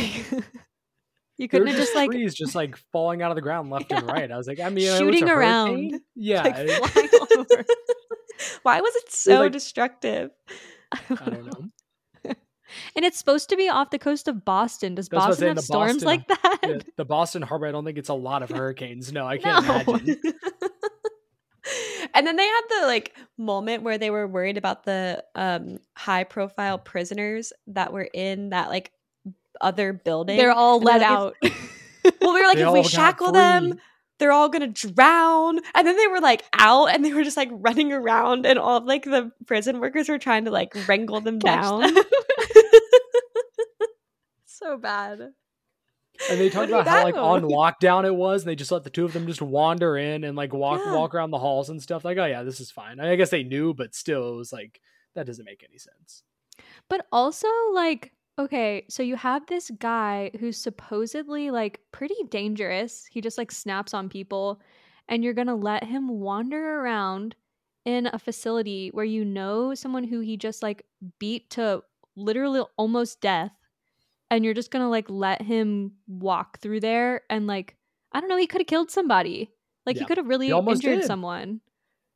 you 1.37 1.49
couldn't 1.49 1.67
have 1.67 1.77
just 1.77 1.95
like 1.95 2.11
trees 2.11 2.33
just 2.33 2.55
like 2.55 2.77
falling 2.93 3.21
out 3.21 3.31
of 3.31 3.35
the 3.35 3.43
ground 3.43 3.71
left 3.71 3.91
yeah. 3.91 3.99
and 3.99 4.07
right. 4.07 4.31
I 4.31 4.37
was 4.37 4.47
like, 4.47 4.61
I 4.61 4.71
mean, 4.71 4.87
shooting 4.97 5.29
around. 5.29 6.01
Yeah. 6.15 6.43
Like, 6.43 6.57
Why 8.63 8.81
was 8.81 8.95
it 8.95 9.13
so 9.13 9.41
like, 9.41 9.53
destructive? 9.53 10.31
I 10.93 10.99
don't 11.11 11.45
know. 11.45 12.35
and 12.97 13.05
it's 13.05 13.19
supposed 13.19 13.49
to 13.51 13.57
be 13.57 13.69
off 13.69 13.91
the 13.91 13.99
coast 13.99 14.29
of 14.29 14.45
Boston. 14.45 14.95
Does 14.95 15.09
Boston 15.09 15.49
have 15.49 15.61
storms 15.61 16.05
Boston, 16.05 16.07
like 16.07 16.29
that? 16.29 16.59
Yeah, 16.63 16.79
the 16.97 17.05
Boston 17.05 17.43
Harbor, 17.43 17.67
I 17.67 17.73
don't 17.73 17.85
think 17.85 17.99
it's 17.99 18.09
a 18.09 18.15
lot 18.15 18.43
of 18.43 18.51
hurricanes. 18.51 19.13
No, 19.13 19.27
I 19.27 19.39
can't 19.39 19.67
no. 19.67 19.95
imagine. 19.95 20.21
And 22.15 22.27
then 22.27 22.37
they 22.37 22.47
had 22.47 22.63
the 22.81 22.87
like 22.87 23.15
moment 23.37 23.83
where 23.83 23.99
they 23.99 24.11
were 24.11 24.27
worried 24.27 24.57
about 24.57 24.85
the 24.85 25.23
um 25.35 25.79
high 25.97 26.25
profile 26.25 26.79
prisoners 26.79 27.53
that 27.67 27.93
were 27.93 28.09
in 28.15 28.51
that 28.51 28.69
like 28.69 28.93
other 29.61 29.93
building. 29.93 30.37
They're 30.37 30.53
all 30.53 30.81
let 30.81 31.01
like, 31.01 31.11
out. 31.11 31.37
well, 32.21 32.35
we 32.35 32.41
were 32.41 32.47
like, 32.47 32.59
if 32.59 32.73
we 32.73 32.83
shackle 32.85 33.33
them, 33.33 33.79
they're 34.19 34.33
all 34.33 34.49
gonna 34.49 34.69
drown. 34.69 35.61
And 35.75 35.87
then 35.87 35.97
they 35.97 36.07
were 36.07 36.21
like 36.21 36.45
out 36.53 36.87
and 36.87 37.05
they 37.05 37.13
were 37.13 37.25
just 37.25 37.37
like 37.37 37.51
running 37.53 37.93
around 37.93 38.47
and 38.47 38.59
all 38.59 38.85
like 38.85 39.05
the 39.05 39.33
prison 39.47 39.81
workers 39.81 40.09
were 40.09 40.19
trying 40.19 40.45
to 40.45 40.51
like 40.51 40.75
wrangle 40.89 41.21
them 41.21 41.39
down. 41.39 41.95
Them. 41.95 42.05
so 44.47 44.79
bad. 44.79 45.33
And 46.31 46.41
they 46.41 46.49
talked 46.49 46.71
about 46.71 46.87
how 46.87 47.03
like 47.03 47.17
on 47.17 47.43
lockdown 47.43 48.05
it 48.05 48.15
was, 48.15 48.43
and 48.43 48.51
they 48.51 48.55
just 48.55 48.71
let 48.71 48.85
the 48.85 48.91
two 48.91 49.05
of 49.05 49.13
them 49.13 49.27
just 49.27 49.43
wander 49.43 49.97
in 49.97 50.25
and 50.25 50.37
like 50.37 50.53
walk 50.53 50.81
yeah. 50.85 50.95
walk 50.95 51.15
around 51.15 51.31
the 51.31 51.39
halls 51.39 51.71
and 51.71 51.83
stuff. 51.83 52.05
Like, 52.05 52.19
oh 52.19 52.25
yeah, 52.25 52.43
this 52.43 52.61
is 52.61 52.71
fine. 52.71 53.01
I, 53.01 53.05
mean, 53.05 53.13
I 53.13 53.17
guess 53.17 53.31
they 53.31 53.43
knew, 53.43 53.75
but 53.75 53.95
still, 53.95 54.35
it 54.35 54.37
was 54.37 54.53
like 54.53 54.81
that 55.15 55.27
doesn't 55.27 55.45
make 55.45 55.65
any 55.69 55.79
sense. 55.79 56.23
But 56.89 57.07
also, 57.11 57.49
like, 57.73 58.13
okay, 58.39 58.85
so 58.89 59.03
you 59.03 59.17
have 59.17 59.47
this 59.47 59.71
guy 59.79 60.31
who's 60.39 60.57
supposedly 60.57 61.51
like 61.51 61.81
pretty 61.93 62.17
dangerous. 62.31 63.07
He 63.11 63.21
just 63.21 63.39
like 63.39 63.51
snaps 63.51 63.93
on 63.93 64.09
people, 64.09 64.61
and 65.09 65.25
you're 65.25 65.35
gonna 65.35 65.57
let 65.57 65.85
him 65.85 66.09
wander 66.09 66.81
around 66.81 67.35
in 67.85 68.09
a 68.13 68.19
facility 68.19 68.91
where 68.93 69.05
you 69.05 69.25
know 69.25 69.75
someone 69.75 70.05
who 70.05 70.21
he 70.21 70.37
just 70.37 70.63
like 70.63 70.85
beat 71.19 71.51
to 71.51 71.83
literally 72.17 72.63
almost 72.77 73.21
death 73.21 73.53
and 74.35 74.45
you're 74.45 74.55
just 74.55 74.71
gonna 74.71 74.91
like 74.91 75.09
let 75.09 75.41
him 75.41 75.93
walk 76.09 76.59
through 76.59 76.81
there 76.81 77.23
and 77.31 77.47
like 77.47 77.77
I 78.13 78.21
don't 78.21 78.29
know, 78.29 78.37
he 78.37 78.47
could 78.47 78.61
have 78.61 78.67
killed 78.67 78.91
somebody. 78.91 79.53
Like 79.87 79.97
yeah. 79.97 80.01
he 80.01 80.07
could 80.07 80.19
have 80.19 80.27
really 80.27 80.51
injured 80.51 81.01
did. 81.01 81.05
someone. 81.05 81.61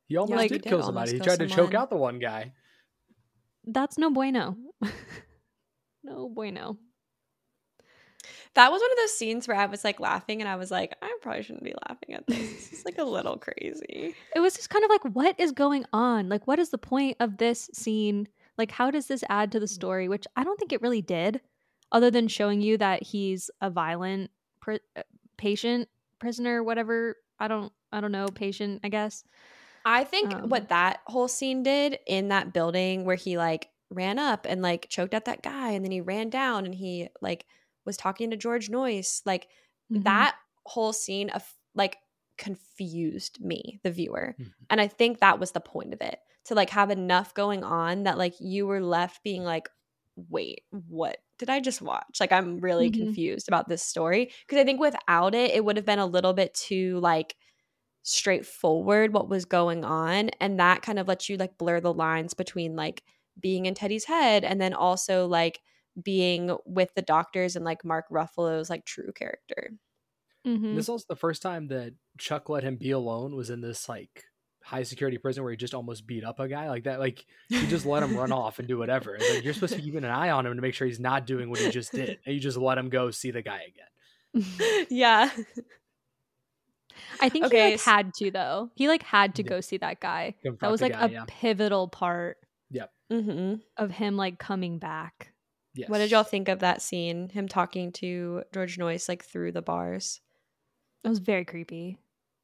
He 0.07 0.17
almost 0.17 0.37
like, 0.37 0.49
did 0.49 0.63
kill 0.63 0.81
somebody. 0.81 1.13
He 1.13 1.19
tried 1.19 1.37
someone. 1.37 1.49
to 1.49 1.55
choke 1.55 1.73
out 1.73 1.89
the 1.89 1.95
one 1.95 2.19
guy. 2.19 2.53
That's 3.65 3.97
no 3.97 4.09
bueno. 4.09 4.57
no 6.03 6.29
bueno. 6.29 6.77
That 8.55 8.71
was 8.71 8.81
one 8.81 8.91
of 8.91 8.97
those 8.97 9.17
scenes 9.17 9.47
where 9.47 9.55
I 9.55 9.67
was 9.67 9.83
like 9.83 9.99
laughing 9.99 10.41
and 10.41 10.49
I 10.49 10.55
was 10.55 10.71
like, 10.71 10.95
I 11.01 11.17
probably 11.21 11.43
shouldn't 11.43 11.63
be 11.63 11.75
laughing 11.87 12.15
at 12.15 12.27
this. 12.27 12.73
It's 12.73 12.85
like 12.85 12.97
a 12.97 13.03
little 13.03 13.37
crazy. 13.57 14.15
It 14.35 14.39
was 14.39 14.55
just 14.55 14.69
kind 14.69 14.83
of 14.83 14.89
like, 14.89 15.03
what 15.15 15.39
is 15.39 15.51
going 15.51 15.85
on? 15.93 16.27
Like, 16.27 16.47
what 16.47 16.59
is 16.59 16.69
the 16.69 16.77
point 16.77 17.17
of 17.19 17.37
this 17.37 17.69
scene? 17.73 18.27
Like, 18.57 18.71
how 18.71 18.89
does 18.89 19.07
this 19.07 19.23
add 19.29 19.51
to 19.51 19.59
the 19.59 19.67
mm. 19.67 19.69
story? 19.69 20.09
Which 20.09 20.25
I 20.35 20.43
don't 20.43 20.59
think 20.59 20.73
it 20.73 20.81
really 20.81 21.01
did 21.01 21.41
other 21.91 22.11
than 22.11 22.27
showing 22.27 22.61
you 22.61 22.77
that 22.77 23.03
he's 23.03 23.49
a 23.61 23.69
violent 23.69 24.31
pr- 24.61 24.73
uh, 24.95 25.03
patient 25.37 25.87
prisoner 26.19 26.63
whatever 26.63 27.15
i 27.39 27.47
don't 27.47 27.71
i 27.91 28.01
don't 28.01 28.11
know 28.11 28.27
patient 28.27 28.79
i 28.83 28.89
guess 28.89 29.23
i 29.85 30.03
think 30.03 30.33
um, 30.33 30.49
what 30.49 30.69
that 30.69 30.99
whole 31.07 31.27
scene 31.27 31.63
did 31.63 31.97
in 32.05 32.29
that 32.29 32.53
building 32.53 33.05
where 33.05 33.15
he 33.15 33.37
like 33.37 33.69
ran 33.89 34.19
up 34.19 34.45
and 34.47 34.61
like 34.61 34.87
choked 34.89 35.13
at 35.13 35.25
that 35.25 35.41
guy 35.41 35.71
and 35.71 35.83
then 35.83 35.91
he 35.91 36.01
ran 36.01 36.29
down 36.29 36.65
and 36.65 36.75
he 36.75 37.07
like 37.21 37.45
was 37.85 37.97
talking 37.97 38.29
to 38.29 38.37
george 38.37 38.69
noyce 38.69 39.21
like 39.25 39.47
mm-hmm. 39.91 40.03
that 40.03 40.35
whole 40.65 40.93
scene 40.93 41.29
of 41.29 41.43
like 41.73 41.97
confused 42.37 43.39
me 43.41 43.79
the 43.83 43.91
viewer 43.91 44.35
mm-hmm. 44.39 44.49
and 44.69 44.79
i 44.79 44.87
think 44.87 45.19
that 45.19 45.39
was 45.39 45.51
the 45.51 45.59
point 45.59 45.93
of 45.93 46.01
it 46.01 46.19
to 46.45 46.55
like 46.55 46.69
have 46.69 46.89
enough 46.91 47.33
going 47.33 47.63
on 47.63 48.03
that 48.03 48.17
like 48.17 48.35
you 48.39 48.67
were 48.67 48.81
left 48.81 49.23
being 49.23 49.43
like 49.43 49.69
wait 50.15 50.61
what 50.71 51.17
did 51.39 51.49
I 51.49 51.59
just 51.59 51.81
watch? 51.81 52.19
Like, 52.19 52.31
I'm 52.31 52.59
really 52.59 52.91
mm-hmm. 52.91 53.05
confused 53.05 53.47
about 53.47 53.67
this 53.67 53.81
story 53.81 54.31
because 54.45 54.61
I 54.61 54.65
think 54.65 54.79
without 54.79 55.33
it, 55.33 55.51
it 55.51 55.65
would 55.65 55.77
have 55.77 55.85
been 55.85 55.99
a 55.99 56.05
little 56.05 56.33
bit 56.33 56.53
too 56.53 56.99
like 56.99 57.35
straightforward 58.03 59.13
what 59.13 59.29
was 59.29 59.45
going 59.45 59.83
on. 59.83 60.29
And 60.39 60.59
that 60.59 60.81
kind 60.81 60.99
of 60.99 61.07
lets 61.07 61.29
you 61.29 61.37
like 61.37 61.57
blur 61.57 61.79
the 61.79 61.93
lines 61.93 62.33
between 62.33 62.75
like 62.75 63.03
being 63.39 63.65
in 63.65 63.73
Teddy's 63.73 64.05
head 64.05 64.43
and 64.43 64.59
then 64.59 64.73
also 64.73 65.27
like 65.27 65.59
being 66.01 66.55
with 66.65 66.93
the 66.95 67.01
doctors 67.01 67.55
and 67.55 67.65
like 67.65 67.85
Mark 67.85 68.05
Ruffalo's 68.11 68.69
like 68.69 68.85
true 68.85 69.11
character. 69.13 69.71
Mm-hmm. 70.45 70.75
This 70.75 70.87
was 70.87 71.05
the 71.05 71.15
first 71.15 71.41
time 71.41 71.67
that 71.67 71.93
Chuck 72.17 72.49
let 72.49 72.63
him 72.63 72.77
be 72.77 72.91
alone 72.91 73.35
was 73.35 73.49
in 73.49 73.61
this 73.61 73.89
like 73.89 74.25
high 74.61 74.83
security 74.83 75.17
prison 75.17 75.43
where 75.43 75.51
he 75.51 75.57
just 75.57 75.73
almost 75.73 76.05
beat 76.05 76.23
up 76.23 76.39
a 76.39 76.47
guy 76.47 76.69
like 76.69 76.83
that. 76.83 76.99
Like 76.99 77.25
you 77.49 77.65
just 77.67 77.85
let 77.85 78.03
him 78.03 78.15
run 78.15 78.31
off 78.31 78.59
and 78.59 78.67
do 78.67 78.77
whatever. 78.77 79.17
like 79.19 79.43
you're 79.43 79.53
supposed 79.53 79.73
to 79.73 79.81
keep 79.81 79.95
an 79.95 80.05
eye 80.05 80.29
on 80.29 80.45
him 80.45 80.55
to 80.55 80.61
make 80.61 80.73
sure 80.73 80.87
he's 80.87 80.99
not 80.99 81.25
doing 81.25 81.49
what 81.49 81.59
he 81.59 81.69
just 81.71 81.91
did. 81.91 82.19
And 82.25 82.35
you 82.35 82.39
just 82.39 82.57
let 82.57 82.77
him 82.77 82.89
go 82.89 83.11
see 83.11 83.31
the 83.31 83.41
guy 83.41 83.61
again. 83.67 84.85
yeah. 84.89 85.29
I 87.21 87.29
think 87.29 87.45
okay. 87.45 87.65
he 87.65 87.71
like 87.71 87.81
had 87.81 88.13
to 88.15 88.31
though. 88.31 88.69
He 88.75 88.87
like 88.87 89.03
had 89.03 89.35
to 89.35 89.43
yeah. 89.43 89.49
go 89.49 89.61
see 89.61 89.77
that 89.77 89.99
guy. 89.99 90.35
Confront 90.41 90.59
that 90.59 90.71
was 90.71 90.81
like 90.81 90.93
guy, 90.93 91.05
a 91.05 91.09
yeah. 91.09 91.23
pivotal 91.27 91.87
part. 91.87 92.37
Yep. 92.71 92.91
Mm-hmm. 93.11 93.55
Of 93.77 93.91
him 93.91 94.17
like 94.17 94.39
coming 94.39 94.77
back. 94.77 95.33
Yes. 95.73 95.89
What 95.89 95.99
did 95.99 96.11
y'all 96.11 96.23
think 96.23 96.49
of 96.49 96.59
that 96.59 96.81
scene? 96.81 97.29
Him 97.29 97.47
talking 97.47 97.91
to 97.93 98.43
George 98.53 98.77
Noyce 98.77 99.07
like 99.07 99.23
through 99.23 99.51
the 99.51 99.61
bars. 99.61 100.19
It 101.03 101.09
was 101.09 101.19
very 101.19 101.45
creepy. 101.45 101.97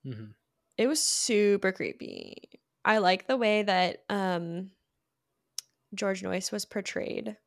Mm-hmm. 0.05 0.31
It 0.77 0.87
was 0.87 1.03
super 1.03 1.71
creepy. 1.71 2.49
I 2.83 2.99
like 2.99 3.27
the 3.27 3.37
way 3.37 3.63
that 3.63 4.03
um 4.09 4.71
George 5.95 6.21
Noyce 6.21 6.51
was 6.51 6.63
portrayed. 6.63 7.37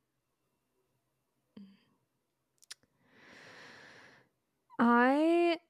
I 4.80 5.60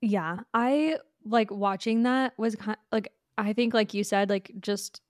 yeah, 0.00 0.40
I 0.54 0.98
like 1.24 1.50
watching 1.50 2.02
that 2.04 2.38
was 2.38 2.54
kind 2.56 2.76
of, 2.76 2.82
like 2.92 3.12
I 3.38 3.52
think 3.52 3.74
like 3.74 3.94
you 3.94 4.04
said 4.04 4.30
like 4.30 4.52
just 4.60 5.00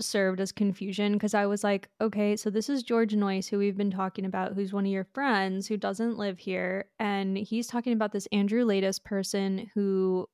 served 0.00 0.40
as 0.40 0.52
confusion 0.52 1.12
because 1.12 1.34
I 1.34 1.46
was 1.46 1.62
like, 1.62 1.88
okay, 2.00 2.36
so 2.36 2.50
this 2.50 2.68
is 2.68 2.82
George 2.82 3.14
Noyce, 3.14 3.48
who 3.48 3.58
we've 3.58 3.76
been 3.76 3.90
talking 3.90 4.24
about, 4.24 4.54
who's 4.54 4.72
one 4.72 4.84
of 4.84 4.90
your 4.90 5.06
friends 5.14 5.66
who 5.66 5.76
doesn't 5.76 6.18
live 6.18 6.38
here. 6.38 6.86
And 6.98 7.36
he's 7.36 7.66
talking 7.66 7.92
about 7.92 8.12
this 8.12 8.26
Andrew 8.32 8.64
Laeddis 8.64 9.02
person 9.02 9.70
who 9.74 10.26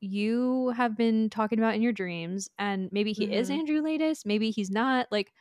you 0.00 0.72
have 0.76 0.96
been 0.96 1.30
talking 1.30 1.58
about 1.58 1.74
in 1.74 1.82
your 1.82 1.92
dreams. 1.92 2.48
And 2.58 2.88
maybe 2.92 3.12
he 3.12 3.24
mm-hmm. 3.24 3.34
is 3.34 3.50
Andrew 3.50 3.82
Laeddis, 3.82 4.24
maybe 4.24 4.50
he's 4.50 4.70
not. 4.70 5.06
Like, 5.10 5.32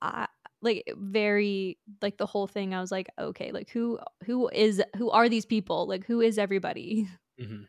I, 0.00 0.26
like 0.64 0.84
very 0.96 1.78
like 2.00 2.16
the 2.16 2.26
whole 2.26 2.46
thing 2.46 2.74
i 2.74 2.80
was 2.80 2.90
like 2.90 3.08
okay 3.18 3.52
like 3.52 3.68
who 3.68 3.98
who 4.24 4.48
is 4.48 4.82
who 4.96 5.10
are 5.10 5.28
these 5.28 5.44
people 5.44 5.86
like 5.86 6.06
who 6.06 6.22
is 6.22 6.38
everybody 6.38 7.06
mm-hmm. 7.40 7.64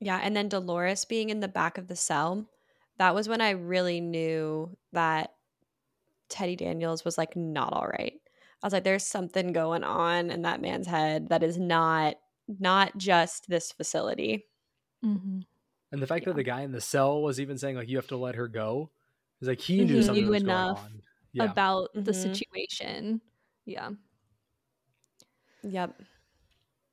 yeah 0.00 0.20
and 0.22 0.36
then 0.36 0.48
dolores 0.48 1.04
being 1.04 1.28
in 1.28 1.40
the 1.40 1.48
back 1.48 1.76
of 1.76 1.88
the 1.88 1.96
cell 1.96 2.48
that 2.98 3.14
was 3.14 3.28
when 3.28 3.40
I 3.40 3.50
really 3.50 4.00
knew 4.00 4.76
that 4.92 5.32
Teddy 6.28 6.56
Daniels 6.56 7.04
was 7.04 7.16
like 7.16 7.36
not 7.36 7.72
all 7.72 7.86
right. 7.86 8.20
I 8.62 8.66
was 8.66 8.72
like, 8.72 8.84
there's 8.84 9.04
something 9.04 9.52
going 9.52 9.84
on 9.84 10.30
in 10.30 10.42
that 10.42 10.60
man's 10.60 10.86
head 10.86 11.28
that 11.28 11.42
is 11.42 11.58
not 11.58 12.16
not 12.58 12.96
just 12.96 13.48
this 13.48 13.72
facility. 13.72 14.46
Mm-hmm. 15.04 15.40
And 15.92 16.02
the 16.02 16.06
fact 16.06 16.22
yeah. 16.22 16.32
that 16.32 16.36
the 16.36 16.42
guy 16.42 16.62
in 16.62 16.72
the 16.72 16.80
cell 16.80 17.22
was 17.22 17.40
even 17.40 17.58
saying 17.58 17.76
like 17.76 17.88
you 17.88 17.96
have 17.96 18.08
to 18.08 18.16
let 18.16 18.34
her 18.34 18.48
go 18.48 18.90
is 19.40 19.48
like 19.48 19.60
he 19.60 19.84
knew 19.84 20.02
something 20.02 20.24
knew 20.24 20.30
was 20.30 20.42
enough 20.42 20.78
going 20.78 20.92
on. 20.92 21.02
Yeah. 21.32 21.44
about 21.44 21.90
mm-hmm. 21.94 22.04
the 22.04 22.14
situation. 22.14 23.20
Yeah. 23.64 23.90
Yep. 25.62 25.94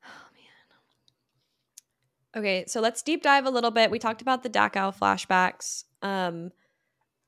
Oh 0.04 0.28
man. 0.34 2.40
Okay, 2.40 2.64
so 2.66 2.80
let's 2.80 3.02
deep 3.02 3.22
dive 3.22 3.46
a 3.46 3.50
little 3.50 3.70
bit. 3.70 3.90
We 3.90 3.98
talked 3.98 4.22
about 4.22 4.42
the 4.42 4.50
Dachau 4.50 4.96
flashbacks. 4.96 5.84
Um, 6.06 6.52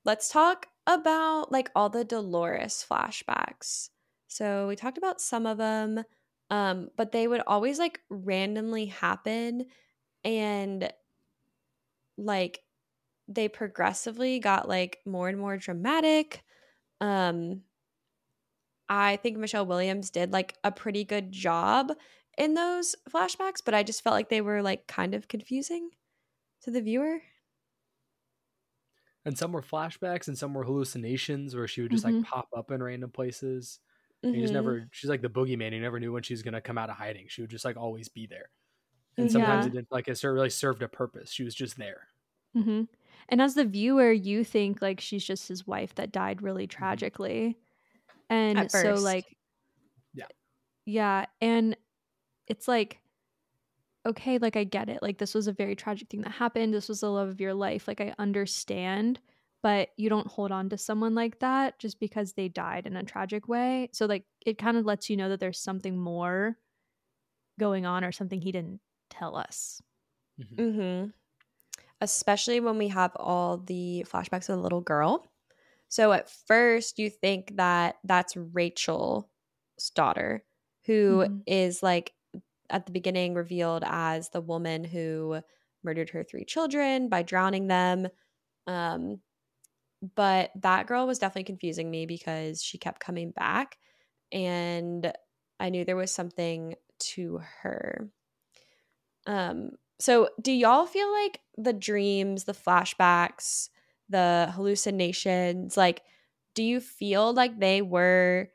let's 0.04 0.28
talk 0.28 0.66
about 0.86 1.50
like 1.50 1.70
all 1.74 1.90
the 1.90 2.04
Dolores 2.04 2.86
flashbacks. 2.88 3.90
So 4.28 4.68
we 4.68 4.76
talked 4.76 4.98
about 4.98 5.20
some 5.20 5.46
of 5.46 5.58
them, 5.58 6.04
um, 6.50 6.88
but 6.96 7.10
they 7.10 7.26
would 7.26 7.42
always 7.46 7.78
like 7.80 8.00
randomly 8.08 8.86
happen 8.86 9.66
and 10.24 10.92
like 12.16 12.60
they 13.26 13.48
progressively 13.48 14.38
got 14.38 14.68
like 14.68 14.98
more 15.04 15.28
and 15.28 15.38
more 15.38 15.56
dramatic. 15.56 16.44
Um, 17.00 17.62
I 18.88 19.16
think 19.16 19.38
Michelle 19.38 19.66
Williams 19.66 20.10
did 20.10 20.32
like 20.32 20.54
a 20.62 20.70
pretty 20.70 21.04
good 21.04 21.32
job 21.32 21.92
in 22.38 22.54
those 22.54 22.94
flashbacks, 23.10 23.60
but 23.64 23.74
I 23.74 23.82
just 23.82 24.04
felt 24.04 24.14
like 24.14 24.28
they 24.28 24.40
were 24.40 24.62
like 24.62 24.86
kind 24.86 25.14
of 25.14 25.26
confusing 25.26 25.90
to 26.62 26.70
the 26.70 26.80
viewer. 26.80 27.20
And 29.28 29.36
some 29.36 29.52
were 29.52 29.60
flashbacks 29.60 30.28
and 30.28 30.38
some 30.38 30.54
were 30.54 30.64
hallucinations 30.64 31.54
where 31.54 31.68
she 31.68 31.82
would 31.82 31.90
just 31.90 32.06
mm-hmm. 32.06 32.16
like 32.16 32.26
pop 32.26 32.48
up 32.56 32.70
in 32.70 32.82
random 32.82 33.10
places. 33.10 33.78
Mm-hmm. 34.24 34.34
You 34.34 34.40
just 34.40 34.54
never 34.54 34.76
mm-hmm. 34.76 34.86
she's 34.90 35.10
like 35.10 35.20
the 35.20 35.28
boogeyman. 35.28 35.74
You 35.74 35.82
never 35.82 36.00
knew 36.00 36.14
when 36.14 36.22
she 36.22 36.32
was 36.32 36.42
gonna 36.42 36.62
come 36.62 36.78
out 36.78 36.88
of 36.88 36.96
hiding. 36.96 37.26
She 37.28 37.42
would 37.42 37.50
just 37.50 37.66
like 37.66 37.76
always 37.76 38.08
be 38.08 38.26
there. 38.26 38.48
And 39.18 39.30
sometimes 39.30 39.66
yeah. 39.66 39.70
it 39.70 39.74
didn't 39.74 39.92
like 39.92 40.08
it 40.08 40.24
really 40.24 40.48
served 40.48 40.82
a 40.82 40.88
purpose. 40.88 41.30
She 41.30 41.44
was 41.44 41.54
just 41.54 41.76
there. 41.76 42.08
Mm-hmm. 42.56 42.84
And 43.28 43.42
as 43.42 43.54
the 43.54 43.66
viewer, 43.66 44.12
you 44.12 44.44
think 44.44 44.80
like 44.80 44.98
she's 44.98 45.24
just 45.24 45.46
his 45.46 45.66
wife 45.66 45.94
that 45.96 46.10
died 46.10 46.40
really 46.40 46.66
mm-hmm. 46.66 46.78
tragically. 46.78 47.58
And 48.30 48.70
so 48.70 48.94
like 48.94 49.26
Yeah. 50.14 50.24
Yeah. 50.86 51.26
And 51.42 51.76
it's 52.46 52.66
like 52.66 52.98
okay, 54.08 54.38
like 54.38 54.56
I 54.56 54.64
get 54.64 54.88
it. 54.88 55.02
Like 55.02 55.18
this 55.18 55.34
was 55.34 55.46
a 55.46 55.52
very 55.52 55.76
tragic 55.76 56.08
thing 56.08 56.22
that 56.22 56.32
happened. 56.32 56.74
This 56.74 56.88
was 56.88 57.00
the 57.00 57.10
love 57.10 57.28
of 57.28 57.40
your 57.40 57.54
life. 57.54 57.86
Like 57.86 58.00
I 58.00 58.14
understand, 58.18 59.20
but 59.62 59.90
you 59.96 60.08
don't 60.08 60.26
hold 60.26 60.50
on 60.50 60.68
to 60.70 60.78
someone 60.78 61.14
like 61.14 61.38
that 61.40 61.78
just 61.78 62.00
because 62.00 62.32
they 62.32 62.48
died 62.48 62.86
in 62.86 62.96
a 62.96 63.02
tragic 63.02 63.48
way. 63.48 63.90
So 63.92 64.06
like 64.06 64.24
it 64.44 64.58
kind 64.58 64.76
of 64.76 64.86
lets 64.86 65.10
you 65.10 65.16
know 65.16 65.28
that 65.28 65.40
there's 65.40 65.60
something 65.60 65.96
more 65.96 66.56
going 67.58 67.86
on 67.86 68.04
or 68.04 68.12
something 68.12 68.40
he 68.40 68.52
didn't 68.52 68.80
tell 69.10 69.36
us. 69.36 69.82
Mm-hmm. 70.40 70.62
mm-hmm. 70.62 71.08
Especially 72.00 72.60
when 72.60 72.78
we 72.78 72.88
have 72.88 73.10
all 73.16 73.58
the 73.58 74.06
flashbacks 74.08 74.48
of 74.48 74.56
the 74.56 74.62
little 74.62 74.80
girl. 74.80 75.26
So 75.88 76.12
at 76.12 76.30
first, 76.46 77.00
you 77.00 77.10
think 77.10 77.56
that 77.56 77.96
that's 78.04 78.36
Rachel's 78.36 79.24
daughter, 79.96 80.44
who 80.84 81.24
mm-hmm. 81.24 81.38
is 81.46 81.82
like 81.82 82.12
at 82.70 82.86
the 82.86 82.92
beginning 82.92 83.34
revealed 83.34 83.84
as 83.86 84.30
the 84.30 84.40
woman 84.40 84.84
who 84.84 85.40
murdered 85.82 86.10
her 86.10 86.24
three 86.24 86.44
children 86.44 87.08
by 87.08 87.22
drowning 87.22 87.66
them. 87.66 88.08
Um, 88.66 89.20
but 90.14 90.50
that 90.60 90.86
girl 90.86 91.06
was 91.06 91.18
definitely 91.18 91.44
confusing 91.44 91.90
me 91.90 92.06
because 92.06 92.62
she 92.62 92.78
kept 92.78 93.00
coming 93.00 93.32
back, 93.32 93.78
and 94.30 95.12
I 95.58 95.70
knew 95.70 95.84
there 95.84 95.96
was 95.96 96.12
something 96.12 96.74
to 96.98 97.40
her. 97.62 98.10
Um, 99.26 99.72
so 99.98 100.30
do 100.40 100.52
y'all 100.52 100.86
feel 100.86 101.10
like 101.12 101.40
the 101.56 101.72
dreams, 101.72 102.44
the 102.44 102.52
flashbacks, 102.52 103.68
the 104.08 104.50
hallucinations, 104.54 105.76
like 105.76 106.02
do 106.54 106.62
you 106.62 106.80
feel 106.80 107.32
like 107.32 107.58
they 107.58 107.82
were 107.82 108.48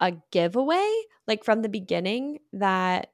a 0.00 0.12
giveaway 0.30 0.90
like 1.26 1.44
from 1.44 1.62
the 1.62 1.68
beginning 1.68 2.38
that 2.52 3.12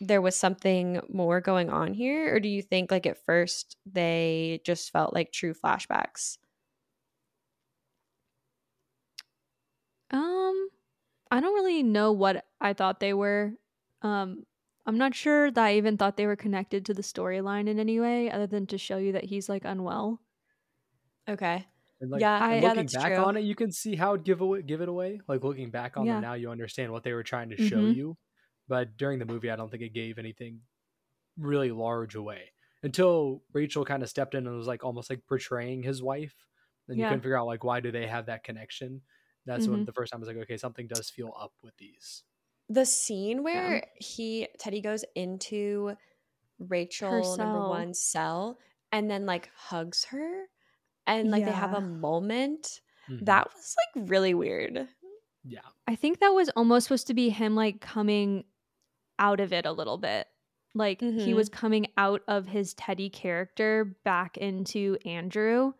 there 0.00 0.22
was 0.22 0.36
something 0.36 1.00
more 1.12 1.40
going 1.40 1.70
on 1.70 1.94
here 1.94 2.34
or 2.34 2.40
do 2.40 2.48
you 2.48 2.62
think 2.62 2.90
like 2.90 3.06
at 3.06 3.24
first 3.24 3.76
they 3.86 4.60
just 4.64 4.92
felt 4.92 5.14
like 5.14 5.32
true 5.32 5.54
flashbacks? 5.54 6.38
Um 10.10 10.68
I 11.32 11.40
don't 11.40 11.54
really 11.54 11.82
know 11.82 12.12
what 12.12 12.44
I 12.60 12.74
thought 12.74 13.00
they 13.00 13.14
were. 13.14 13.54
Um, 14.02 14.44
I'm 14.84 14.98
not 14.98 15.14
sure 15.14 15.50
that 15.50 15.64
I 15.64 15.76
even 15.76 15.96
thought 15.96 16.18
they 16.18 16.26
were 16.26 16.36
connected 16.36 16.84
to 16.86 16.94
the 16.94 17.00
storyline 17.00 17.68
in 17.68 17.78
any 17.78 17.98
way, 18.00 18.30
other 18.30 18.46
than 18.46 18.66
to 18.66 18.76
show 18.76 18.98
you 18.98 19.12
that 19.12 19.24
he's 19.24 19.48
like 19.48 19.64
unwell. 19.64 20.20
Okay. 21.26 21.64
Like, 22.02 22.20
yeah, 22.20 22.38
I, 22.38 22.60
looking 22.60 22.88
yeah, 22.92 23.00
back 23.00 23.14
true. 23.14 23.24
on 23.24 23.36
it, 23.38 23.44
you 23.44 23.54
can 23.54 23.72
see 23.72 23.96
how 23.96 24.12
it 24.12 24.24
give 24.24 24.42
away, 24.42 24.60
give 24.60 24.82
it 24.82 24.90
away. 24.90 25.20
Like 25.26 25.42
looking 25.42 25.70
back 25.70 25.96
on 25.96 26.04
yeah. 26.04 26.14
them 26.14 26.22
now, 26.22 26.34
you 26.34 26.50
understand 26.50 26.92
what 26.92 27.02
they 27.02 27.14
were 27.14 27.22
trying 27.22 27.48
to 27.48 27.56
show 27.56 27.76
mm-hmm. 27.76 27.98
you. 27.98 28.16
But 28.68 28.96
during 28.96 29.18
the 29.18 29.26
movie, 29.26 29.50
I 29.50 29.56
don't 29.56 29.70
think 29.70 29.82
it 29.82 29.92
gave 29.92 30.18
anything 30.18 30.60
really 31.38 31.70
large 31.70 32.14
away 32.14 32.52
until 32.82 33.42
Rachel 33.52 33.84
kind 33.84 34.02
of 34.02 34.08
stepped 34.08 34.34
in 34.34 34.46
and 34.46 34.56
was 34.56 34.66
like 34.66 34.84
almost 34.84 35.10
like 35.10 35.20
portraying 35.28 35.82
his 35.82 36.02
wife. 36.02 36.34
And 36.88 36.98
you 36.98 37.04
couldn't 37.04 37.20
figure 37.20 37.38
out 37.38 37.46
like 37.46 37.64
why 37.64 37.80
do 37.80 37.90
they 37.90 38.06
have 38.06 38.26
that 38.26 38.44
connection. 38.44 39.02
That's 39.46 39.64
mm-hmm. 39.64 39.72
when 39.72 39.84
the 39.84 39.92
first 39.92 40.12
time 40.12 40.18
I 40.18 40.22
was 40.22 40.28
like, 40.28 40.44
okay, 40.44 40.56
something 40.56 40.86
does 40.86 41.10
feel 41.10 41.32
up 41.38 41.52
with 41.62 41.76
these 41.78 42.22
the 42.72 42.86
scene 42.86 43.42
where 43.42 43.76
yeah. 43.76 43.84
he 43.96 44.48
Teddy 44.58 44.80
goes 44.80 45.04
into 45.14 45.94
Rachel 46.58 47.36
number 47.36 47.68
one 47.68 47.92
cell 47.92 48.58
and 48.90 49.10
then 49.10 49.26
like 49.26 49.50
hugs 49.54 50.04
her 50.06 50.44
and 51.06 51.30
like 51.30 51.40
yeah. 51.40 51.46
they 51.46 51.52
have 51.52 51.74
a 51.74 51.80
moment 51.80 52.80
mm-hmm. 53.10 53.24
that 53.24 53.48
was 53.52 53.76
like 53.96 54.08
really 54.08 54.34
weird. 54.34 54.88
Yeah. 55.44 55.60
I 55.86 55.96
think 55.96 56.20
that 56.20 56.28
was 56.28 56.48
almost 56.50 56.86
supposed 56.86 57.08
to 57.08 57.14
be 57.14 57.28
him 57.28 57.54
like 57.54 57.80
coming 57.80 58.44
out 59.18 59.40
of 59.40 59.52
it 59.52 59.66
a 59.66 59.72
little 59.72 59.98
bit. 59.98 60.26
Like 60.74 61.00
mm-hmm. 61.00 61.18
he 61.18 61.34
was 61.34 61.48
coming 61.48 61.88
out 61.96 62.22
of 62.28 62.46
his 62.46 62.74
Teddy 62.74 63.10
character 63.10 63.96
back 64.04 64.36
into 64.38 64.96
Andrew 65.04 65.72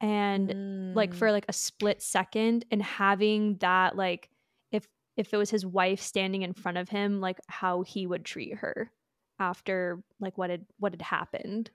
and 0.00 0.48
mm. 0.48 0.94
like 0.94 1.14
for 1.14 1.30
like 1.30 1.44
a 1.48 1.52
split 1.52 2.02
second 2.02 2.64
and 2.70 2.82
having 2.82 3.56
that 3.56 3.96
like 3.96 4.30
if 4.72 4.86
if 5.16 5.32
it 5.32 5.36
was 5.36 5.50
his 5.50 5.66
wife 5.66 6.00
standing 6.00 6.42
in 6.42 6.54
front 6.54 6.78
of 6.78 6.88
him 6.88 7.20
like 7.20 7.38
how 7.48 7.82
he 7.82 8.06
would 8.06 8.24
treat 8.24 8.56
her 8.56 8.90
after 9.38 10.02
like 10.18 10.38
what 10.38 10.50
had 10.50 10.64
what 10.78 10.92
had 10.92 11.02
happened 11.02 11.70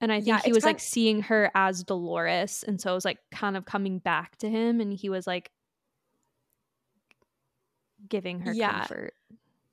and 0.00 0.12
i 0.12 0.16
think 0.16 0.28
yeah, 0.28 0.40
he 0.44 0.52
was 0.52 0.64
like 0.64 0.76
of- 0.76 0.82
seeing 0.82 1.22
her 1.22 1.50
as 1.54 1.82
dolores 1.82 2.64
and 2.66 2.80
so 2.80 2.90
it 2.90 2.94
was 2.94 3.04
like 3.04 3.18
kind 3.32 3.56
of 3.56 3.64
coming 3.64 3.98
back 3.98 4.36
to 4.36 4.48
him 4.48 4.80
and 4.80 4.92
he 4.92 5.08
was 5.08 5.26
like 5.26 5.50
giving 8.08 8.40
her 8.40 8.52
yeah. 8.52 8.80
comfort 8.80 9.14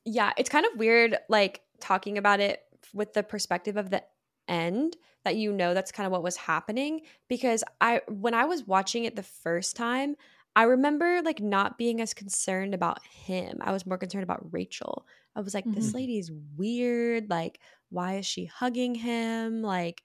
yeah 0.05 0.31
it's 0.37 0.49
kind 0.49 0.65
of 0.65 0.77
weird 0.77 1.17
like 1.29 1.61
talking 1.79 2.17
about 2.17 2.39
it 2.39 2.61
with 2.93 3.13
the 3.13 3.23
perspective 3.23 3.77
of 3.77 3.89
the 3.89 4.03
end 4.47 4.95
that 5.25 5.35
you 5.35 5.51
know 5.51 5.73
that's 5.73 5.91
kind 5.91 6.05
of 6.05 6.11
what 6.11 6.23
was 6.23 6.37
happening 6.37 7.01
because 7.27 7.63
i 7.81 8.01
when 8.07 8.33
i 8.33 8.45
was 8.45 8.65
watching 8.65 9.05
it 9.05 9.15
the 9.15 9.23
first 9.23 9.75
time 9.75 10.15
I 10.57 10.63
remember 10.63 11.21
like 11.21 11.39
not 11.39 11.77
being 11.77 12.01
as 12.01 12.15
concerned 12.15 12.73
about 12.73 13.05
him. 13.05 13.59
I 13.61 13.71
was 13.71 13.85
more 13.85 13.99
concerned 13.99 14.23
about 14.23 14.51
Rachel. 14.51 15.05
I 15.35 15.41
was 15.41 15.53
like, 15.53 15.65
mm-hmm. 15.65 15.75
this 15.75 15.93
lady's 15.93 16.31
weird. 16.57 17.29
Like, 17.29 17.59
why 17.91 18.15
is 18.15 18.25
she 18.25 18.45
hugging 18.45 18.95
him? 18.95 19.61
Like, 19.61 20.01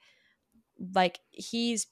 like 0.94 1.20
he's 1.30 1.86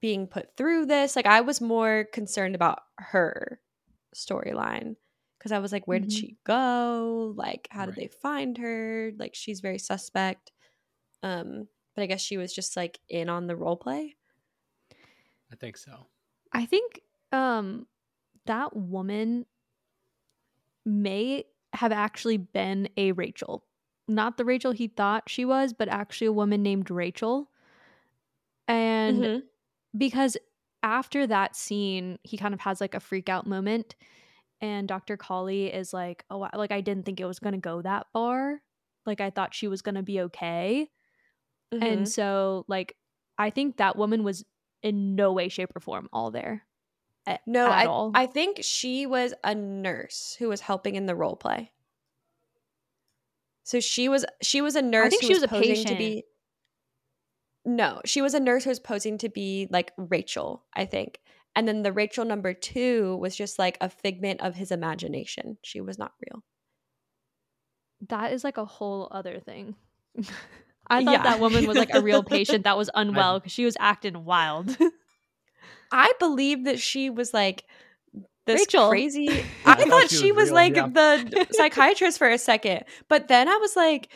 being 0.00 0.28
put 0.28 0.56
through 0.56 0.86
this. 0.86 1.16
Like, 1.16 1.26
I 1.26 1.40
was 1.40 1.60
more 1.60 2.06
concerned 2.12 2.54
about 2.54 2.78
her 2.96 3.58
storyline 4.14 4.94
because 5.38 5.52
I 5.52 5.58
was 5.58 5.72
like, 5.72 5.86
where 5.86 5.98
mm-hmm. 5.98 6.08
did 6.08 6.18
she 6.18 6.36
go? 6.44 7.34
Like, 7.36 7.68
how 7.70 7.80
right. 7.80 7.94
did 7.94 7.96
they 7.96 8.08
find 8.08 8.58
her? 8.58 9.12
Like, 9.18 9.34
she's 9.34 9.60
very 9.60 9.78
suspect. 9.78 10.52
Um, 11.22 11.68
but 11.94 12.02
I 12.02 12.06
guess 12.06 12.20
she 12.20 12.36
was 12.36 12.52
just 12.52 12.76
like 12.76 12.98
in 13.08 13.28
on 13.28 13.46
the 13.46 13.56
role 13.56 13.76
play. 13.76 14.16
I 15.52 15.56
think 15.56 15.76
so. 15.76 16.06
I 16.52 16.66
think 16.66 17.00
um 17.32 17.86
that 18.44 18.76
woman 18.76 19.46
may 20.84 21.44
have 21.72 21.92
actually 21.92 22.36
been 22.36 22.88
a 22.96 23.12
Rachel. 23.12 23.64
Not 24.06 24.36
the 24.36 24.44
Rachel 24.44 24.72
he 24.72 24.88
thought 24.88 25.28
she 25.28 25.44
was, 25.44 25.72
but 25.72 25.88
actually 25.88 26.28
a 26.28 26.32
woman 26.32 26.62
named 26.62 26.90
Rachel. 26.90 27.50
And 28.68 29.22
mm-hmm. 29.22 29.38
because 29.96 30.36
after 30.82 31.26
that 31.26 31.56
scene, 31.56 32.18
he 32.22 32.36
kind 32.36 32.54
of 32.54 32.60
has 32.60 32.80
like 32.80 32.94
a 32.94 33.00
freak 33.00 33.28
out 33.28 33.46
moment. 33.46 33.96
And 34.60 34.88
Dr. 34.88 35.16
Cawley 35.16 35.66
is 35.66 35.92
like, 35.92 36.24
oh, 36.30 36.48
like 36.54 36.72
I 36.72 36.80
didn't 36.80 37.04
think 37.04 37.20
it 37.20 37.26
was 37.26 37.38
going 37.38 37.54
to 37.54 37.60
go 37.60 37.82
that 37.82 38.06
far. 38.12 38.60
Like 39.04 39.20
I 39.20 39.30
thought 39.30 39.54
she 39.54 39.68
was 39.68 39.82
going 39.82 39.96
to 39.96 40.02
be 40.02 40.20
okay. 40.22 40.88
Mm-hmm. 41.72 41.82
And 41.82 42.08
so, 42.08 42.64
like, 42.68 42.96
I 43.38 43.50
think 43.50 43.76
that 43.76 43.96
woman 43.96 44.24
was 44.24 44.44
in 44.82 45.14
no 45.14 45.32
way, 45.32 45.48
shape, 45.48 45.70
or 45.74 45.80
form 45.80 46.08
all 46.12 46.30
there 46.30 46.66
no, 47.46 47.68
I, 47.68 47.86
all. 47.86 48.12
I 48.14 48.26
think 48.26 48.60
she 48.62 49.06
was 49.06 49.34
a 49.42 49.54
nurse 49.54 50.36
who 50.38 50.48
was 50.48 50.60
helping 50.60 50.94
in 50.94 51.06
the 51.06 51.14
role 51.14 51.36
play. 51.36 51.72
So 53.64 53.80
she 53.80 54.08
was 54.08 54.24
she 54.42 54.60
was 54.60 54.76
a 54.76 54.82
nurse. 54.82 55.06
I 55.06 55.10
think 55.10 55.22
she 55.22 55.30
was, 55.30 55.40
was 55.40 55.50
a 55.50 55.60
patient. 55.60 55.88
To 55.88 55.96
be, 55.96 56.24
no, 57.64 58.00
she 58.04 58.22
was 58.22 58.34
a 58.34 58.40
nurse 58.40 58.62
who 58.62 58.70
was 58.70 58.78
posing 58.78 59.18
to 59.18 59.28
be 59.28 59.66
like 59.70 59.92
Rachel, 59.96 60.64
I 60.72 60.84
think. 60.84 61.18
And 61.56 61.66
then 61.66 61.82
the 61.82 61.92
Rachel 61.92 62.26
number 62.26 62.52
two 62.52 63.16
was 63.16 63.34
just 63.34 63.58
like 63.58 63.78
a 63.80 63.88
figment 63.88 64.42
of 64.42 64.54
his 64.54 64.70
imagination. 64.70 65.56
She 65.62 65.80
was 65.80 65.98
not 65.98 66.12
real. 66.30 66.44
That 68.10 68.34
is 68.34 68.44
like 68.44 68.58
a 68.58 68.66
whole 68.66 69.08
other 69.10 69.40
thing. 69.40 69.74
I 70.88 71.02
thought 71.02 71.12
yeah. 71.12 71.22
that 71.22 71.40
woman 71.40 71.66
was 71.66 71.78
like 71.78 71.94
a 71.94 72.02
real 72.02 72.22
patient 72.36 72.64
that 72.64 72.76
was 72.76 72.90
unwell 72.94 73.40
because 73.40 73.52
she 73.52 73.64
was 73.64 73.76
acting 73.80 74.24
wild. 74.26 74.76
I 75.90 76.12
believe 76.20 76.64
that 76.64 76.78
she 76.78 77.08
was 77.08 77.32
like 77.32 77.64
this 78.44 78.60
Rachel. 78.60 78.90
crazy. 78.90 79.28
I, 79.64 79.72
I, 79.72 79.84
thought, 79.86 80.10
she, 80.10 80.16
she 80.16 80.32
was, 80.32 80.42
was 80.42 80.48
real, 80.50 80.54
like 80.54 80.76
yeah. 80.76 80.88
the 80.88 81.46
psychiatrist 81.52 82.18
for 82.18 82.28
a 82.28 82.38
second, 82.38 82.84
but 83.08 83.28
then 83.28 83.48
I 83.48 83.56
was 83.56 83.74
like, 83.74 84.10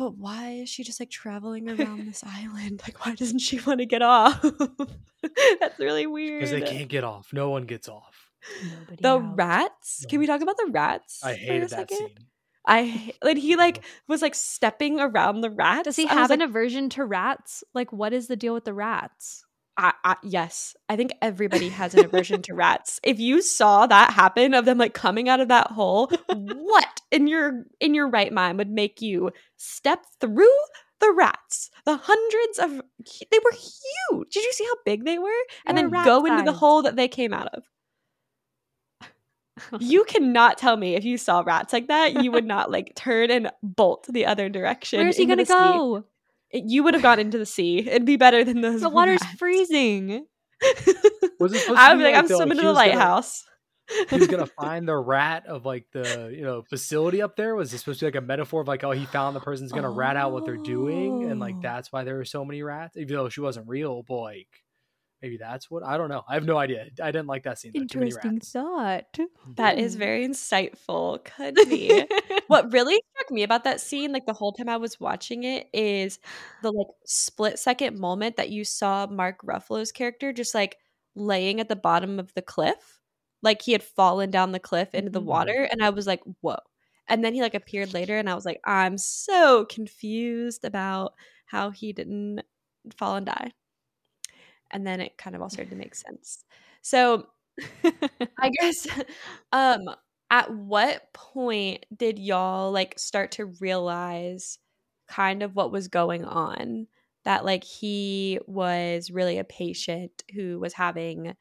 but 0.00 0.16
why 0.16 0.52
is 0.62 0.70
she 0.70 0.82
just 0.82 0.98
like 0.98 1.10
traveling 1.10 1.68
around 1.68 2.06
this 2.06 2.24
island? 2.26 2.80
Like, 2.86 3.04
why 3.04 3.14
doesn't 3.14 3.40
she 3.40 3.60
want 3.60 3.80
to 3.80 3.84
get 3.84 4.00
off? 4.00 4.42
That's 5.60 5.78
really 5.78 6.06
weird. 6.06 6.40
Because 6.40 6.52
they 6.52 6.62
can't 6.62 6.88
get 6.88 7.04
off. 7.04 7.34
No 7.34 7.50
one 7.50 7.64
gets 7.64 7.86
off. 7.86 8.30
Nobody 8.64 9.02
the 9.02 9.18
out. 9.18 9.36
rats. 9.36 10.06
Can 10.08 10.18
we 10.18 10.26
talk 10.26 10.40
about 10.40 10.56
the 10.56 10.70
rats? 10.70 11.22
I 11.22 11.34
hated 11.34 11.68
that 11.68 11.90
scene. 11.90 12.08
I 12.66 13.12
like 13.22 13.36
he 13.36 13.56
like 13.56 13.82
was 14.08 14.22
like 14.22 14.34
stepping 14.34 15.00
around 15.00 15.42
the 15.42 15.50
rats. 15.50 15.84
Does 15.84 15.96
he 15.96 16.06
have 16.06 16.30
an 16.30 16.40
like, 16.40 16.48
aversion 16.48 16.88
to 16.90 17.04
rats? 17.04 17.62
Like, 17.74 17.92
what 17.92 18.14
is 18.14 18.26
the 18.26 18.36
deal 18.36 18.54
with 18.54 18.64
the 18.64 18.72
rats? 18.72 19.44
I, 19.80 19.94
I, 20.04 20.16
yes, 20.22 20.76
I 20.90 20.96
think 20.96 21.12
everybody 21.22 21.70
has 21.70 21.94
an 21.94 22.04
aversion 22.04 22.42
to 22.42 22.54
rats. 22.54 23.00
If 23.02 23.18
you 23.18 23.40
saw 23.40 23.86
that 23.86 24.12
happen 24.12 24.52
of 24.52 24.66
them 24.66 24.76
like 24.76 24.92
coming 24.92 25.30
out 25.30 25.40
of 25.40 25.48
that 25.48 25.68
hole, 25.68 26.08
what 26.28 27.00
in 27.10 27.26
your 27.26 27.64
in 27.80 27.94
your 27.94 28.06
right 28.06 28.30
mind 28.30 28.58
would 28.58 28.68
make 28.70 29.00
you 29.00 29.30
step 29.56 30.04
through 30.20 30.52
the 31.00 31.10
rats? 31.12 31.70
The 31.86 31.96
hundreds 31.96 32.58
of 32.58 32.82
they 33.30 33.38
were 33.38 33.52
huge. 33.52 34.34
Did 34.34 34.44
you 34.44 34.52
see 34.52 34.64
how 34.64 34.76
big 34.84 35.06
they 35.06 35.18
were? 35.18 35.30
And 35.64 35.78
then 35.78 35.88
go 35.90 36.26
into 36.26 36.42
the 36.42 36.52
hole 36.52 36.82
that 36.82 36.96
they 36.96 37.08
came 37.08 37.32
out 37.32 37.48
of. 37.54 37.64
you 39.80 40.04
cannot 40.04 40.58
tell 40.58 40.76
me 40.76 40.94
if 40.94 41.04
you 41.04 41.16
saw 41.16 41.40
rats 41.40 41.72
like 41.72 41.88
that, 41.88 42.22
you 42.22 42.30
would 42.32 42.44
not 42.44 42.70
like 42.70 42.94
turn 42.96 43.30
and 43.30 43.50
bolt 43.62 44.06
the 44.10 44.26
other 44.26 44.50
direction. 44.50 45.00
Where's 45.00 45.16
he 45.16 45.24
gonna 45.24 45.44
go? 45.46 46.04
You 46.52 46.82
would 46.82 46.94
have 46.94 47.02
gone 47.02 47.18
into 47.18 47.38
the 47.38 47.46
sea. 47.46 47.78
It'd 47.78 48.04
be 48.04 48.16
better 48.16 48.44
than 48.44 48.60
those. 48.60 48.80
The 48.80 48.88
water's 48.88 49.20
rats. 49.22 49.38
freezing. 49.38 50.26
was 51.38 51.52
it 51.52 51.68
I 51.70 51.94
was 51.94 52.02
like, 52.02 52.14
I'm 52.14 52.28
swimming 52.28 52.58
to 52.58 52.64
the 52.64 52.72
lighthouse. 52.72 53.44
Gonna, 53.88 54.06
he 54.10 54.18
was 54.18 54.28
gonna 54.28 54.46
find 54.60 54.86
the 54.86 54.96
rat 54.96 55.46
of 55.46 55.64
like 55.64 55.86
the 55.92 56.32
you 56.34 56.42
know 56.42 56.62
facility 56.62 57.22
up 57.22 57.36
there. 57.36 57.54
Was 57.54 57.70
this 57.70 57.80
supposed 57.80 58.00
to 58.00 58.06
be 58.06 58.08
like 58.08 58.22
a 58.22 58.26
metaphor 58.26 58.60
of 58.60 58.68
like, 58.68 58.84
oh, 58.84 58.90
he 58.90 59.06
found 59.06 59.34
the 59.34 59.40
person's 59.40 59.72
gonna 59.72 59.90
oh. 59.90 59.94
rat 59.94 60.16
out 60.16 60.32
what 60.32 60.44
they're 60.44 60.56
doing, 60.56 61.30
and 61.30 61.40
like 61.40 61.56
oh. 61.56 61.60
that's 61.62 61.92
why 61.92 62.04
there 62.04 62.16
were 62.16 62.24
so 62.24 62.44
many 62.44 62.62
rats, 62.62 62.96
even 62.96 63.16
though 63.16 63.28
she 63.28 63.40
wasn't 63.40 63.68
real. 63.68 64.02
But 64.02 64.20
like 64.20 64.48
maybe 65.22 65.36
that's 65.36 65.70
what 65.70 65.82
I 65.84 65.96
don't 65.96 66.08
know. 66.08 66.22
I 66.28 66.34
have 66.34 66.44
no 66.44 66.56
idea. 66.56 66.86
I 67.02 67.10
didn't 67.10 67.26
like 67.26 67.44
that 67.44 67.58
scene. 67.58 67.72
Though. 67.74 67.80
Interesting 67.80 68.40
thought. 68.40 69.18
That 69.56 69.78
is 69.78 69.94
very 69.94 70.26
insightful. 70.26 71.24
Could 71.24 71.54
be. 71.68 72.04
what 72.46 72.72
really 72.72 73.00
struck 73.12 73.30
me 73.30 73.42
about 73.42 73.64
that 73.64 73.80
scene, 73.80 74.12
like 74.12 74.26
the 74.26 74.32
whole 74.32 74.52
time 74.52 74.68
I 74.68 74.76
was 74.76 74.98
watching 74.98 75.44
it, 75.44 75.68
is 75.72 76.18
the 76.62 76.72
like 76.72 76.86
split 77.04 77.58
second 77.58 77.98
moment 77.98 78.36
that 78.36 78.50
you 78.50 78.64
saw 78.64 79.06
Mark 79.06 79.42
Ruffalo's 79.42 79.92
character 79.92 80.32
just 80.32 80.54
like 80.54 80.76
laying 81.14 81.60
at 81.60 81.68
the 81.68 81.76
bottom 81.76 82.18
of 82.18 82.32
the 82.34 82.42
cliff, 82.42 83.00
like 83.42 83.62
he 83.62 83.72
had 83.72 83.82
fallen 83.82 84.30
down 84.30 84.52
the 84.52 84.60
cliff 84.60 84.94
into 84.94 85.10
the 85.10 85.20
mm-hmm. 85.20 85.28
water, 85.28 85.68
and 85.70 85.82
I 85.82 85.90
was 85.90 86.06
like, 86.06 86.20
whoa. 86.40 86.56
And 87.08 87.24
then 87.24 87.34
he 87.34 87.42
like 87.42 87.54
appeared 87.54 87.92
later, 87.92 88.18
and 88.18 88.30
I 88.30 88.34
was 88.34 88.46
like, 88.46 88.60
I'm 88.64 88.96
so 88.96 89.66
confused 89.66 90.64
about 90.64 91.14
how 91.46 91.70
he 91.70 91.92
didn't 91.92 92.42
fall 92.96 93.16
and 93.16 93.26
die 93.26 93.52
and 94.70 94.86
then 94.86 95.00
it 95.00 95.18
kind 95.18 95.34
of 95.36 95.42
all 95.42 95.50
started 95.50 95.70
to 95.70 95.76
make 95.76 95.94
sense. 95.94 96.44
So 96.82 97.26
I 98.38 98.50
guess 98.60 98.86
um 99.52 99.88
at 100.30 100.54
what 100.54 101.12
point 101.12 101.86
did 101.94 102.18
y'all 102.18 102.70
like 102.70 102.98
start 102.98 103.32
to 103.32 103.46
realize 103.46 104.58
kind 105.08 105.42
of 105.42 105.56
what 105.56 105.72
was 105.72 105.88
going 105.88 106.24
on? 106.24 106.86
That 107.24 107.44
like 107.44 107.64
he 107.64 108.38
was 108.46 109.10
really 109.10 109.38
a 109.38 109.44
patient 109.44 110.22
who 110.34 110.58
was 110.58 110.72
having 110.72 111.34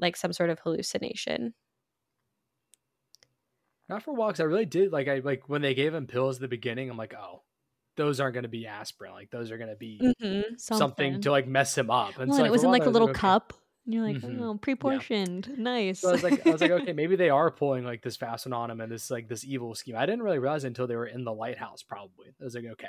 like 0.00 0.16
some 0.16 0.32
sort 0.32 0.50
of 0.50 0.58
hallucination. 0.60 1.54
Not 3.88 4.02
for 4.02 4.12
walks. 4.12 4.40
I 4.40 4.44
really 4.44 4.66
did 4.66 4.92
like 4.92 5.08
I 5.08 5.20
like 5.20 5.48
when 5.48 5.62
they 5.62 5.74
gave 5.74 5.94
him 5.94 6.06
pills 6.06 6.36
at 6.36 6.42
the 6.42 6.48
beginning, 6.48 6.90
I'm 6.90 6.98
like, 6.98 7.14
oh, 7.14 7.42
those 7.98 8.20
aren't 8.20 8.32
going 8.32 8.44
to 8.44 8.48
be 8.48 8.66
aspirin. 8.66 9.12
Like 9.12 9.30
those 9.30 9.50
are 9.50 9.58
going 9.58 9.68
to 9.68 9.76
be 9.76 10.00
mm-hmm. 10.02 10.54
something. 10.56 10.78
something. 10.78 11.20
to 11.22 11.30
like 11.30 11.46
mess 11.46 11.76
him 11.76 11.90
up. 11.90 12.18
And 12.18 12.30
well, 12.30 12.38
so, 12.38 12.44
and 12.44 12.46
it 12.46 12.50
was 12.50 12.64
in 12.64 12.70
like 12.70 12.86
a 12.86 12.90
little 12.90 13.10
okay. 13.10 13.18
cup. 13.18 13.52
And 13.84 13.94
you're 13.94 14.04
like, 14.04 14.16
mm-hmm. 14.16 14.42
oh, 14.42 14.54
pre-portioned, 14.58 15.46
yeah. 15.48 15.54
nice. 15.56 16.00
So 16.00 16.10
I 16.10 16.12
was 16.12 16.22
like, 16.22 16.46
I 16.46 16.50
was 16.50 16.60
like, 16.60 16.70
okay, 16.70 16.92
maybe 16.92 17.16
they 17.16 17.30
are 17.30 17.50
pulling 17.50 17.84
like 17.84 18.02
this 18.02 18.16
fast 18.16 18.46
one 18.46 18.52
on 18.52 18.70
him 18.70 18.80
and 18.80 18.92
this 18.92 19.10
like 19.10 19.28
this 19.28 19.44
evil 19.44 19.74
scheme. 19.74 19.96
I 19.96 20.06
didn't 20.06 20.22
really 20.22 20.38
realize 20.38 20.64
until 20.64 20.86
they 20.86 20.96
were 20.96 21.06
in 21.06 21.24
the 21.24 21.32
lighthouse. 21.32 21.82
Probably, 21.82 22.28
I 22.40 22.44
was 22.44 22.54
like, 22.54 22.66
okay, 22.72 22.88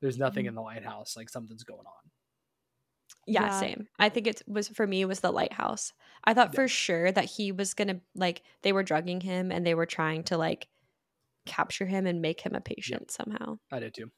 there's 0.00 0.18
nothing 0.18 0.42
mm-hmm. 0.42 0.48
in 0.50 0.54
the 0.54 0.62
lighthouse. 0.62 1.16
Like 1.16 1.28
something's 1.28 1.64
going 1.64 1.80
on. 1.80 2.10
Yeah, 3.26 3.44
yeah, 3.44 3.60
same. 3.60 3.88
I 3.98 4.08
think 4.08 4.26
it 4.26 4.42
was 4.46 4.68
for 4.68 4.86
me 4.86 5.04
was 5.04 5.20
the 5.20 5.32
lighthouse. 5.32 5.92
I 6.22 6.34
thought 6.34 6.50
yeah. 6.52 6.60
for 6.60 6.68
sure 6.68 7.10
that 7.10 7.24
he 7.24 7.50
was 7.50 7.74
gonna 7.74 8.00
like 8.14 8.42
they 8.62 8.72
were 8.72 8.84
drugging 8.84 9.20
him 9.20 9.50
and 9.50 9.66
they 9.66 9.74
were 9.74 9.86
trying 9.86 10.22
to 10.24 10.36
like 10.36 10.68
capture 11.46 11.86
him 11.86 12.06
and 12.06 12.20
make 12.20 12.40
him 12.40 12.54
a 12.54 12.60
patient 12.60 13.10
somehow. 13.10 13.58
I 13.72 13.80
did 13.80 13.94
too 13.94 14.10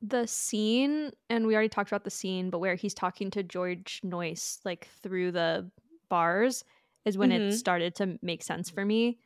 the 0.00 0.26
scene, 0.26 1.10
and 1.28 1.46
we 1.46 1.54
already 1.54 1.68
talked 1.68 1.90
about 1.90 2.04
the 2.04 2.10
scene, 2.10 2.50
but 2.50 2.58
where 2.58 2.74
he's 2.74 2.94
talking 2.94 3.30
to 3.32 3.42
George 3.42 4.00
Noyce 4.04 4.58
like 4.64 4.88
through 5.02 5.32
the 5.32 5.70
bars 6.08 6.64
is 7.04 7.18
when 7.18 7.30
mm-hmm. 7.30 7.48
it 7.48 7.52
started 7.52 7.94
to 7.96 8.18
make 8.22 8.42
sense 8.42 8.70
for 8.70 8.84
me. 8.84 9.18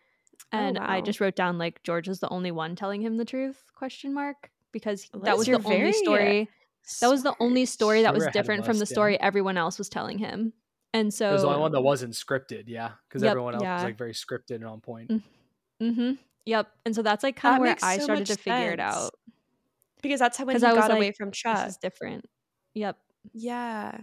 Oh, 0.53 0.59
and 0.59 0.79
oh, 0.79 0.81
wow. 0.81 0.87
I 0.89 1.01
just 1.01 1.21
wrote 1.21 1.37
down 1.37 1.59
like 1.59 1.83
George 1.83 2.09
is 2.09 2.21
the 2.21 2.29
only 2.29 2.51
one 2.51 2.75
telling 2.77 3.03
him 3.03 3.17
the 3.17 3.25
truth 3.25 3.63
question 3.75 4.15
mark 4.15 4.51
because 4.73 5.09
Liz, 5.13 5.23
that 5.25 5.37
was 5.37 5.47
the 5.47 5.63
only 5.63 5.93
story 5.93 6.49
that 7.01 7.09
was 7.09 7.23
the 7.23 7.35
only 7.39 7.65
story 7.65 8.03
that 8.03 8.15
was 8.15 8.27
different 8.33 8.65
from 8.65 8.79
the 8.79 8.87
story 8.87 9.15
yeah. 9.15 9.27
everyone 9.27 9.57
else 9.57 9.79
was 9.79 9.89
telling 9.89 10.19
him. 10.19 10.53
And 10.95 11.13
so 11.13 11.31
it 11.31 11.33
was 11.33 11.43
the 11.43 11.49
only 11.49 11.61
one 11.61 11.73
that 11.73 11.81
wasn't 11.81 12.13
scripted, 12.13 12.65
yeah, 12.67 12.91
because 13.09 13.23
yep, 13.23 13.31
everyone 13.31 13.55
else 13.55 13.63
yeah. 13.63 13.77
was 13.77 13.85
like 13.85 13.97
very 13.97 14.13
scripted 14.13 14.57
and 14.57 14.67
on 14.67 14.81
point. 14.81 15.11
Mm-hmm. 15.81 16.13
Yep. 16.45 16.69
And 16.85 16.95
so 16.95 17.03
that's 17.03 17.23
like 17.23 17.37
kind 17.37 17.57
of 17.57 17.61
where 17.61 17.77
I 17.83 17.99
so 17.99 18.05
started 18.05 18.27
to 18.27 18.35
sense. 18.35 18.43
figure 18.43 18.73
it 18.73 18.81
out 18.81 19.15
because 20.03 20.21
that's 20.21 20.37
how 20.37 20.45
when 20.45 20.57
he 20.57 20.61
got 20.61 20.77
like, 20.77 20.91
away 20.91 21.13
from 21.13 21.31
Chuck. 21.31 21.59
This 21.59 21.75
is 21.75 21.77
different. 21.79 22.25
Yep. 22.75 22.97
Yeah. 23.33 23.99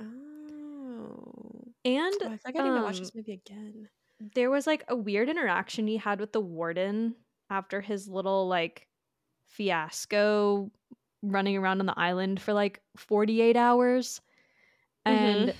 Oh. 0.00 1.64
And 1.84 2.14
oh, 2.22 2.26
I 2.26 2.28
feel 2.28 2.38
like 2.44 2.56
I 2.56 2.62
need 2.62 2.70
um, 2.70 2.76
to 2.76 2.82
watch 2.82 2.98
this 2.98 3.14
movie 3.14 3.42
again. 3.44 3.88
There 4.34 4.50
was 4.50 4.66
like 4.66 4.84
a 4.88 4.96
weird 4.96 5.28
interaction 5.28 5.86
he 5.86 5.96
had 5.96 6.20
with 6.20 6.32
the 6.32 6.40
warden 6.40 7.16
after 7.50 7.80
his 7.80 8.08
little 8.08 8.46
like 8.46 8.86
fiasco 9.48 10.70
running 11.22 11.56
around 11.56 11.80
on 11.80 11.86
the 11.86 11.98
island 11.98 12.40
for 12.40 12.52
like 12.52 12.80
48 12.96 13.56
hours. 13.56 14.20
Mm-hmm. 15.06 15.18
And 15.18 15.54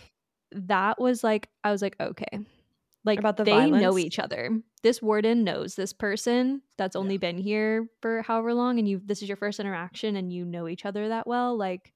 that 0.68 1.00
was 1.00 1.24
like 1.24 1.48
I 1.64 1.72
was 1.72 1.82
like, 1.82 1.96
okay, 2.00 2.38
like 3.04 3.18
about 3.18 3.36
the 3.36 3.44
they 3.44 3.52
violence. 3.52 3.82
know 3.82 3.98
each 3.98 4.18
other. 4.18 4.60
This 4.82 5.02
warden 5.02 5.44
knows 5.44 5.74
this 5.74 5.92
person 5.92 6.62
that's 6.78 6.96
only 6.96 7.14
yeah. 7.14 7.20
been 7.20 7.38
here 7.38 7.88
for 8.00 8.22
however 8.22 8.54
long, 8.54 8.78
and 8.78 8.88
you 8.88 9.00
this 9.04 9.22
is 9.22 9.28
your 9.28 9.36
first 9.36 9.60
interaction, 9.60 10.16
and 10.16 10.32
you 10.32 10.44
know 10.44 10.68
each 10.68 10.84
other 10.84 11.08
that 11.08 11.26
well. 11.26 11.56
Like 11.56 11.92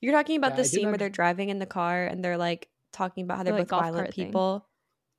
you're 0.00 0.12
talking 0.12 0.36
about 0.36 0.52
yeah, 0.52 0.56
the 0.56 0.64
scene 0.64 0.86
where 0.88 0.96
they're 0.96 1.10
driving 1.10 1.48
in 1.48 1.58
the 1.58 1.66
car 1.66 2.04
and 2.04 2.24
they're 2.24 2.38
like 2.38 2.68
talking 2.92 3.24
about 3.24 3.38
how 3.38 3.42
they're, 3.42 3.54
they're 3.54 3.64
both 3.64 3.72
like 3.72 3.82
violent 3.82 4.14
people. 4.14 4.60
Thing. 4.60 4.66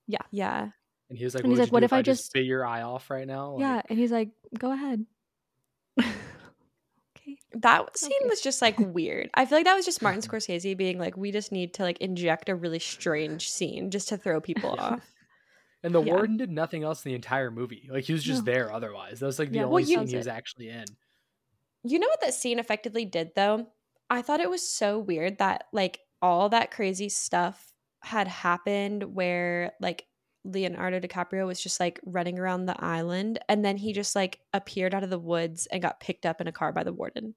Yeah, 0.08 0.28
yeah. 0.32 0.70
And 1.10 1.18
he 1.18 1.26
was 1.26 1.36
like, 1.36 1.44
and 1.44 1.52
he's 1.52 1.60
like, 1.60 1.72
"What 1.72 1.84
if, 1.84 1.90
if 1.90 1.94
I 1.94 2.02
just 2.02 2.26
spit 2.26 2.46
your 2.46 2.66
eye 2.66 2.84
off 2.84 3.10
right 3.10 3.28
now?" 3.28 3.54
Like, 3.54 3.62
yeah, 3.62 3.82
and 3.90 3.98
he's 3.98 4.12
like, 4.12 4.30
"Go 4.58 4.72
ahead." 4.72 5.06
That 7.54 7.98
scene 7.98 8.12
okay. 8.22 8.30
was 8.30 8.42
just 8.42 8.62
like 8.62 8.78
weird. 8.80 9.30
I 9.34 9.46
feel 9.46 9.58
like 9.58 9.66
that 9.66 9.76
was 9.76 9.86
just 9.86 10.02
Martin 10.02 10.22
Scorsese 10.30 10.78
being 10.78 11.00
like, 11.00 11.18
we 11.18 11.32
just 11.32 11.52
need 11.52 11.74
to 11.76 11.84
like 11.84 12.00
inject 12.00 12.50
a 12.50 12.56
really 12.56 12.80
strange 12.80 13.50
scene 13.50 13.92
just 13.92 14.10
to 14.10 14.18
throw 14.18 14.42
people 14.42 14.72
off. 14.80 15.02
And 15.84 15.96
the 15.96 16.04
yeah. 16.04 16.14
warden 16.14 16.38
did 16.38 16.52
nothing 16.52 16.84
else 16.84 17.06
in 17.06 17.10
the 17.10 17.16
entire 17.16 17.52
movie. 17.52 17.88
Like 17.90 18.04
he 18.04 18.14
was 18.14 18.24
just 18.24 18.46
no. 18.46 18.52
there 18.52 18.74
otherwise. 18.74 19.20
That 19.20 19.28
was 19.28 19.40
like 19.40 19.50
the 19.50 19.58
yeah, 19.58 19.64
only 19.64 19.84
well, 19.84 19.86
scene 19.86 20.08
he 20.08 20.18
was 20.18 20.28
it. 20.28 20.32
actually 20.32 20.70
in. 20.70 20.86
You 21.84 22.00
know 22.00 22.08
what 22.08 22.22
that 22.22 22.34
scene 22.34 22.60
effectively 22.60 23.06
did 23.06 23.32
though? 23.36 23.68
I 24.10 24.22
thought 24.22 24.42
it 24.42 24.50
was 24.50 24.68
so 24.68 25.00
weird 25.00 25.38
that 25.38 25.66
like 25.72 26.00
all 26.22 26.50
that 26.50 26.72
crazy 26.72 27.10
stuff 27.10 27.72
had 28.02 28.28
happened 28.28 29.16
where 29.16 29.74
like 29.80 30.06
Leonardo 30.46 31.00
DiCaprio 31.00 31.46
was 31.46 31.62
just 31.62 31.80
like 31.80 32.00
running 32.06 32.40
around 32.40 32.66
the 32.66 32.84
island 32.84 33.40
and 33.50 33.64
then 33.64 33.78
he 33.78 33.94
just 33.94 34.16
like 34.16 34.40
appeared 34.54 34.94
out 34.94 35.04
of 35.04 35.10
the 35.10 35.20
woods 35.20 35.68
and 35.68 35.82
got 35.82 36.00
picked 36.00 36.26
up 36.26 36.40
in 36.40 36.48
a 36.48 36.52
car 36.52 36.72
by 36.72 36.84
the 36.84 36.94
warden. 36.94 37.36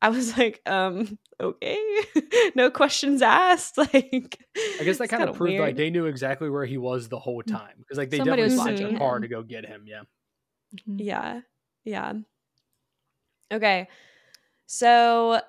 I 0.00 0.10
was 0.10 0.36
like, 0.38 0.60
um, 0.66 1.18
okay, 1.40 1.78
no 2.54 2.70
questions 2.70 3.22
asked. 3.22 3.78
Like, 3.94 4.38
I 4.80 4.84
guess 4.84 4.98
that 4.98 5.08
kind 5.08 5.22
of 5.22 5.36
proved 5.36 5.52
weird. 5.52 5.62
like 5.62 5.76
they 5.76 5.90
knew 5.90 6.06
exactly 6.06 6.50
where 6.50 6.66
he 6.66 6.78
was 6.78 7.08
the 7.08 7.18
whole 7.18 7.42
mm. 7.42 7.50
time 7.50 7.74
because 7.78 7.96
like 7.96 8.10
they 8.10 8.18
Somebody 8.18 8.42
definitely 8.42 8.76
sent 8.76 8.96
a 8.96 8.98
car 8.98 9.18
to 9.18 9.28
go 9.28 9.42
get 9.42 9.66
him. 9.66 9.84
Yeah, 9.86 10.02
mm-hmm. 10.76 10.98
yeah, 10.98 11.40
yeah. 11.84 12.12
Okay, 13.52 13.88
so 14.66 15.40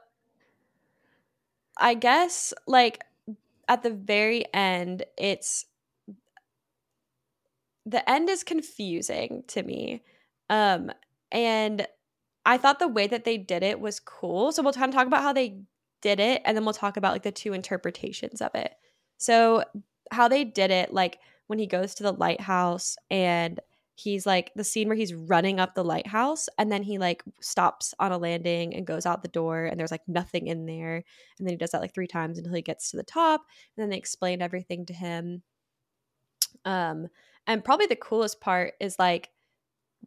I 1.77 1.93
guess 1.93 2.53
like 2.67 3.03
at 3.67 3.83
the 3.83 3.91
very 3.91 4.45
end, 4.53 5.03
it's 5.17 5.65
the 7.85 8.07
end 8.09 8.29
is 8.29 8.43
confusing 8.43 9.43
to 9.47 9.63
me. 9.63 10.03
Um, 10.49 10.91
and 11.31 11.87
I 12.45 12.57
thought 12.57 12.79
the 12.79 12.87
way 12.87 13.07
that 13.07 13.25
they 13.25 13.37
did 13.37 13.63
it 13.63 13.79
was 13.79 13.99
cool. 13.99 14.51
So 14.51 14.63
we'll 14.63 14.73
kind 14.73 14.89
of 14.89 14.95
talk 14.95 15.07
about 15.07 15.23
how 15.23 15.33
they 15.33 15.61
did 16.01 16.19
it, 16.19 16.41
and 16.45 16.55
then 16.55 16.65
we'll 16.65 16.73
talk 16.73 16.97
about 16.97 17.13
like 17.13 17.23
the 17.23 17.31
two 17.31 17.53
interpretations 17.53 18.41
of 18.41 18.53
it. 18.53 18.73
So 19.17 19.63
how 20.11 20.27
they 20.27 20.43
did 20.43 20.71
it, 20.71 20.93
like 20.93 21.19
when 21.47 21.59
he 21.59 21.67
goes 21.67 21.95
to 21.95 22.03
the 22.03 22.11
lighthouse 22.11 22.95
and 23.09 23.59
he's 23.95 24.25
like 24.25 24.51
the 24.55 24.63
scene 24.63 24.87
where 24.87 24.97
he's 24.97 25.13
running 25.13 25.59
up 25.59 25.73
the 25.73 25.83
lighthouse 25.83 26.49
and 26.57 26.69
then 26.69 26.83
he 26.83 26.97
like 26.97 27.23
stops 27.39 27.93
on 27.97 28.11
a 28.11 28.17
landing 28.17 28.75
and 28.75 28.85
goes 28.85 29.05
out 29.05 29.21
the 29.21 29.29
door 29.29 29.65
and 29.65 29.79
there's 29.79 29.91
like 29.91 30.05
nothing 30.07 30.47
in 30.47 30.65
there 30.65 30.95
and 30.95 31.47
then 31.47 31.53
he 31.53 31.55
does 31.55 31.71
that 31.71 31.81
like 31.81 31.93
three 31.93 32.07
times 32.07 32.37
until 32.37 32.53
he 32.53 32.61
gets 32.61 32.91
to 32.91 32.97
the 32.97 33.03
top 33.03 33.41
and 33.75 33.83
then 33.83 33.89
they 33.89 33.97
explain 33.97 34.41
everything 34.41 34.85
to 34.85 34.93
him 34.93 35.41
um 36.65 37.07
and 37.47 37.63
probably 37.63 37.87
the 37.87 37.95
coolest 37.95 38.41
part 38.41 38.73
is 38.79 38.97
like 38.97 39.29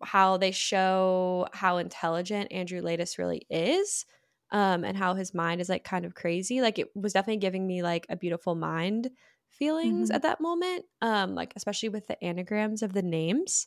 how 0.02 0.36
they 0.36 0.50
show 0.50 1.46
how 1.52 1.78
intelligent 1.78 2.52
Andrew 2.52 2.80
Laeddis 2.80 3.18
really 3.18 3.46
is. 3.50 4.04
Um, 4.50 4.82
and 4.82 4.96
how 4.96 5.12
his 5.12 5.34
mind 5.34 5.60
is 5.60 5.68
like 5.68 5.84
kind 5.84 6.06
of 6.06 6.14
crazy. 6.14 6.62
Like 6.62 6.78
it 6.78 6.88
was 6.94 7.12
definitely 7.12 7.40
giving 7.40 7.66
me 7.66 7.82
like 7.82 8.06
a 8.08 8.16
beautiful 8.16 8.54
mind 8.54 9.10
feelings 9.50 10.08
mm-hmm. 10.08 10.16
at 10.16 10.22
that 10.22 10.40
moment. 10.40 10.86
Um, 11.02 11.34
like 11.34 11.52
especially 11.54 11.90
with 11.90 12.06
the 12.06 12.22
anagrams 12.24 12.82
of 12.82 12.94
the 12.94 13.02
names. 13.02 13.66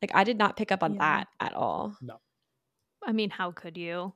Like 0.00 0.12
I 0.14 0.24
did 0.24 0.38
not 0.38 0.56
pick 0.56 0.72
up 0.72 0.82
on 0.82 0.94
yeah. 0.94 1.00
that 1.00 1.28
at 1.38 1.52
all. 1.52 1.94
No. 2.00 2.18
I 3.04 3.12
mean, 3.12 3.28
how 3.28 3.50
could 3.50 3.76
you? 3.76 4.14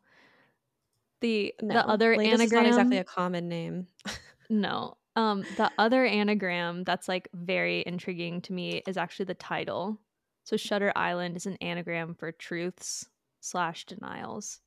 The 1.21 1.55
no. 1.61 1.75
the 1.75 1.87
other 1.87 2.17
Laeddis 2.17 2.33
anagram 2.33 2.45
is 2.45 2.53
not 2.53 2.67
exactly 2.67 2.99
a 2.99 3.05
common 3.05 3.49
name. 3.49 3.89
no 4.49 4.97
Um, 5.17 5.45
the 5.57 5.71
other 5.79 6.05
anagram 6.05 6.85
that's 6.85 7.09
like 7.09 7.29
very 7.33 7.83
intriguing 7.87 8.43
to 8.43 8.53
me 8.53 8.83
is 8.87 8.99
actually 8.99 9.25
the 9.25 9.35
title. 9.35 9.99
So 10.45 10.57
Shutter 10.57 10.93
Island 10.95 11.37
is 11.37 11.47
an 11.47 11.57
anagram 11.61 12.15
for 12.15 12.31
truths 12.31 13.07
slash 13.41 13.87
denials. 13.87 14.61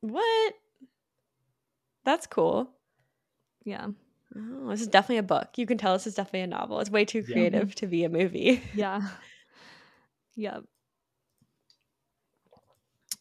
What? 0.00 0.54
That's 2.04 2.26
cool. 2.26 2.68
Yeah. 3.64 3.86
Oh, 4.36 4.70
this 4.70 4.80
is 4.80 4.88
definitely 4.88 5.18
a 5.18 5.22
book. 5.22 5.56
You 5.56 5.66
can 5.66 5.78
tell 5.78 5.92
this 5.92 6.06
is 6.06 6.16
definitely 6.16 6.40
a 6.40 6.46
novel. 6.48 6.80
It's 6.80 6.90
way 6.90 7.04
too 7.04 7.22
creative 7.22 7.68
yeah. 7.68 7.74
to 7.76 7.86
be 7.86 8.04
a 8.04 8.08
movie. 8.08 8.62
Yeah. 8.74 9.00
Yep. 10.36 10.64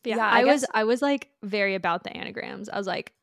Yeah, 0.04 0.16
yeah 0.16 0.28
I, 0.28 0.42
I 0.42 0.44
was 0.46 0.66
I 0.74 0.84
was 0.84 1.02
like 1.02 1.30
very 1.44 1.76
about 1.76 2.04
the 2.04 2.18
anagrams. 2.18 2.70
I 2.70 2.78
was 2.78 2.88
like 2.88 3.14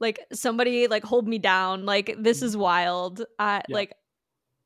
like 0.00 0.26
somebody 0.32 0.88
like 0.88 1.04
hold 1.04 1.28
me 1.28 1.38
down. 1.38 1.84
Like 1.84 2.16
this 2.18 2.42
is 2.42 2.56
wild. 2.56 3.22
I 3.38 3.62
yeah. 3.68 3.74
like 3.74 3.94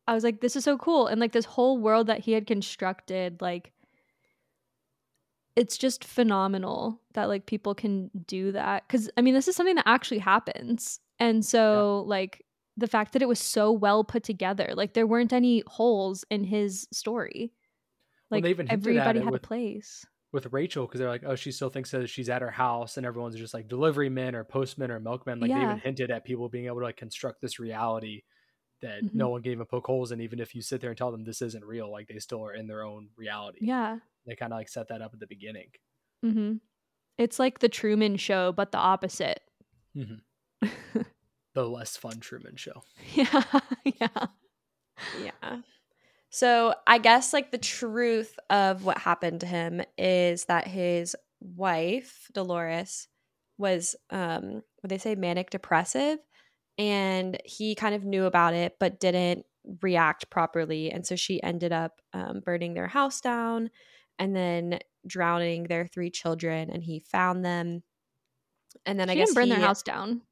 I 0.07 0.15
was 0.15 0.25
like 0.25 0.41
this 0.41 0.57
is 0.57 0.65
so 0.65 0.79
cool 0.79 1.09
and 1.09 1.21
like 1.21 1.33
this 1.33 1.45
whole 1.45 1.79
world 1.79 2.07
that 2.07 2.21
he 2.21 2.33
had 2.33 2.47
constructed 2.47 3.43
like 3.43 3.73
it's 5.57 5.77
just 5.77 6.05
phenomenal 6.05 7.01
that 7.15 7.29
like 7.29 7.47
people 7.47 7.75
can 7.75 8.11
do 8.27 8.53
that 8.53 8.89
cuz 8.89 9.11
I 9.17 9.21
mean 9.21 9.35
this 9.35 9.49
is 9.49 9.57
something 9.57 9.77
that 9.77 9.89
actually 9.89 10.19
happens. 10.19 11.01
And 11.19 11.45
so 11.45 12.03
yeah. 12.05 12.11
like 12.11 12.45
the 12.77 12.89
fact 12.89 13.13
that 13.13 13.23
it 13.23 13.29
was 13.29 13.39
so 13.39 13.71
well 13.71 14.03
put 14.03 14.25
together, 14.25 14.73
like 14.75 14.95
there 14.95 15.07
weren't 15.07 15.33
any 15.33 15.63
holes 15.67 16.25
in 16.31 16.45
his 16.45 16.89
story. 16.93 17.53
Like 18.31 18.43
well, 18.43 18.67
everybody 18.69 19.21
had 19.21 19.31
with, 19.31 19.45
a 19.45 19.47
place 19.47 20.05
with 20.35 20.53
Rachel 20.53 20.85
because 20.85 20.99
they're 20.99 21.09
like, 21.09 21.23
oh, 21.25 21.37
she 21.37 21.53
still 21.53 21.71
thinks 21.71 21.93
that 21.93 22.11
she's 22.11 22.29
at 22.29 22.43
her 22.43 22.51
house, 22.51 22.97
and 22.99 23.07
everyone's 23.07 23.37
just 23.37 23.55
like 23.55 23.69
delivery 23.69 24.11
men 24.11 24.35
or 24.35 24.45
postmen 24.45 24.91
or 24.91 25.01
milkmen. 25.01 25.41
Like 25.41 25.49
yeah. 25.49 25.61
they 25.61 25.65
even 25.65 25.79
hinted 25.79 26.11
at 26.11 26.25
people 26.25 26.49
being 26.49 26.67
able 26.67 26.81
to 26.81 26.85
like 26.85 26.97
construct 26.97 27.41
this 27.41 27.59
reality 27.59 28.23
that 28.83 29.03
mm-hmm. 29.03 29.17
no 29.17 29.31
one 29.31 29.43
can 29.43 29.53
even 29.53 29.65
poke 29.65 29.87
holes 29.87 30.13
in. 30.13 30.21
Even 30.21 30.41
if 30.41 30.55
you 30.55 30.61
sit 30.61 30.81
there 30.81 30.91
and 30.91 30.99
tell 30.99 31.13
them 31.13 31.25
this 31.25 31.41
isn't 31.41 31.65
real, 31.65 31.91
like 31.91 32.09
they 32.09 32.19
still 32.19 32.45
are 32.45 32.53
in 32.53 32.67
their 32.67 32.83
own 32.83 33.09
reality. 33.17 33.61
Yeah, 33.63 33.99
they 34.27 34.35
kind 34.35 34.53
of 34.53 34.59
like 34.59 34.69
set 34.69 34.89
that 34.89 35.01
up 35.01 35.13
at 35.15 35.21
the 35.21 35.27
beginning. 35.27 35.69
Mm-hmm. 36.25 36.55
It's 37.17 37.39
like 37.39 37.61
the 37.61 37.69
Truman 37.69 38.17
Show, 38.17 38.53
but 38.53 38.73
the 38.73 38.79
opposite. 38.79 39.41
Mm-hmm. 39.97 40.69
the 41.55 41.65
less 41.65 41.97
fun 41.97 42.19
Truman 42.19 42.57
Show. 42.57 42.83
Yeah, 43.15 43.43
yeah, 43.85 44.27
yeah. 45.23 45.61
So 46.35 46.75
I 46.85 46.99
guess 46.99 47.33
like 47.33 47.53
the 47.53 47.59
truth 47.59 48.41
of 48.51 48.85
what 48.85 48.99
happened 48.99 49.39
to 49.43 49.47
him 49.47 49.81
is 49.97 50.47
that 50.47 50.67
his 50.67 51.15
wife, 51.41 52.29
Dolores, 52.33 53.07
was 53.57 53.95
um 54.11 54.61
what 54.81 54.89
they 54.89 54.99
say 54.99 55.15
manic 55.15 55.51
depressive 55.51 56.19
and 56.77 57.41
he 57.45 57.77
kind 57.77 57.95
of 57.95 58.05
knew 58.05 58.25
about 58.25 58.53
it 58.53 58.75
but 58.81 58.99
didn't 58.99 59.47
react 59.81 60.29
properly. 60.29 60.91
And 60.91 61.07
so 61.07 61.15
she 61.15 61.41
ended 61.41 61.71
up 61.71 62.01
um, 62.13 62.41
burning 62.45 62.75
their 62.75 62.89
house 62.89 63.21
down 63.21 63.71
and 64.19 64.35
then 64.35 64.81
drowning 65.07 65.69
their 65.69 65.87
three 65.87 66.11
children 66.11 66.69
and 66.69 66.83
he 66.83 66.99
found 66.99 67.45
them. 67.45 67.85
And 68.85 68.99
then 68.99 69.07
she 69.07 69.13
i 69.13 69.15
guess 69.15 69.29
didn't 69.29 69.35
burn 69.37 69.45
he, 69.45 69.51
their 69.53 69.61
house 69.61 69.85
down. 69.85 70.23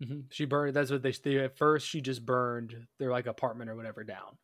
Mm-hmm. 0.00 0.20
she 0.30 0.44
burned 0.44 0.76
that's 0.76 0.92
what 0.92 1.02
they, 1.02 1.10
they 1.10 1.38
at 1.38 1.58
first 1.58 1.88
she 1.88 2.00
just 2.00 2.24
burned 2.24 2.86
their 3.00 3.10
like 3.10 3.26
apartment 3.26 3.68
or 3.68 3.74
whatever 3.74 4.04
down 4.04 4.38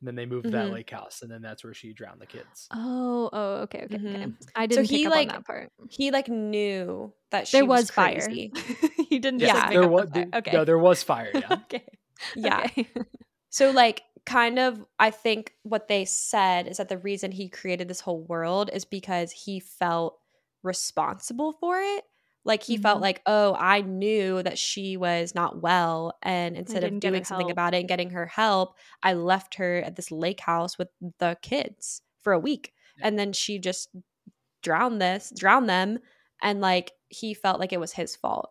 and 0.00 0.08
then 0.08 0.14
they 0.14 0.26
moved 0.26 0.46
mm-hmm. 0.46 0.56
that 0.56 0.72
lake 0.72 0.90
house, 0.90 1.20
and 1.22 1.30
then 1.30 1.42
that's 1.42 1.62
where 1.62 1.74
she 1.74 1.92
drowned 1.92 2.20
the 2.20 2.26
kids. 2.26 2.68
Oh, 2.72 3.28
oh, 3.32 3.54
okay, 3.62 3.82
okay, 3.84 3.96
mm-hmm. 3.96 4.08
okay. 4.08 4.32
I 4.56 4.66
didn't 4.66 4.86
so 4.86 4.94
he, 4.94 5.08
like, 5.08 5.28
that 5.28 5.44
part. 5.44 5.70
He 5.90 6.10
like 6.10 6.28
knew 6.28 7.12
that 7.30 7.50
there 7.50 7.66
was, 7.66 7.82
was 7.82 7.90
fire. 7.90 8.28
he 8.30 8.50
didn't. 9.18 9.40
Yeah, 9.40 9.68
there 9.68 9.88
was. 9.88 10.10
The 10.10 10.28
okay, 10.34 10.52
no, 10.52 10.64
there 10.64 10.78
was 10.78 11.02
fire. 11.02 11.30
Yeah. 11.34 11.52
okay. 11.52 11.84
Yeah. 12.34 12.60
Okay. 12.64 12.88
so 13.50 13.70
like, 13.70 14.02
kind 14.24 14.58
of, 14.58 14.84
I 14.98 15.10
think 15.10 15.54
what 15.62 15.88
they 15.88 16.06
said 16.06 16.66
is 16.66 16.78
that 16.78 16.88
the 16.88 16.98
reason 16.98 17.30
he 17.30 17.48
created 17.48 17.88
this 17.88 18.00
whole 18.00 18.22
world 18.22 18.70
is 18.72 18.84
because 18.84 19.32
he 19.32 19.60
felt 19.60 20.18
responsible 20.62 21.52
for 21.52 21.80
it 21.80 22.04
like 22.44 22.62
he 22.62 22.74
mm-hmm. 22.74 22.82
felt 22.82 23.00
like, 23.00 23.20
oh, 23.26 23.54
I 23.58 23.82
knew 23.82 24.42
that 24.42 24.58
she 24.58 24.96
was 24.96 25.34
not 25.34 25.60
well. 25.60 26.16
And 26.22 26.56
instead 26.56 26.84
of 26.84 26.98
doing 27.00 27.24
something 27.24 27.48
help. 27.48 27.52
about 27.52 27.74
it 27.74 27.80
and 27.80 27.88
getting 27.88 28.10
her 28.10 28.26
help, 28.26 28.76
I 29.02 29.12
left 29.12 29.56
her 29.56 29.78
at 29.78 29.96
this 29.96 30.10
lake 30.10 30.40
house 30.40 30.78
with 30.78 30.88
the 31.18 31.36
kids 31.42 32.02
for 32.22 32.32
a 32.32 32.38
week. 32.38 32.72
Yeah. 32.98 33.08
And 33.08 33.18
then 33.18 33.32
she 33.32 33.58
just 33.58 33.90
drowned 34.62 35.00
this, 35.00 35.32
drowned 35.36 35.68
them. 35.68 35.98
And 36.42 36.60
like 36.60 36.92
he 37.08 37.34
felt 37.34 37.60
like 37.60 37.72
it 37.72 37.80
was 37.80 37.92
his 37.92 38.16
fault. 38.16 38.50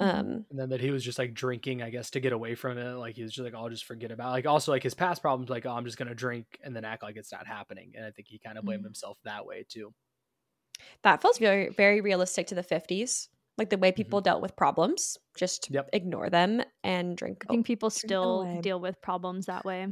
Mm-hmm. 0.00 0.18
Um, 0.18 0.44
and 0.50 0.58
then 0.58 0.68
that 0.68 0.80
he 0.80 0.90
was 0.90 1.02
just 1.02 1.18
like 1.18 1.32
drinking, 1.32 1.82
I 1.82 1.90
guess, 1.90 2.10
to 2.10 2.20
get 2.20 2.32
away 2.32 2.54
from 2.54 2.76
it. 2.76 2.94
Like 2.94 3.16
he 3.16 3.22
was 3.22 3.32
just 3.32 3.44
like, 3.44 3.54
I'll 3.54 3.70
just 3.70 3.84
forget 3.84 4.12
about. 4.12 4.28
It. 4.28 4.32
Like 4.32 4.46
also 4.46 4.70
like 4.70 4.82
his 4.82 4.94
past 4.94 5.22
problems, 5.22 5.48
like 5.48 5.64
oh, 5.64 5.70
I'm 5.70 5.86
just 5.86 5.96
gonna 5.96 6.14
drink 6.14 6.46
and 6.62 6.76
then 6.76 6.84
act 6.84 7.02
like 7.02 7.16
it's 7.16 7.32
not 7.32 7.46
happening. 7.46 7.92
And 7.96 8.04
I 8.04 8.10
think 8.10 8.28
he 8.28 8.38
kind 8.38 8.58
of 8.58 8.64
blamed 8.64 8.80
mm-hmm. 8.80 8.88
himself 8.88 9.18
that 9.24 9.46
way 9.46 9.64
too. 9.66 9.94
That 11.02 11.22
feels 11.22 11.38
very 11.38 11.70
very 11.70 12.00
realistic 12.00 12.46
to 12.48 12.54
the 12.54 12.62
50s. 12.62 13.28
Like 13.56 13.70
the 13.70 13.76
way 13.76 13.90
mm-hmm. 13.90 13.96
people 13.96 14.20
mm-hmm. 14.20 14.24
dealt 14.24 14.42
with 14.42 14.54
problems, 14.56 15.18
just 15.36 15.68
yep. 15.70 15.90
ignore 15.92 16.30
them 16.30 16.62
and 16.84 17.16
drink. 17.16 17.44
I 17.48 17.52
think 17.52 17.66
people 17.66 17.90
still 17.90 18.60
deal 18.62 18.78
with 18.78 19.02
problems 19.02 19.46
that 19.46 19.64
way. 19.64 19.88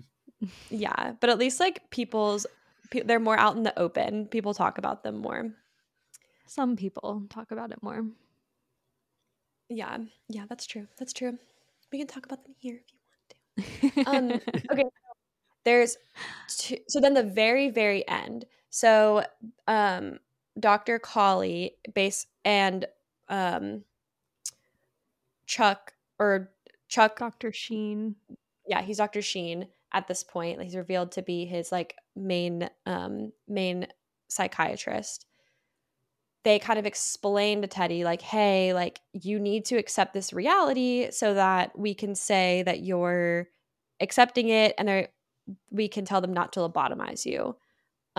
yeah, 0.70 1.14
but 1.18 1.30
at 1.30 1.38
least 1.38 1.60
like 1.60 1.90
people's 1.90 2.46
they're 3.04 3.20
more 3.20 3.38
out 3.38 3.56
in 3.56 3.62
the 3.62 3.78
open. 3.78 4.26
People 4.26 4.52
talk 4.52 4.78
about 4.78 5.02
them 5.02 5.18
more. 5.18 5.50
Some 6.46 6.76
people 6.76 7.22
talk 7.30 7.52
about 7.52 7.70
it 7.70 7.82
more. 7.82 8.04
Yeah, 9.68 9.98
yeah, 10.28 10.44
that's 10.48 10.66
true. 10.66 10.88
That's 10.98 11.12
true. 11.12 11.38
We 11.92 11.98
can 11.98 12.06
talk 12.06 12.26
about 12.26 12.44
them 12.44 12.54
here 12.58 12.80
if 12.80 12.92
you 12.92 13.90
want 13.94 14.04
to. 14.04 14.40
um, 14.56 14.56
okay, 14.72 14.84
there's 15.64 15.96
two, 16.48 16.78
so 16.88 17.00
then 17.00 17.14
the 17.14 17.22
very 17.22 17.70
very 17.70 18.06
end 18.08 18.46
so, 18.70 19.24
um, 19.66 20.18
Dr. 20.58 20.98
Cawley 20.98 21.76
base 21.94 22.26
and 22.44 22.86
um, 23.28 23.84
Chuck 25.46 25.92
or 26.18 26.50
Chuck 26.88 27.18
Dr. 27.18 27.52
Sheen. 27.52 28.16
Yeah, 28.66 28.82
he's 28.82 28.98
Dr. 28.98 29.22
Sheen 29.22 29.66
at 29.92 30.06
this 30.06 30.22
point. 30.22 30.62
He's 30.62 30.76
revealed 30.76 31.12
to 31.12 31.22
be 31.22 31.44
his 31.46 31.72
like 31.72 31.96
main 32.14 32.68
um 32.86 33.32
main 33.48 33.86
psychiatrist. 34.28 35.26
They 36.42 36.58
kind 36.58 36.78
of 36.78 36.86
explain 36.86 37.62
to 37.62 37.68
Teddy 37.68 38.04
like, 38.04 38.22
"Hey, 38.22 38.72
like 38.72 39.00
you 39.12 39.38
need 39.40 39.64
to 39.66 39.76
accept 39.76 40.14
this 40.14 40.32
reality 40.32 41.10
so 41.10 41.34
that 41.34 41.78
we 41.78 41.94
can 41.94 42.14
say 42.14 42.62
that 42.64 42.80
you're 42.80 43.48
accepting 44.00 44.48
it 44.48 44.74
and 44.78 45.08
we 45.70 45.88
can 45.88 46.04
tell 46.04 46.20
them 46.20 46.32
not 46.32 46.52
to 46.54 46.60
lobotomize 46.60 47.26
you." 47.26 47.56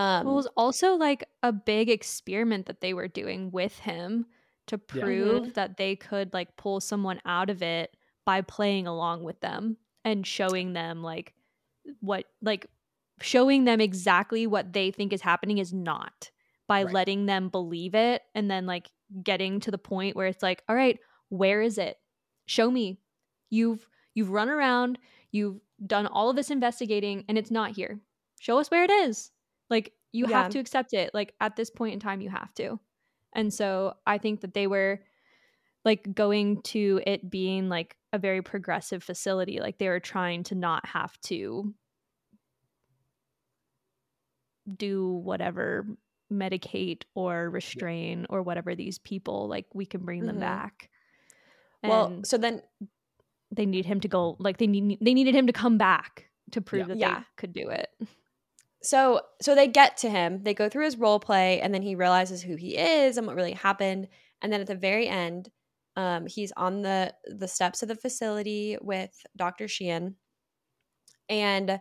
Um, 0.02 0.26
well, 0.26 0.34
it 0.34 0.38
was 0.38 0.48
also 0.58 0.96
like 0.96 1.24
a 1.44 1.52
big 1.52 1.90
experiment 1.90 2.66
that 2.66 2.82
they 2.82 2.94
were 2.94 3.08
doing 3.08 3.52
with 3.52 3.78
him 3.80 4.26
to 4.68 4.78
prove 4.78 5.28
yeah. 5.28 5.40
Mm-hmm. 5.42 5.52
that 5.54 5.78
they 5.78 5.96
could 5.96 6.34
like 6.34 6.56
pull 6.58 6.80
someone 6.80 7.22
out 7.26 7.50
of 7.50 7.62
it 7.62 7.96
by 8.26 8.42
playing 8.42 8.88
along 8.88 9.24
with 9.24 9.40
them 9.42 9.78
and 10.04 10.26
showing 10.26 10.74
them 10.74 11.04
like 11.04 11.34
what 12.00 12.26
like 12.42 12.68
showing 13.22 13.66
them 13.66 13.82
exactly 13.82 14.48
what 14.48 14.74
they 14.74 14.92
think 14.92 15.14
is 15.14 15.22
happening 15.22 15.58
is 15.58 15.74
not 15.74 16.32
by 16.68 16.84
right. 16.84 16.94
letting 16.94 17.26
them 17.26 17.50
believe 17.50 17.94
it 17.94 18.24
and 18.34 18.50
then 18.50 18.66
like 18.66 18.90
getting 19.24 19.60
to 19.60 19.72
the 19.72 19.78
point 19.78 20.16
where 20.16 20.28
it's 20.28 20.44
like 20.44 20.64
all 20.70 20.76
right 20.76 21.00
where 21.30 21.62
is 21.62 21.78
it 21.78 21.98
show 22.46 22.72
me 22.72 22.98
you've 23.50 23.88
you've 24.14 24.30
run 24.30 24.50
around 24.50 24.98
you've 25.32 25.60
done 25.86 26.08
all 26.08 26.30
of 26.30 26.36
this 26.36 26.50
investigating 26.50 27.26
and 27.28 27.38
it's 27.38 27.52
not 27.52 27.72
here 27.72 28.00
show 28.40 28.58
us 28.58 28.72
where 28.72 28.84
it 28.84 28.92
is 28.92 29.32
like 29.72 29.94
you 30.12 30.28
yeah. 30.28 30.44
have 30.44 30.52
to 30.52 30.60
accept 30.60 30.94
it. 30.94 31.12
Like 31.14 31.34
at 31.40 31.56
this 31.56 31.72
point 31.72 31.94
in 31.94 32.00
time, 32.00 32.22
you 32.22 32.30
have 32.30 32.54
to. 32.56 32.80
And 33.34 33.52
so 33.52 33.94
I 34.06 34.18
think 34.20 34.42
that 34.42 34.54
they 34.54 34.68
were 34.68 35.00
like 35.84 36.14
going 36.14 36.62
to 36.62 37.02
it 37.08 37.32
being 37.32 37.70
like 37.70 37.96
a 38.14 38.20
very 38.20 38.44
progressive 38.44 39.04
facility. 39.04 39.60
Like 39.60 39.80
they 39.80 39.88
were 39.88 40.02
trying 40.02 40.44
to 40.44 40.56
not 40.56 40.86
have 40.86 41.20
to 41.22 41.74
do 44.78 45.08
whatever 45.24 45.88
medicate 46.32 47.04
or 47.16 47.50
restrain 47.50 48.26
or 48.30 48.42
whatever 48.42 48.74
these 48.74 49.00
people 49.00 49.50
like 49.50 49.66
we 49.74 49.86
can 49.86 50.06
bring 50.06 50.26
them 50.26 50.36
mm-hmm. 50.36 50.46
back 50.46 50.90
well 51.84 52.22
so 52.24 52.38
then 52.38 52.62
they 53.52 53.66
need 53.66 53.86
him 53.86 54.00
to 54.00 54.08
go 54.08 54.38
like 54.40 54.58
they 54.58 54.68
need 54.68 54.98
they 55.02 55.14
needed 55.14 55.36
him 55.36 55.48
to 55.48 55.52
come 55.52 55.78
back 55.78 56.30
to 56.52 56.62
prove 56.62 56.82
yeah. 56.82 56.88
that 56.88 56.98
yeah. 56.98 57.20
they 57.20 57.26
could 57.36 57.52
do 57.52 57.68
it 57.68 57.90
so 58.82 59.22
so 59.42 59.56
they 59.56 59.68
get 59.68 59.98
to 59.98 60.10
him 60.10 60.44
they 60.44 60.54
go 60.54 60.68
through 60.68 60.86
his 60.86 60.98
role 60.98 61.20
play 61.20 61.62
and 61.62 61.74
then 61.74 61.82
he 61.82 61.96
realizes 61.96 62.42
who 62.42 62.56
he 62.56 62.78
is 62.78 63.18
and 63.18 63.28
what 63.28 63.36
really 63.36 63.54
happened. 63.54 64.08
And 64.42 64.52
then 64.52 64.62
at 64.62 64.68
the 64.68 64.76
very 64.76 65.08
end 65.08 65.50
um, 65.96 66.26
he's 66.26 66.52
on 66.58 66.82
the 66.82 67.14
the 67.26 67.48
steps 67.48 67.84
of 67.84 67.90
the 67.90 67.96
facility 67.96 68.78
with 68.82 69.12
dr 69.36 69.68
sheehan. 69.68 70.16
And 71.30 71.80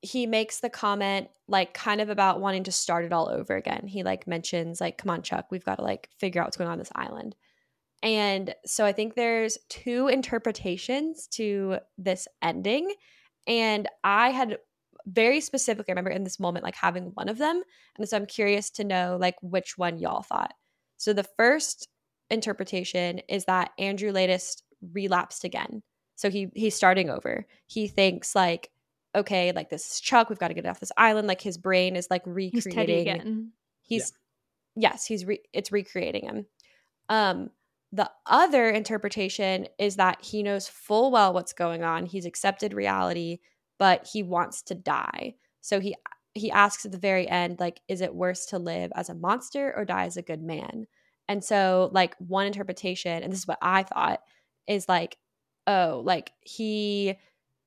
he 0.00 0.26
makes 0.26 0.60
the 0.60 0.68
comment 0.68 1.28
like 1.46 1.74
kind 1.74 2.00
of 2.00 2.08
about 2.08 2.40
wanting 2.40 2.64
to 2.64 2.72
start 2.72 3.04
it 3.04 3.12
all 3.12 3.28
over 3.28 3.54
again. 3.54 3.86
He 3.86 4.02
like 4.02 4.26
mentions 4.26 4.80
like 4.80 4.98
come 4.98 5.10
on 5.10 5.22
chuck 5.22 5.46
we've 5.50 5.64
got 5.64 5.76
to 5.76 5.82
like 5.82 6.08
figure 6.18 6.40
out 6.40 6.46
what's 6.46 6.56
going 6.56 6.70
on 6.70 6.78
this 6.78 6.92
island. 6.94 7.36
And 8.02 8.52
so 8.66 8.84
I 8.84 8.92
think 8.92 9.14
there's 9.14 9.58
two 9.68 10.08
interpretations 10.08 11.28
to 11.28 11.78
this 11.96 12.26
ending. 12.42 12.92
And 13.46 13.88
I 14.02 14.30
had 14.30 14.58
very 15.06 15.40
specifically 15.40 15.90
I 15.90 15.92
remember 15.92 16.10
in 16.10 16.24
this 16.24 16.40
moment 16.40 16.64
like 16.64 16.74
having 16.74 17.12
one 17.14 17.28
of 17.28 17.38
them. 17.38 17.62
And 17.96 18.08
so 18.08 18.16
I'm 18.16 18.26
curious 18.26 18.70
to 18.70 18.84
know 18.84 19.16
like 19.20 19.36
which 19.42 19.76
one 19.76 19.98
y'all 19.98 20.22
thought. 20.22 20.52
So 20.96 21.12
the 21.12 21.26
first 21.36 21.88
interpretation 22.30 23.20
is 23.28 23.44
that 23.46 23.72
Andrew 23.78 24.12
Laeddis 24.12 24.62
relapsed 24.92 25.44
again. 25.44 25.82
So 26.16 26.30
he 26.30 26.48
he's 26.54 26.74
starting 26.74 27.10
over. 27.10 27.46
He 27.66 27.88
thinks 27.88 28.34
like, 28.34 28.70
okay, 29.14 29.52
like 29.52 29.70
this 29.70 29.92
is 29.92 30.00
Chuck, 30.00 30.28
we've 30.28 30.38
got 30.38 30.48
to 30.48 30.54
get 30.54 30.66
off 30.66 30.80
this 30.80 30.92
island. 30.96 31.28
Like 31.28 31.40
his 31.40 31.58
brain 31.58 31.96
is 31.96 32.08
like 32.10 32.22
recreating. 32.24 32.52
He's 32.62 32.72
He's 33.82 34.12
yeah. 34.76 34.90
yes, 34.90 35.04
he's 35.06 35.24
re- 35.24 35.42
it's 35.52 35.72
recreating 35.72 36.24
him. 36.24 36.46
Um, 37.08 37.50
the 37.92 38.10
other 38.26 38.70
interpretation 38.70 39.66
is 39.78 39.96
that 39.96 40.24
he 40.24 40.42
knows 40.42 40.66
full 40.66 41.10
well 41.10 41.34
what's 41.34 41.52
going 41.52 41.82
on. 41.82 42.06
He's 42.06 42.24
accepted 42.24 42.72
reality, 42.72 43.38
but 43.82 44.06
he 44.06 44.22
wants 44.22 44.62
to 44.62 44.76
die. 44.76 45.34
So 45.60 45.80
he 45.80 45.96
he 46.34 46.52
asks 46.52 46.84
at 46.84 46.92
the 46.92 46.98
very 46.98 47.28
end 47.28 47.58
like 47.58 47.80
is 47.88 48.00
it 48.00 48.14
worse 48.14 48.46
to 48.46 48.58
live 48.60 48.92
as 48.94 49.08
a 49.08 49.14
monster 49.14 49.74
or 49.76 49.84
die 49.84 50.04
as 50.04 50.16
a 50.16 50.22
good 50.22 50.40
man? 50.40 50.86
And 51.26 51.42
so 51.42 51.90
like 51.92 52.14
one 52.18 52.46
interpretation 52.46 53.24
and 53.24 53.32
this 53.32 53.40
is 53.40 53.48
what 53.48 53.58
I 53.60 53.82
thought 53.82 54.20
is 54.68 54.88
like 54.88 55.16
oh, 55.66 56.00
like 56.04 56.30
he 56.42 57.16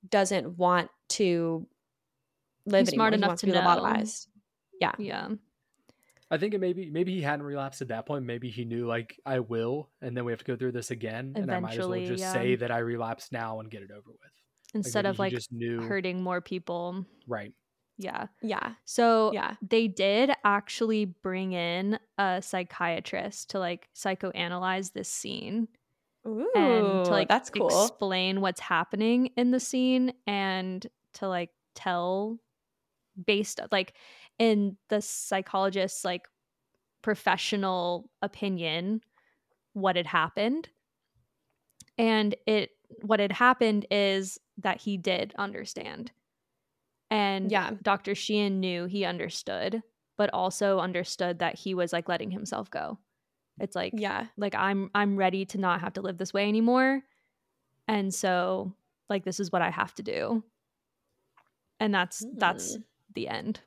doesn't 0.09 0.57
want 0.57 0.89
to 1.09 1.67
live 2.65 2.87
He's 2.87 2.93
smart 2.95 3.13
anymore. 3.13 3.31
enough 3.31 3.39
to, 3.41 3.47
to 3.47 3.51
be 3.51 3.57
lobotomized. 3.57 4.27
Yeah. 4.79 4.93
Yeah. 4.97 5.27
I 6.31 6.37
think 6.37 6.53
it 6.53 6.61
maybe 6.61 6.89
maybe 6.89 7.13
he 7.13 7.23
hadn't 7.23 7.45
relapsed 7.45 7.81
at 7.81 7.89
that 7.89 8.05
point. 8.05 8.23
Maybe 8.23 8.49
he 8.49 8.63
knew 8.63 8.87
like 8.87 9.19
I 9.25 9.41
will, 9.41 9.89
and 10.01 10.15
then 10.15 10.23
we 10.23 10.31
have 10.31 10.39
to 10.39 10.45
go 10.45 10.55
through 10.55 10.71
this 10.71 10.91
again, 10.91 11.33
Eventually, 11.35 11.41
and 11.41 11.51
I 11.51 11.59
might 11.59 11.77
as 11.77 11.85
well 11.85 12.05
just 12.05 12.21
yeah. 12.21 12.31
say 12.31 12.55
that 12.55 12.71
I 12.71 12.77
relapsed 12.77 13.33
now 13.33 13.59
and 13.59 13.69
get 13.69 13.81
it 13.81 13.91
over 13.91 14.07
with 14.07 14.31
instead 14.75 15.05
like 15.05 15.11
of 15.11 15.19
like 15.19 15.31
just 15.31 15.51
knew 15.51 15.81
hurting 15.81 16.21
more 16.21 16.41
people. 16.41 17.05
Right. 17.27 17.53
Yeah. 17.97 18.27
Yeah. 18.41 18.73
So 18.83 19.31
yeah. 19.33 19.55
they 19.61 19.87
did 19.87 20.31
actually 20.43 21.05
bring 21.05 21.53
in 21.53 21.97
a 22.17 22.41
psychiatrist 22.41 23.51
to 23.51 23.59
like 23.59 23.87
psychoanalyze 23.95 24.93
this 24.93 25.09
scene. 25.09 25.67
Ooh, 26.27 26.49
and 26.55 27.05
to 27.05 27.11
like 27.11 27.29
that's 27.29 27.51
cool. 27.51 27.67
explain 27.67 28.41
what's 28.41 28.59
happening 28.59 29.27
in 29.37 29.51
the 29.51 29.59
scene 29.59 30.11
and 30.25 30.85
to 31.13 31.27
like 31.27 31.51
tell 31.75 32.39
based 33.25 33.59
like 33.71 33.93
in 34.39 34.75
the 34.89 35.01
psychologist's 35.01 36.03
like 36.03 36.27
professional 37.03 38.09
opinion 38.23 39.01
what 39.73 39.95
had 39.95 40.07
happened 40.07 40.67
and 41.97 42.35
it 42.47 42.71
what 43.01 43.19
had 43.19 43.31
happened 43.31 43.85
is 43.91 44.39
that 44.57 44.81
he 44.81 44.97
did 44.97 45.33
understand. 45.37 46.11
And 47.11 47.51
yeah. 47.51 47.71
Dr 47.81 48.15
sheehan 48.15 48.59
knew 48.59 48.85
he 48.85 49.05
understood 49.05 49.83
but 50.17 50.29
also 50.33 50.79
understood 50.79 51.39
that 51.39 51.55
he 51.55 51.73
was 51.73 51.91
like 51.91 52.07
letting 52.07 52.31
himself 52.31 52.69
go. 52.69 52.97
It's 53.59 53.75
like 53.75 53.93
yeah. 53.95 54.27
like 54.37 54.55
i'm 54.55 54.89
i'm 54.93 55.15
ready 55.15 55.45
to 55.45 55.57
not 55.57 55.81
have 55.81 55.93
to 55.93 56.01
live 56.01 56.17
this 56.17 56.33
way 56.33 56.47
anymore. 56.47 57.01
And 57.87 58.13
so 58.13 58.73
like 59.09 59.23
this 59.23 59.39
is 59.39 59.51
what 59.51 59.61
i 59.61 59.69
have 59.69 59.93
to 59.95 60.03
do. 60.03 60.43
And 61.79 61.93
that's 61.93 62.25
mm. 62.25 62.31
that's 62.37 62.77
the 63.13 63.27
end 63.27 63.59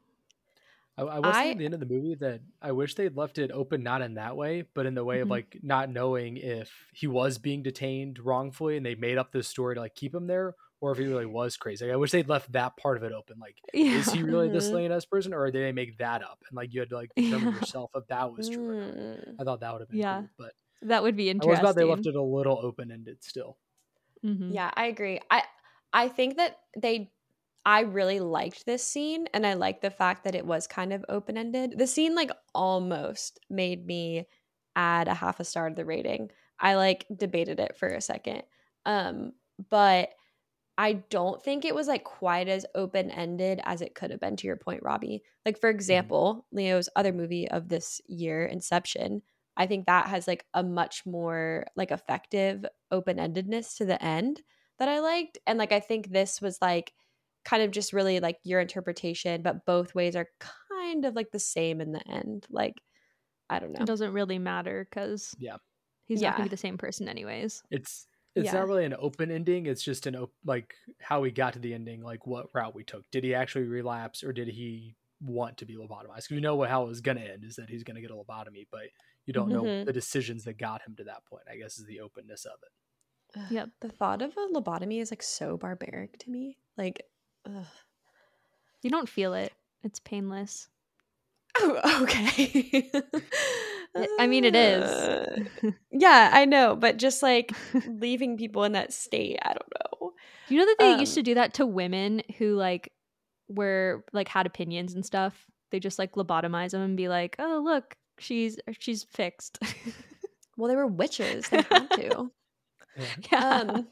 I, 0.99 1.03
I 1.03 1.19
was 1.21 1.37
at 1.37 1.59
the 1.59 1.65
end 1.65 1.75
of 1.75 1.81
the 1.81 1.87
movie 1.87 2.15
that 2.17 2.41
I 2.61 2.73
wish 2.73 2.95
they'd 2.95 3.17
left 3.17 3.39
it 3.39 3.51
open, 3.53 3.83
not 3.83 4.03
in 4.03 4.15
that 4.15 4.37
way, 4.37 4.65
but 4.75 4.87
in 4.87 4.95
the 4.95 5.05
way 5.05 5.17
mm-hmm. 5.17 5.23
of 5.23 5.31
like 5.31 5.59
not 5.63 5.91
knowing 5.91 6.37
if 6.37 6.73
he 6.93 7.07
was 7.07 7.39
being 7.39 7.63
detained 7.63 8.19
wrongfully 8.19 8.77
and 8.77 8.85
they 8.85 8.95
made 8.95 9.19
up 9.19 9.33
this 9.33 9.49
story 9.49 9.77
to 9.77 9.81
like 9.81 9.95
keep 9.95 10.15
him 10.15 10.27
there, 10.27 10.55
or 10.81 10.93
if 10.93 10.99
he 10.99 11.07
really 11.07 11.27
was 11.27 11.57
crazy. 11.57 11.85
Like, 11.85 11.95
I 11.95 11.97
wish 11.97 12.11
they'd 12.11 12.29
left 12.29 12.53
that 12.53 12.77
part 12.77 12.97
of 12.97 13.03
it 13.03 13.13
open. 13.13 13.39
Like, 13.41 13.57
yeah. 13.75 13.93
is 13.93 14.13
he 14.13 14.23
really 14.23 14.49
this 14.49 14.69
Laeddis 14.69 15.09
person, 15.09 15.33
or 15.33 15.51
did 15.51 15.63
they 15.63 15.73
make 15.73 15.99
that 15.99 16.23
up? 16.23 16.43
And 16.49 16.57
like, 16.57 16.75
you 16.75 16.81
had 16.81 16.91
to 16.91 16.97
like 16.97 17.11
determine 17.17 17.55
yeah. 17.55 17.61
yourself 17.61 17.91
if 17.95 18.07
that 18.09 18.33
was 18.33 18.49
true. 18.49 18.81
Mm. 18.81 19.35
I 19.41 19.45
thought 19.45 19.61
that 19.61 19.73
would 19.73 19.83
have 19.83 19.91
been 19.91 19.99
yeah. 19.99 20.19
cool, 20.19 20.29
but 20.39 20.53
that 20.83 21.03
would 21.03 21.17
be 21.17 21.31
interesting. 21.31 21.51
I 21.51 21.63
was 21.63 21.71
about 21.71 21.77
they 21.77 21.85
left 21.85 22.07
it 22.07 22.15
a 22.15 22.23
little 22.23 22.59
open 22.63 22.91
ended 22.91 23.19
still. 23.23 23.57
Mm-hmm. 24.25 24.51
Yeah, 24.53 24.71
I 24.75 24.87
agree. 24.87 25.21
I 25.31 25.43
I 25.93 26.09
think 26.09 26.37
that 26.37 26.59
they 26.77 27.11
I 27.65 27.81
really 27.81 28.21
liked 28.21 28.65
this 28.65 28.85
scene 28.85 29.29
and 29.35 29.47
I 29.47 29.55
liked 29.55 29.83
the 29.83 29.91
fact 29.91 30.25
that 30.25 30.35
it 30.35 30.47
was 30.47 30.67
kind 30.67 30.93
of 30.93 31.05
open 31.09 31.37
ended. 31.37 31.75
The 31.77 31.87
scene 31.87 32.15
like 32.15 32.31
almost 32.55 33.41
made 33.51 33.87
me 33.87 34.27
add 34.75 35.09
a 35.09 35.15
half 35.15 35.41
a 35.41 35.45
star 35.45 35.69
to 35.69 35.75
the 35.75 35.85
rating. 35.85 36.31
I 36.59 36.77
like 36.77 37.07
debated 37.15 37.61
it 37.61 37.77
for 37.77 37.89
a 37.89 38.01
second. 38.01 38.43
Um, 38.87 39.33
but 39.71 40.11
I 40.79 40.93
don't 41.11 41.43
think 41.43 41.65
it 41.65 41.75
was 41.75 41.89
like 41.89 42.05
quite 42.05 42.49
as 42.49 42.65
open 42.77 43.11
ended 43.11 43.61
as 43.65 43.83
it 43.83 43.97
could 43.97 44.13
have 44.13 44.21
been 44.21 44.37
to 44.37 44.47
your 44.47 44.57
point, 44.57 44.85
Robbie. 44.85 45.23
Like, 45.45 45.59
for 45.59 45.69
mm-hmm. 45.69 45.77
example, 45.77 46.47
Leo's 46.53 46.89
other 46.95 47.13
movie 47.13 47.49
of 47.49 47.69
this 47.69 48.01
year, 48.07 48.47
Inception, 48.47 49.23
I 49.57 49.67
think 49.67 49.87
that 49.87 50.07
has 50.07 50.29
like 50.29 50.47
a 50.55 50.63
much 50.63 51.05
more 51.05 51.67
like 51.75 51.91
effective 51.91 52.65
open 52.93 53.17
endedness 53.17 53.77
to 53.79 53.85
the 53.85 54.03
end 54.03 54.41
that 54.79 54.89
I 54.89 55.01
liked. 55.01 55.39
And 55.49 55.59
like, 55.59 55.73
I 55.73 55.81
think 55.81 56.11
this 56.13 56.41
was 56.41 56.59
like, 56.63 56.93
kind 57.45 57.63
of 57.63 57.71
just 57.71 57.93
really 57.93 58.21
like 58.21 58.39
your 58.45 58.61
interpretation, 58.61 59.43
but 59.43 59.65
both 59.67 59.95
ways 59.95 60.17
are 60.17 60.29
kind 60.39 61.05
of 61.05 61.15
like 61.15 61.31
the 61.31 61.39
same 61.39 61.81
in 61.81 61.93
the 61.93 62.07
end. 62.09 62.47
Like, 62.51 62.75
I 63.51 63.59
don't 63.59 63.73
know. 63.73 63.81
It 63.81 63.87
doesn't 63.87 64.13
really 64.13 64.39
matter 64.39 64.87
because 64.89 65.35
yeah, 65.39 65.57
he's 66.07 66.21
yeah. 66.21 66.31
not 66.31 66.39
gonna 66.39 66.49
be 66.49 66.55
the 66.55 66.57
same 66.57 66.79
person 66.79 67.09
anyways. 67.09 67.63
It's 67.71 68.07
it's 68.35 68.47
yeah. 68.47 68.53
not 68.53 68.69
really 68.69 68.85
an 68.85 68.95
open 68.99 69.31
ending. 69.31 69.67
It's 69.67 69.83
just 69.83 70.07
an 70.07 70.17
op- 70.17 70.35
like 70.45 70.75
how 71.01 71.21
we 71.21 71.31
got 71.31 71.55
to 71.55 71.59
the 71.59 71.75
ending, 71.75 72.03
like 72.03 72.27
what 72.27 72.47
route 72.55 72.75
we 72.75 72.85
took. 72.85 73.05
Did 73.11 73.25
he 73.25 73.35
actually 73.35 73.65
relapse 73.65 74.23
or 74.23 74.33
did 74.33 74.49
he 74.49 74.97
want 75.21 75.59
to 75.59 75.67
be 75.67 75.77
lobotomized? 75.77 76.17
Because 76.17 76.31
you 76.31 76.41
know 76.41 76.57
what 76.57 76.71
how 76.71 76.85
it 76.85 76.89
was 76.89 77.01
gonna 77.01 77.21
end 77.21 77.45
is 77.45 77.57
that 77.57 77.71
he's 77.71 77.85
gonna 77.85 78.01
get 78.01 78.11
a 78.11 78.15
lobotomy, 78.15 78.67
but 78.71 78.83
you 79.27 79.33
don't 79.33 79.51
mm-hmm. 79.51 79.67
know 79.67 79.85
the 79.85 79.93
decisions 79.93 80.45
that 80.45 80.59
got 80.59 80.83
him 80.87 80.95
to 80.97 81.05
that 81.05 81.25
point. 81.31 81.45
I 81.51 81.57
guess 81.57 81.79
is 81.79 81.87
the 81.87 82.01
openness 82.01 82.45
of 82.45 82.59
it. 82.63 82.71
Yep. 83.51 83.71
The 83.81 83.89
thought 83.89 84.23
of 84.23 84.33
a 84.37 84.49
lobotomy 84.53 85.01
is 85.01 85.11
like 85.11 85.23
so 85.23 85.57
barbaric 85.57 86.19
to 86.19 86.31
me. 86.31 86.59
Like 86.77 87.03
Ugh. 87.49 87.65
You 88.83 88.91
don't 88.91 89.09
feel 89.09 89.35
it. 89.35 89.53
It's 89.83 90.01
painless. 90.01 90.69
Oh, 91.59 92.03
okay. 92.03 92.91
I 94.19 94.27
mean, 94.27 94.45
it 94.45 94.55
is. 94.55 95.49
yeah, 95.91 96.31
I 96.33 96.45
know, 96.45 96.77
but 96.77 96.99
just 96.99 97.23
like 97.23 97.53
leaving 97.87 98.37
people 98.37 98.65
in 98.65 98.73
that 98.73 98.93
state, 98.93 99.39
I 99.43 99.49
don't 99.55 99.73
know. 100.03 100.13
You 100.49 100.59
know 100.59 100.67
that 100.67 100.77
they 100.79 100.93
um, 100.93 101.01
used 101.01 101.15
to 101.15 101.21
um 101.21 101.25
do 101.25 101.35
that 101.35 101.55
to 101.55 101.67
women 101.67 102.23
who 102.39 102.55
like 102.55 102.93
were 103.49 104.05
like 104.13 104.29
had 104.29 104.47
opinions 104.47 104.95
and 104.95 105.05
stuff. 105.05 105.47
They 105.71 105.81
just 105.81 105.99
like 105.99 106.13
lobotomize 106.13 106.71
them 106.71 106.83
and 106.83 106.97
be 106.97 107.09
like, 107.09 107.37
"Oh, 107.39 107.61
look, 107.65 107.97
she's 108.19 108.59
she's 108.79 109.05
fixed." 109.05 109.59
well, 110.57 110.69
they 110.69 110.77
were 110.77 110.87
witches. 110.87 111.49
They 111.49 111.63
had 111.63 111.91
to. 111.93 112.31
Yeah. 113.31 113.49
Um, 113.49 113.87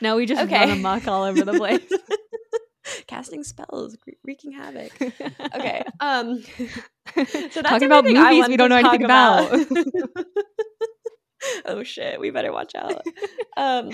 now 0.00 0.16
we 0.16 0.26
just 0.26 0.42
okay. 0.42 0.54
run 0.54 0.70
amok 0.70 1.08
all 1.08 1.24
over 1.24 1.44
the 1.44 1.54
place. 1.54 1.90
Casting 3.20 3.44
spells, 3.44 3.96
wreaking 4.24 4.52
havoc. 4.52 4.92
Okay. 5.54 5.82
Um 6.00 6.42
so 7.14 7.24
that's 7.24 7.54
talking 7.54 7.86
about 7.86 8.04
movies 8.04 8.48
we 8.48 8.56
don't 8.56 8.70
know 8.70 8.76
anything 8.76 9.04
about. 9.04 9.52
about. 9.52 10.26
oh 11.66 11.82
shit, 11.82 12.20
we 12.20 12.30
better 12.30 12.52
watch 12.52 12.74
out. 12.74 13.02
Um 13.56 13.90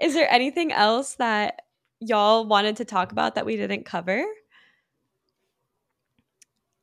is 0.00 0.14
there 0.14 0.28
anything 0.30 0.72
else 0.72 1.14
that 1.16 1.60
y'all 2.00 2.46
wanted 2.46 2.76
to 2.76 2.84
talk 2.84 3.12
about 3.12 3.34
that 3.36 3.46
we 3.46 3.56
didn't 3.56 3.84
cover? 3.84 4.24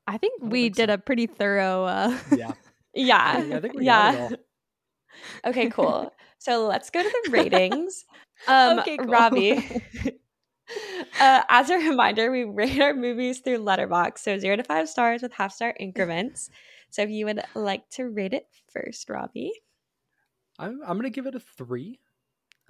I 0.05 0.17
think 0.17 0.43
I 0.43 0.47
we 0.47 0.63
think 0.63 0.75
did 0.75 0.89
so. 0.89 0.93
a 0.93 0.97
pretty 0.97 1.27
thorough 1.27 1.83
uh 1.85 2.17
Yeah. 2.35 2.53
Yeah. 2.93 3.49
I 3.53 3.59
think 3.59 3.73
yeah. 3.79 4.29
okay, 5.45 5.69
cool. 5.69 6.13
So 6.39 6.67
let's 6.67 6.89
go 6.89 7.03
to 7.03 7.21
the 7.25 7.31
ratings. 7.31 8.05
Um 8.47 8.79
okay, 8.79 8.97
cool. 8.97 9.07
Robbie, 9.07 9.67
uh, 11.19 11.43
as 11.49 11.69
a 11.69 11.77
reminder, 11.77 12.31
we 12.31 12.43
rate 12.43 12.79
our 12.81 12.93
movies 12.93 13.39
through 13.39 13.59
Letterboxd, 13.59 14.19
so 14.19 14.37
zero 14.37 14.55
to 14.55 14.63
five 14.63 14.89
stars 14.89 15.21
with 15.21 15.33
half 15.33 15.53
star 15.53 15.73
increments. 15.79 16.49
So 16.89 17.01
if 17.01 17.09
you 17.09 17.25
would 17.25 17.41
like 17.55 17.89
to 17.91 18.09
rate 18.09 18.33
it 18.33 18.47
first, 18.71 19.09
Robbie, 19.09 19.53
I'm 20.59 20.81
I'm 20.85 20.97
gonna 20.97 21.09
give 21.09 21.27
it 21.27 21.35
a 21.35 21.39
three. 21.39 21.99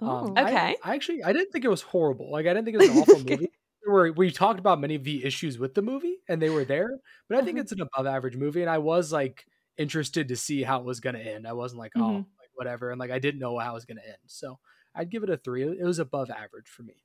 Um, 0.00 0.32
okay. 0.32 0.40
I, 0.40 0.76
I, 0.84 0.94
actually 0.94 1.24
I 1.24 1.32
didn't 1.32 1.50
think 1.50 1.64
it 1.64 1.70
was 1.70 1.82
horrible. 1.82 2.30
Like 2.30 2.46
I 2.46 2.54
didn't 2.54 2.66
think 2.66 2.76
it 2.76 2.78
was 2.88 2.88
an 2.90 2.98
awful 2.98 3.20
okay. 3.20 3.36
movie. 3.36 3.52
Where 3.84 4.12
we 4.12 4.30
talked 4.30 4.60
about 4.60 4.80
many 4.80 4.96
of 4.96 5.04
the 5.04 5.24
issues 5.24 5.58
with 5.58 5.74
the 5.74 5.80
movie, 5.80 6.16
and 6.28 6.42
they 6.42 6.50
were 6.50 6.64
there, 6.64 6.98
but 7.28 7.38
I 7.38 7.42
think 7.42 7.56
uh-huh. 7.56 7.62
it's 7.62 7.72
an 7.72 7.80
above 7.80 8.06
average 8.06 8.36
movie, 8.36 8.60
and 8.60 8.70
I 8.70 8.78
was 8.78 9.12
like 9.12 9.46
interested 9.78 10.28
to 10.28 10.36
see 10.36 10.62
how 10.62 10.80
it 10.80 10.84
was 10.84 11.00
gonna 11.00 11.20
end. 11.20 11.46
I 11.46 11.54
wasn't 11.54 11.78
like, 11.78 11.92
oh, 11.96 12.00
mm-hmm. 12.00 12.16
like 12.16 12.50
whatever, 12.54 12.90
and 12.90 13.00
like 13.00 13.10
I 13.10 13.18
didn't 13.18 13.40
know 13.40 13.58
how 13.58 13.70
it 13.70 13.74
was 13.74 13.86
gonna 13.86 14.02
end. 14.06 14.18
So 14.26 14.58
I'd 14.94 15.10
give 15.10 15.22
it 15.22 15.30
a 15.30 15.38
three. 15.38 15.62
It 15.62 15.84
was 15.84 16.00
above 16.00 16.28
average 16.28 16.68
for 16.68 16.82
me. 16.82 16.96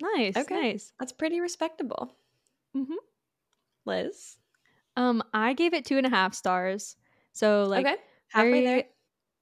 Nice. 0.00 0.36
Okay. 0.36 0.72
Nice. 0.72 0.92
That's 0.98 1.12
pretty 1.12 1.40
respectable. 1.40 2.14
Mm-hmm. 2.76 2.94
Liz? 3.84 4.36
Um, 4.96 5.22
I 5.32 5.52
gave 5.52 5.74
it 5.74 5.84
two 5.84 5.98
and 5.98 6.06
a 6.06 6.10
half 6.10 6.34
stars. 6.34 6.96
So 7.32 7.64
like 7.64 7.86
okay. 7.86 7.96
halfway 8.28 8.64
there. 8.64 8.84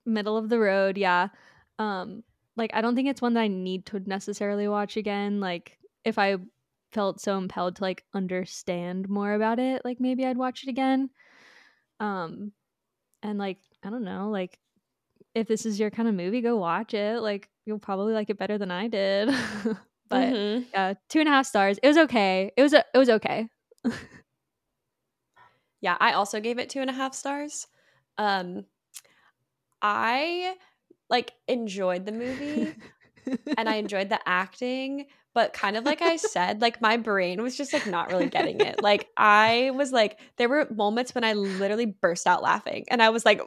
middle 0.05 0.37
of 0.37 0.49
the 0.49 0.59
road. 0.59 0.99
Yeah. 0.99 1.29
Um, 1.79 2.23
like 2.57 2.71
I 2.75 2.81
don't 2.81 2.95
think 2.95 3.09
it's 3.09 3.23
one 3.23 3.35
that 3.35 3.41
I 3.41 3.49
need 3.49 3.87
to 3.87 4.01
necessarily 4.01 4.69
watch 4.69 4.97
again. 4.97 5.41
Like 5.41 5.79
if 6.05 6.19
I 6.19 6.37
felt 6.93 7.21
so 7.21 7.37
impelled 7.37 7.77
to 7.77 7.83
like 7.83 8.05
understand 8.15 9.09
more 9.09 9.33
about 9.33 9.59
it, 9.59 9.83
like 9.85 10.01
maybe 10.01 10.25
I'd 10.25 10.37
watch 10.39 10.63
it 10.63 10.69
again. 10.69 11.11
Um, 12.01 12.53
and 13.23 13.39
like 13.39 13.59
I 13.83 13.91
don't 13.91 14.05
know, 14.05 14.31
like 14.31 14.59
if 15.35 15.49
this 15.49 15.67
is 15.67 15.81
your 15.81 15.91
kind 15.91 16.09
of 16.09 16.15
movie, 16.15 16.41
go 16.41 16.57
watch 16.57 16.95
it. 16.95 17.21
Like 17.21 17.49
you'll 17.67 17.79
probably 17.79 18.15
like 18.15 18.31
it 18.31 18.39
better 18.39 18.59
than 18.59 18.71
I 18.71 18.89
did. 18.89 19.31
but 20.09 20.33
mm-hmm. 20.33 20.65
yeah, 20.73 20.95
two 21.09 21.21
and 21.21 21.29
a 21.29 21.33
half 21.33 21.47
stars. 21.47 21.79
It 21.83 21.89
was 21.89 21.99
okay. 21.99 22.53
It 22.57 22.63
was 22.63 22.73
a, 22.73 22.85
it 22.95 22.99
was 22.99 23.11
okay. 23.11 23.49
yeah, 25.81 25.97
I 26.01 26.13
also 26.13 26.41
gave 26.41 26.59
it 26.59 26.71
two 26.71 26.81
and 26.81 26.91
a 26.91 26.95
half 26.95 27.15
stars. 27.15 27.67
Um, 28.19 28.65
I 29.83 30.55
like 31.11 31.33
enjoyed 31.47 32.07
the 32.07 32.13
movie 32.13 32.75
and 33.57 33.69
I 33.69 33.77
enjoyed 33.77 34.09
the 34.09 34.19
acting, 34.27 35.07
but 35.35 35.53
kind 35.53 35.77
of 35.77 35.85
like 35.85 36.01
I 36.01 36.17
said, 36.17 36.61
like 36.63 36.81
my 36.81 36.97
brain 36.97 37.43
was 37.43 37.57
just 37.57 37.73
like 37.73 37.87
not 37.87 38.11
really 38.11 38.29
getting 38.29 38.61
it. 38.61 38.83
Like 38.83 39.09
I 39.17 39.73
was 39.75 39.93
like, 39.93 40.19
there 40.37 40.49
were 40.49 40.67
moments 40.71 41.15
when 41.15 41.25
I 41.25 41.35
literally 41.35 41.87
burst 41.87 42.27
out 42.27 42.43
laughing 42.43 42.85
and 42.89 43.03
I 43.03 43.11
was 43.11 43.25
like, 43.25 43.41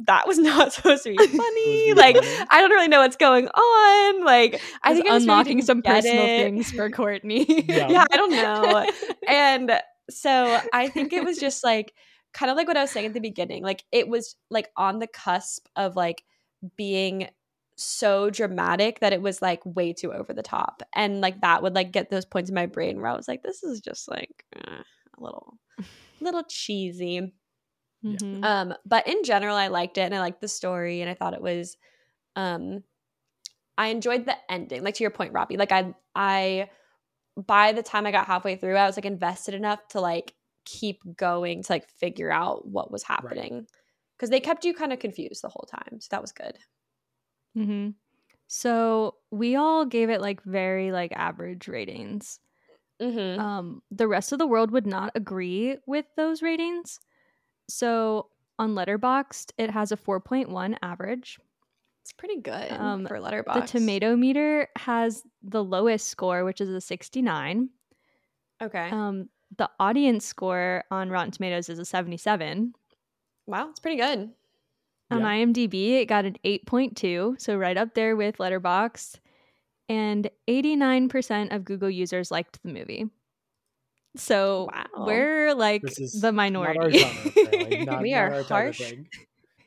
that 0.00 0.26
was 0.26 0.38
not 0.38 0.72
supposed 0.72 1.04
to 1.04 1.10
be 1.10 1.16
funny. 1.26 1.94
like 1.96 2.16
I 2.50 2.60
don't 2.60 2.70
really 2.70 2.88
know 2.88 3.00
what's 3.00 3.16
going 3.16 3.48
on. 3.48 4.24
Like 4.24 4.60
I 4.82 4.94
think 4.94 5.08
I 5.08 5.14
was 5.14 5.22
unlocking 5.24 5.62
some 5.62 5.82
personal 5.82 6.24
it. 6.24 6.42
things 6.42 6.70
for 6.70 6.90
Courtney. 6.90 7.46
yeah. 7.68 7.88
yeah, 7.88 8.04
I 8.10 8.16
don't 8.16 8.30
know. 8.32 8.86
and 9.28 9.80
so 10.10 10.60
I 10.72 10.88
think 10.88 11.12
it 11.12 11.24
was 11.24 11.38
just 11.38 11.64
like 11.64 11.92
kind 12.32 12.50
of 12.50 12.56
like 12.56 12.66
what 12.66 12.76
I 12.76 12.82
was 12.82 12.90
saying 12.90 13.06
at 13.06 13.14
the 13.14 13.20
beginning. 13.20 13.62
Like 13.62 13.84
it 13.92 14.08
was 14.08 14.36
like 14.50 14.68
on 14.76 14.98
the 14.98 15.06
cusp 15.06 15.66
of 15.76 15.96
like 15.96 16.24
being 16.76 17.28
so 17.76 18.30
dramatic 18.30 19.00
that 19.00 19.12
it 19.12 19.22
was 19.22 19.42
like 19.42 19.60
way 19.64 19.92
too 19.92 20.12
over 20.12 20.32
the 20.32 20.42
top 20.42 20.82
and 20.94 21.20
like 21.20 21.40
that 21.40 21.62
would 21.62 21.74
like 21.74 21.90
get 21.90 22.10
those 22.10 22.24
points 22.24 22.50
in 22.50 22.54
my 22.54 22.66
brain 22.66 23.00
where 23.00 23.10
i 23.10 23.16
was 23.16 23.26
like 23.26 23.42
this 23.42 23.62
is 23.62 23.80
just 23.80 24.10
like 24.10 24.44
eh, 24.54 24.82
a 25.18 25.22
little 25.22 25.58
little 26.20 26.44
cheesy 26.44 27.32
mm-hmm. 28.04 28.44
um 28.44 28.74
but 28.84 29.06
in 29.06 29.22
general 29.24 29.56
i 29.56 29.68
liked 29.68 29.98
it 29.98 30.02
and 30.02 30.14
i 30.14 30.20
liked 30.20 30.40
the 30.40 30.48
story 30.48 31.00
and 31.00 31.10
i 31.10 31.14
thought 31.14 31.34
it 31.34 31.42
was 31.42 31.76
um 32.36 32.82
i 33.78 33.88
enjoyed 33.88 34.26
the 34.26 34.36
ending 34.50 34.82
like 34.82 34.94
to 34.94 35.04
your 35.04 35.10
point 35.10 35.32
robbie 35.32 35.56
like 35.56 35.72
i 35.72 35.94
i 36.14 36.68
by 37.36 37.72
the 37.72 37.82
time 37.82 38.06
i 38.06 38.10
got 38.10 38.26
halfway 38.26 38.56
through 38.56 38.76
i 38.76 38.86
was 38.86 38.96
like 38.96 39.04
invested 39.04 39.54
enough 39.54 39.80
to 39.88 40.00
like 40.00 40.34
keep 40.64 41.00
going 41.16 41.62
to 41.62 41.72
like 41.72 41.88
figure 41.88 42.30
out 42.30 42.66
what 42.66 42.90
was 42.90 43.02
happening 43.02 43.66
because 44.16 44.30
right. 44.30 44.30
they 44.30 44.40
kept 44.40 44.64
you 44.64 44.74
kind 44.74 44.92
of 44.92 44.98
confused 44.98 45.42
the 45.42 45.48
whole 45.48 45.68
time 45.70 46.00
so 46.00 46.08
that 46.10 46.22
was 46.22 46.32
good 46.32 46.56
Mm-hmm. 47.56 47.90
So 48.46 49.14
we 49.30 49.56
all 49.56 49.86
gave 49.86 50.10
it 50.10 50.20
like 50.20 50.42
very 50.44 50.92
like 50.92 51.12
average 51.14 51.68
ratings. 51.68 52.38
Mm-hmm. 53.00 53.40
Um, 53.40 53.82
the 53.90 54.08
rest 54.08 54.32
of 54.32 54.38
the 54.38 54.46
world 54.46 54.70
would 54.70 54.86
not 54.86 55.12
agree 55.14 55.76
with 55.86 56.06
those 56.16 56.42
ratings. 56.42 57.00
So 57.68 58.28
on 58.58 58.74
Letterboxd, 58.74 59.52
it 59.58 59.70
has 59.70 59.92
a 59.92 59.96
4.1 59.96 60.76
average. 60.82 61.38
It's 62.02 62.12
pretty 62.12 62.40
good 62.40 62.72
um, 62.72 63.06
for 63.06 63.18
Letterboxd. 63.18 63.54
The 63.54 63.78
tomato 63.78 64.16
meter 64.16 64.68
has 64.76 65.22
the 65.42 65.62
lowest 65.62 66.08
score, 66.08 66.44
which 66.44 66.60
is 66.60 66.68
a 66.68 66.80
69. 66.80 67.68
Okay. 68.60 68.90
Um, 68.90 69.28
the 69.56 69.70
audience 69.78 70.24
score 70.24 70.84
on 70.90 71.10
Rotten 71.10 71.30
Tomatoes 71.30 71.68
is 71.68 71.78
a 71.78 71.84
77. 71.84 72.74
Wow, 73.46 73.70
it's 73.70 73.80
pretty 73.80 74.00
good. 74.00 74.30
On 75.10 75.20
yeah. 75.20 75.26
IMDb, 75.26 76.00
it 76.00 76.06
got 76.06 76.24
an 76.24 76.36
8.2, 76.44 77.40
so 77.40 77.56
right 77.56 77.76
up 77.76 77.94
there 77.94 78.16
with 78.16 78.38
Letterboxd. 78.38 79.18
And 79.88 80.30
89% 80.48 81.54
of 81.54 81.64
Google 81.64 81.90
users 81.90 82.30
liked 82.30 82.62
the 82.62 82.72
movie. 82.72 83.10
So 84.16 84.68
wow. 84.72 85.06
we're 85.06 85.54
like 85.54 85.82
the 85.82 86.32
minority. 86.32 86.98
Genre, 86.98 87.84
not, 87.84 88.02
we 88.02 88.14
are 88.14 88.42
harsh, 88.42 88.92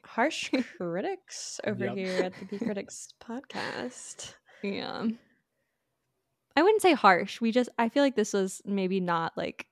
harsh 0.06 0.52
critics 0.78 1.60
over 1.66 1.86
yep. 1.86 1.96
here 1.96 2.24
at 2.24 2.34
the 2.40 2.46
B 2.46 2.58
Critics 2.64 3.10
podcast. 3.24 4.36
Yeah. 4.62 5.08
I 6.56 6.64
wouldn't 6.64 6.82
say 6.82 6.94
harsh. 6.94 7.42
We 7.42 7.52
just 7.52 7.70
I 7.78 7.90
feel 7.90 8.04
like 8.04 8.16
this 8.16 8.34
was 8.34 8.62
maybe 8.66 9.00
not 9.00 9.34
like 9.36 9.68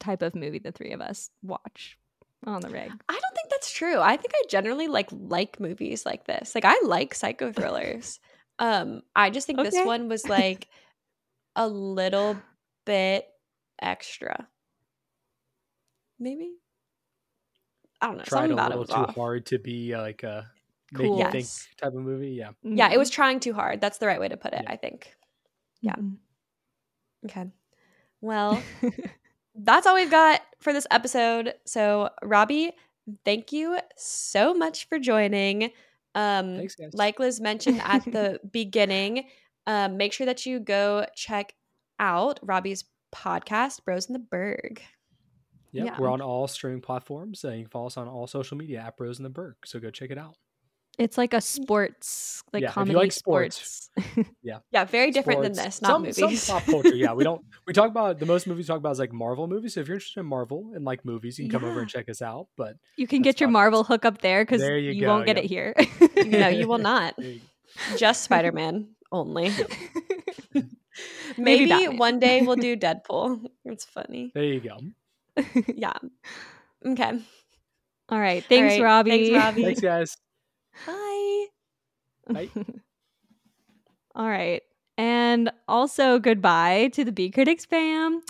type 0.00 0.22
of 0.22 0.34
movie 0.34 0.58
the 0.58 0.72
three 0.72 0.92
of 0.92 1.00
us 1.00 1.30
watch 1.42 1.98
on 2.46 2.60
the 2.60 2.70
rig. 2.70 2.90
I 3.08 3.12
don't 3.12 3.34
think 3.34 3.50
that's 3.50 3.70
true. 3.72 4.00
I 4.00 4.16
think 4.16 4.32
I 4.34 4.42
generally 4.48 4.88
like 4.88 5.08
like 5.10 5.60
movies 5.60 6.06
like 6.06 6.24
this. 6.26 6.54
Like 6.54 6.64
I 6.64 6.80
like 6.84 7.14
psycho 7.14 7.52
thrillers. 7.52 8.20
um, 8.58 9.02
I 9.14 9.30
just 9.30 9.46
think 9.46 9.58
okay. 9.58 9.70
this 9.70 9.86
one 9.86 10.08
was 10.08 10.28
like 10.28 10.68
a 11.56 11.68
little 11.68 12.36
bit 12.86 13.26
extra. 13.80 14.48
Maybe. 16.18 16.52
I 18.00 18.06
don't 18.06 18.18
know. 18.18 18.24
Tried 18.24 18.40
Something 18.40 18.52
about 18.52 18.72
a 18.72 18.78
little 18.78 18.84
it 18.84 18.88
too 18.88 19.08
off. 19.08 19.14
hard 19.14 19.46
to 19.46 19.58
be 19.58 19.94
uh, 19.94 20.00
like 20.00 20.22
a 20.22 20.50
cool. 20.94 21.16
make 21.16 21.32
you 21.32 21.38
yes. 21.38 21.66
think 21.66 21.78
type 21.78 21.94
of 21.94 22.02
movie. 22.02 22.30
Yeah. 22.30 22.50
Yeah, 22.62 22.90
it 22.92 22.98
was 22.98 23.10
trying 23.10 23.40
too 23.40 23.52
hard. 23.52 23.80
That's 23.80 23.98
the 23.98 24.06
right 24.06 24.20
way 24.20 24.28
to 24.28 24.36
put 24.36 24.52
it, 24.52 24.62
yeah. 24.64 24.72
I 24.72 24.76
think. 24.76 25.14
Yeah. 25.80 25.94
Mm-hmm. 25.94 27.26
Okay. 27.26 27.50
Well, 28.20 28.62
that's 29.54 29.86
all 29.86 29.94
we've 29.94 30.10
got 30.10 30.40
for 30.60 30.72
this 30.72 30.86
episode. 30.90 31.54
So, 31.66 32.10
Robbie, 32.22 32.72
thank 33.24 33.52
you 33.52 33.78
so 33.96 34.54
much 34.54 34.88
for 34.88 34.98
joining. 34.98 35.70
Um, 36.14 36.56
Thanks, 36.56 36.74
guys. 36.74 36.90
Like 36.94 37.18
Liz 37.18 37.40
mentioned 37.40 37.80
at 37.84 38.04
the 38.04 38.40
beginning, 38.52 39.26
um, 39.66 39.96
make 39.96 40.12
sure 40.12 40.26
that 40.26 40.46
you 40.46 40.60
go 40.60 41.06
check 41.14 41.54
out 41.98 42.40
Robbie's 42.42 42.84
podcast, 43.14 43.84
Bros 43.84 44.06
in 44.06 44.12
the 44.12 44.18
Berg. 44.18 44.82
Yep, 45.72 45.86
yeah, 45.86 45.96
we're 45.98 46.10
on 46.10 46.22
all 46.22 46.46
streaming 46.48 46.80
platforms. 46.80 47.44
Uh, 47.44 47.50
you 47.50 47.64
can 47.64 47.70
follow 47.70 47.86
us 47.86 47.96
on 47.96 48.08
all 48.08 48.26
social 48.26 48.56
media 48.56 48.80
at 48.80 48.96
Bros 48.96 49.18
in 49.18 49.22
the 49.22 49.30
Berg. 49.30 49.56
So 49.64 49.78
go 49.78 49.90
check 49.90 50.10
it 50.10 50.18
out. 50.18 50.36
It's 50.98 51.16
like 51.16 51.32
a 51.32 51.40
sports, 51.40 52.42
like 52.52 52.62
yeah, 52.62 52.72
comedy 52.72 52.96
like 52.96 53.12
sports. 53.12 53.90
sports. 53.94 54.30
yeah, 54.42 54.58
yeah, 54.72 54.84
very 54.84 55.12
different 55.12 55.38
sports. 55.44 55.56
than 55.56 55.66
this. 55.66 55.80
Not 55.80 55.88
some, 55.88 56.02
movies. 56.02 56.42
Some 56.42 56.58
pop 56.58 56.68
culture. 56.68 56.96
Yeah, 56.96 57.12
we 57.12 57.22
don't. 57.22 57.40
We 57.66 57.72
talk 57.72 57.90
about 57.90 58.18
the 58.18 58.26
most 58.26 58.46
movies 58.46 58.66
we 58.66 58.72
talk 58.72 58.78
about 58.78 58.92
is 58.92 58.98
like 58.98 59.12
Marvel 59.12 59.46
movies. 59.46 59.74
So 59.74 59.80
if 59.80 59.88
you're 59.88 59.96
interested 59.96 60.20
in 60.20 60.26
Marvel 60.26 60.72
and 60.74 60.84
like 60.84 61.04
movies, 61.04 61.38
you 61.38 61.44
can 61.44 61.52
yeah. 61.52 61.60
come 61.60 61.68
over 61.68 61.80
and 61.80 61.88
check 61.88 62.08
us 62.08 62.20
out. 62.20 62.48
But 62.56 62.76
you 62.96 63.06
can 63.06 63.22
get 63.22 63.40
your 63.40 63.50
Marvel 63.50 63.84
hook 63.84 64.04
up 64.04 64.22
there 64.22 64.44
because 64.44 64.62
you, 64.62 64.90
you 64.90 65.06
won't 65.06 65.26
get 65.26 65.38
it 65.38 65.44
here. 65.44 65.74
no, 66.16 66.48
you 66.48 66.66
will 66.66 66.78
not. 66.78 67.14
Just 67.96 68.24
Spider 68.24 68.50
Man 68.50 68.88
only. 69.12 69.52
Maybe, 71.36 71.66
Maybe 71.66 71.96
one 71.96 72.18
day 72.18 72.42
we'll 72.42 72.56
do 72.56 72.76
Deadpool. 72.76 73.46
It's 73.64 73.84
funny. 73.84 74.32
There 74.34 74.44
you 74.44 74.60
go. 74.60 74.78
yeah. 75.74 75.94
Okay. 76.84 77.20
All 78.08 78.20
right. 78.20 78.44
Thanks, 78.48 78.74
All 78.74 78.80
right. 78.80 78.84
Robbie. 78.84 79.10
Thanks, 79.10 79.44
Robbie. 79.44 79.62
Thanks, 79.64 79.80
guys. 79.80 80.16
Bye. 80.86 81.46
Bye. 82.28 82.48
All 84.14 84.28
right. 84.28 84.62
And 84.96 85.52
also, 85.68 86.18
goodbye 86.18 86.90
to 86.94 87.04
the 87.04 87.12
B 87.12 87.30
Critics 87.30 87.64
fam. 87.64 88.20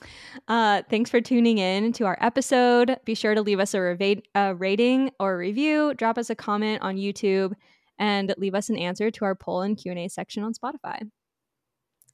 Uh, 0.48 0.82
thanks 0.90 1.08
for 1.08 1.18
tuning 1.18 1.56
in 1.56 1.94
to 1.94 2.04
our 2.04 2.18
episode. 2.20 2.98
Be 3.06 3.14
sure 3.14 3.34
to 3.34 3.40
leave 3.40 3.58
us 3.58 3.72
a, 3.72 3.80
reva- 3.80 4.22
a 4.34 4.54
rating 4.54 5.10
or 5.18 5.32
a 5.32 5.38
review, 5.38 5.94
drop 5.94 6.18
us 6.18 6.28
a 6.28 6.34
comment 6.34 6.82
on 6.82 6.96
YouTube, 6.96 7.54
and 7.98 8.34
leave 8.36 8.54
us 8.54 8.68
an 8.68 8.76
answer 8.76 9.10
to 9.10 9.24
our 9.24 9.34
poll 9.34 9.62
and 9.62 9.78
Q&A 9.78 10.08
section 10.08 10.42
on 10.42 10.52
Spotify. 10.52 11.08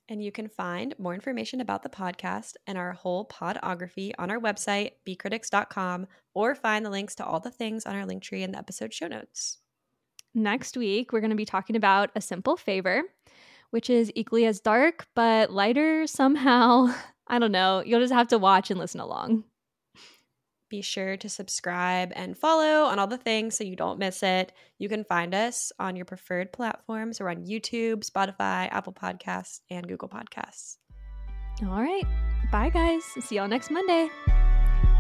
And 0.09 0.23
you 0.23 0.31
can 0.31 0.49
find 0.49 0.95
more 0.99 1.15
information 1.15 1.61
about 1.61 1.83
the 1.83 1.89
podcast 1.89 2.55
and 2.67 2.77
our 2.77 2.93
whole 2.93 3.27
podography 3.27 4.13
on 4.19 4.31
our 4.31 4.39
website, 4.39 4.93
bcritics.com, 5.07 6.07
or 6.35 6.55
find 6.55 6.85
the 6.85 6.91
links 6.91 7.15
to 7.17 7.25
all 7.25 7.41
the 7.41 7.51
things 7.51 7.87
on 7.87 7.97
our 7.97 8.05
link 8.05 8.23
tree 8.23 8.43
in 8.43 8.53
the 8.53 8.59
episode 8.59 8.93
show 8.93 9.09
notes. 9.09 9.59
Next 10.35 10.77
week, 10.77 11.13
we're 11.13 11.21
going 11.21 11.31
to 11.31 11.37
be 11.37 11.45
talking 11.45 11.77
about 11.77 12.11
A 12.17 12.21
Simple 12.21 12.57
Favor, 12.57 13.03
which 13.71 13.89
is 13.89 14.13
equally 14.15 14.45
as 14.47 14.61
dark, 14.61 15.07
but 15.15 15.51
lighter 15.51 16.07
somehow. 16.07 16.93
I 17.27 17.39
don't 17.39 17.53
know. 17.53 17.83
You'll 17.85 18.01
just 18.01 18.13
have 18.13 18.29
to 18.29 18.39
watch 18.39 18.71
and 18.71 18.79
listen 18.79 19.01
along. 19.01 19.45
Be 20.75 20.83
sure 20.83 21.17
to 21.19 21.29
subscribe 21.29 22.13
and 22.17 22.37
follow 22.37 22.87
on 22.87 22.99
all 22.99 23.07
the 23.07 23.17
things 23.17 23.57
so 23.57 23.63
you 23.63 23.77
don't 23.77 23.97
miss 23.97 24.25
it. 24.25 24.51
You 24.81 24.89
can 24.89 25.05
find 25.05 25.33
us 25.33 25.71
on 25.79 25.95
your 25.95 26.05
preferred 26.05 26.53
platforms. 26.53 27.21
We're 27.21 27.29
on 27.29 27.45
YouTube, 27.45 28.05
Spotify, 28.05 28.69
Apple 28.73 28.93
Podcasts, 28.93 29.61
and 29.71 29.87
Google 29.87 30.09
Podcasts. 30.09 30.79
All 31.63 31.81
right. 31.81 32.03
Bye, 32.51 32.71
guys. 32.71 33.05
See 33.21 33.37
y'all 33.37 33.47
next 33.47 33.71
Monday. 33.71 34.09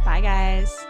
Bye, 0.04 0.20
guys. 0.20 0.86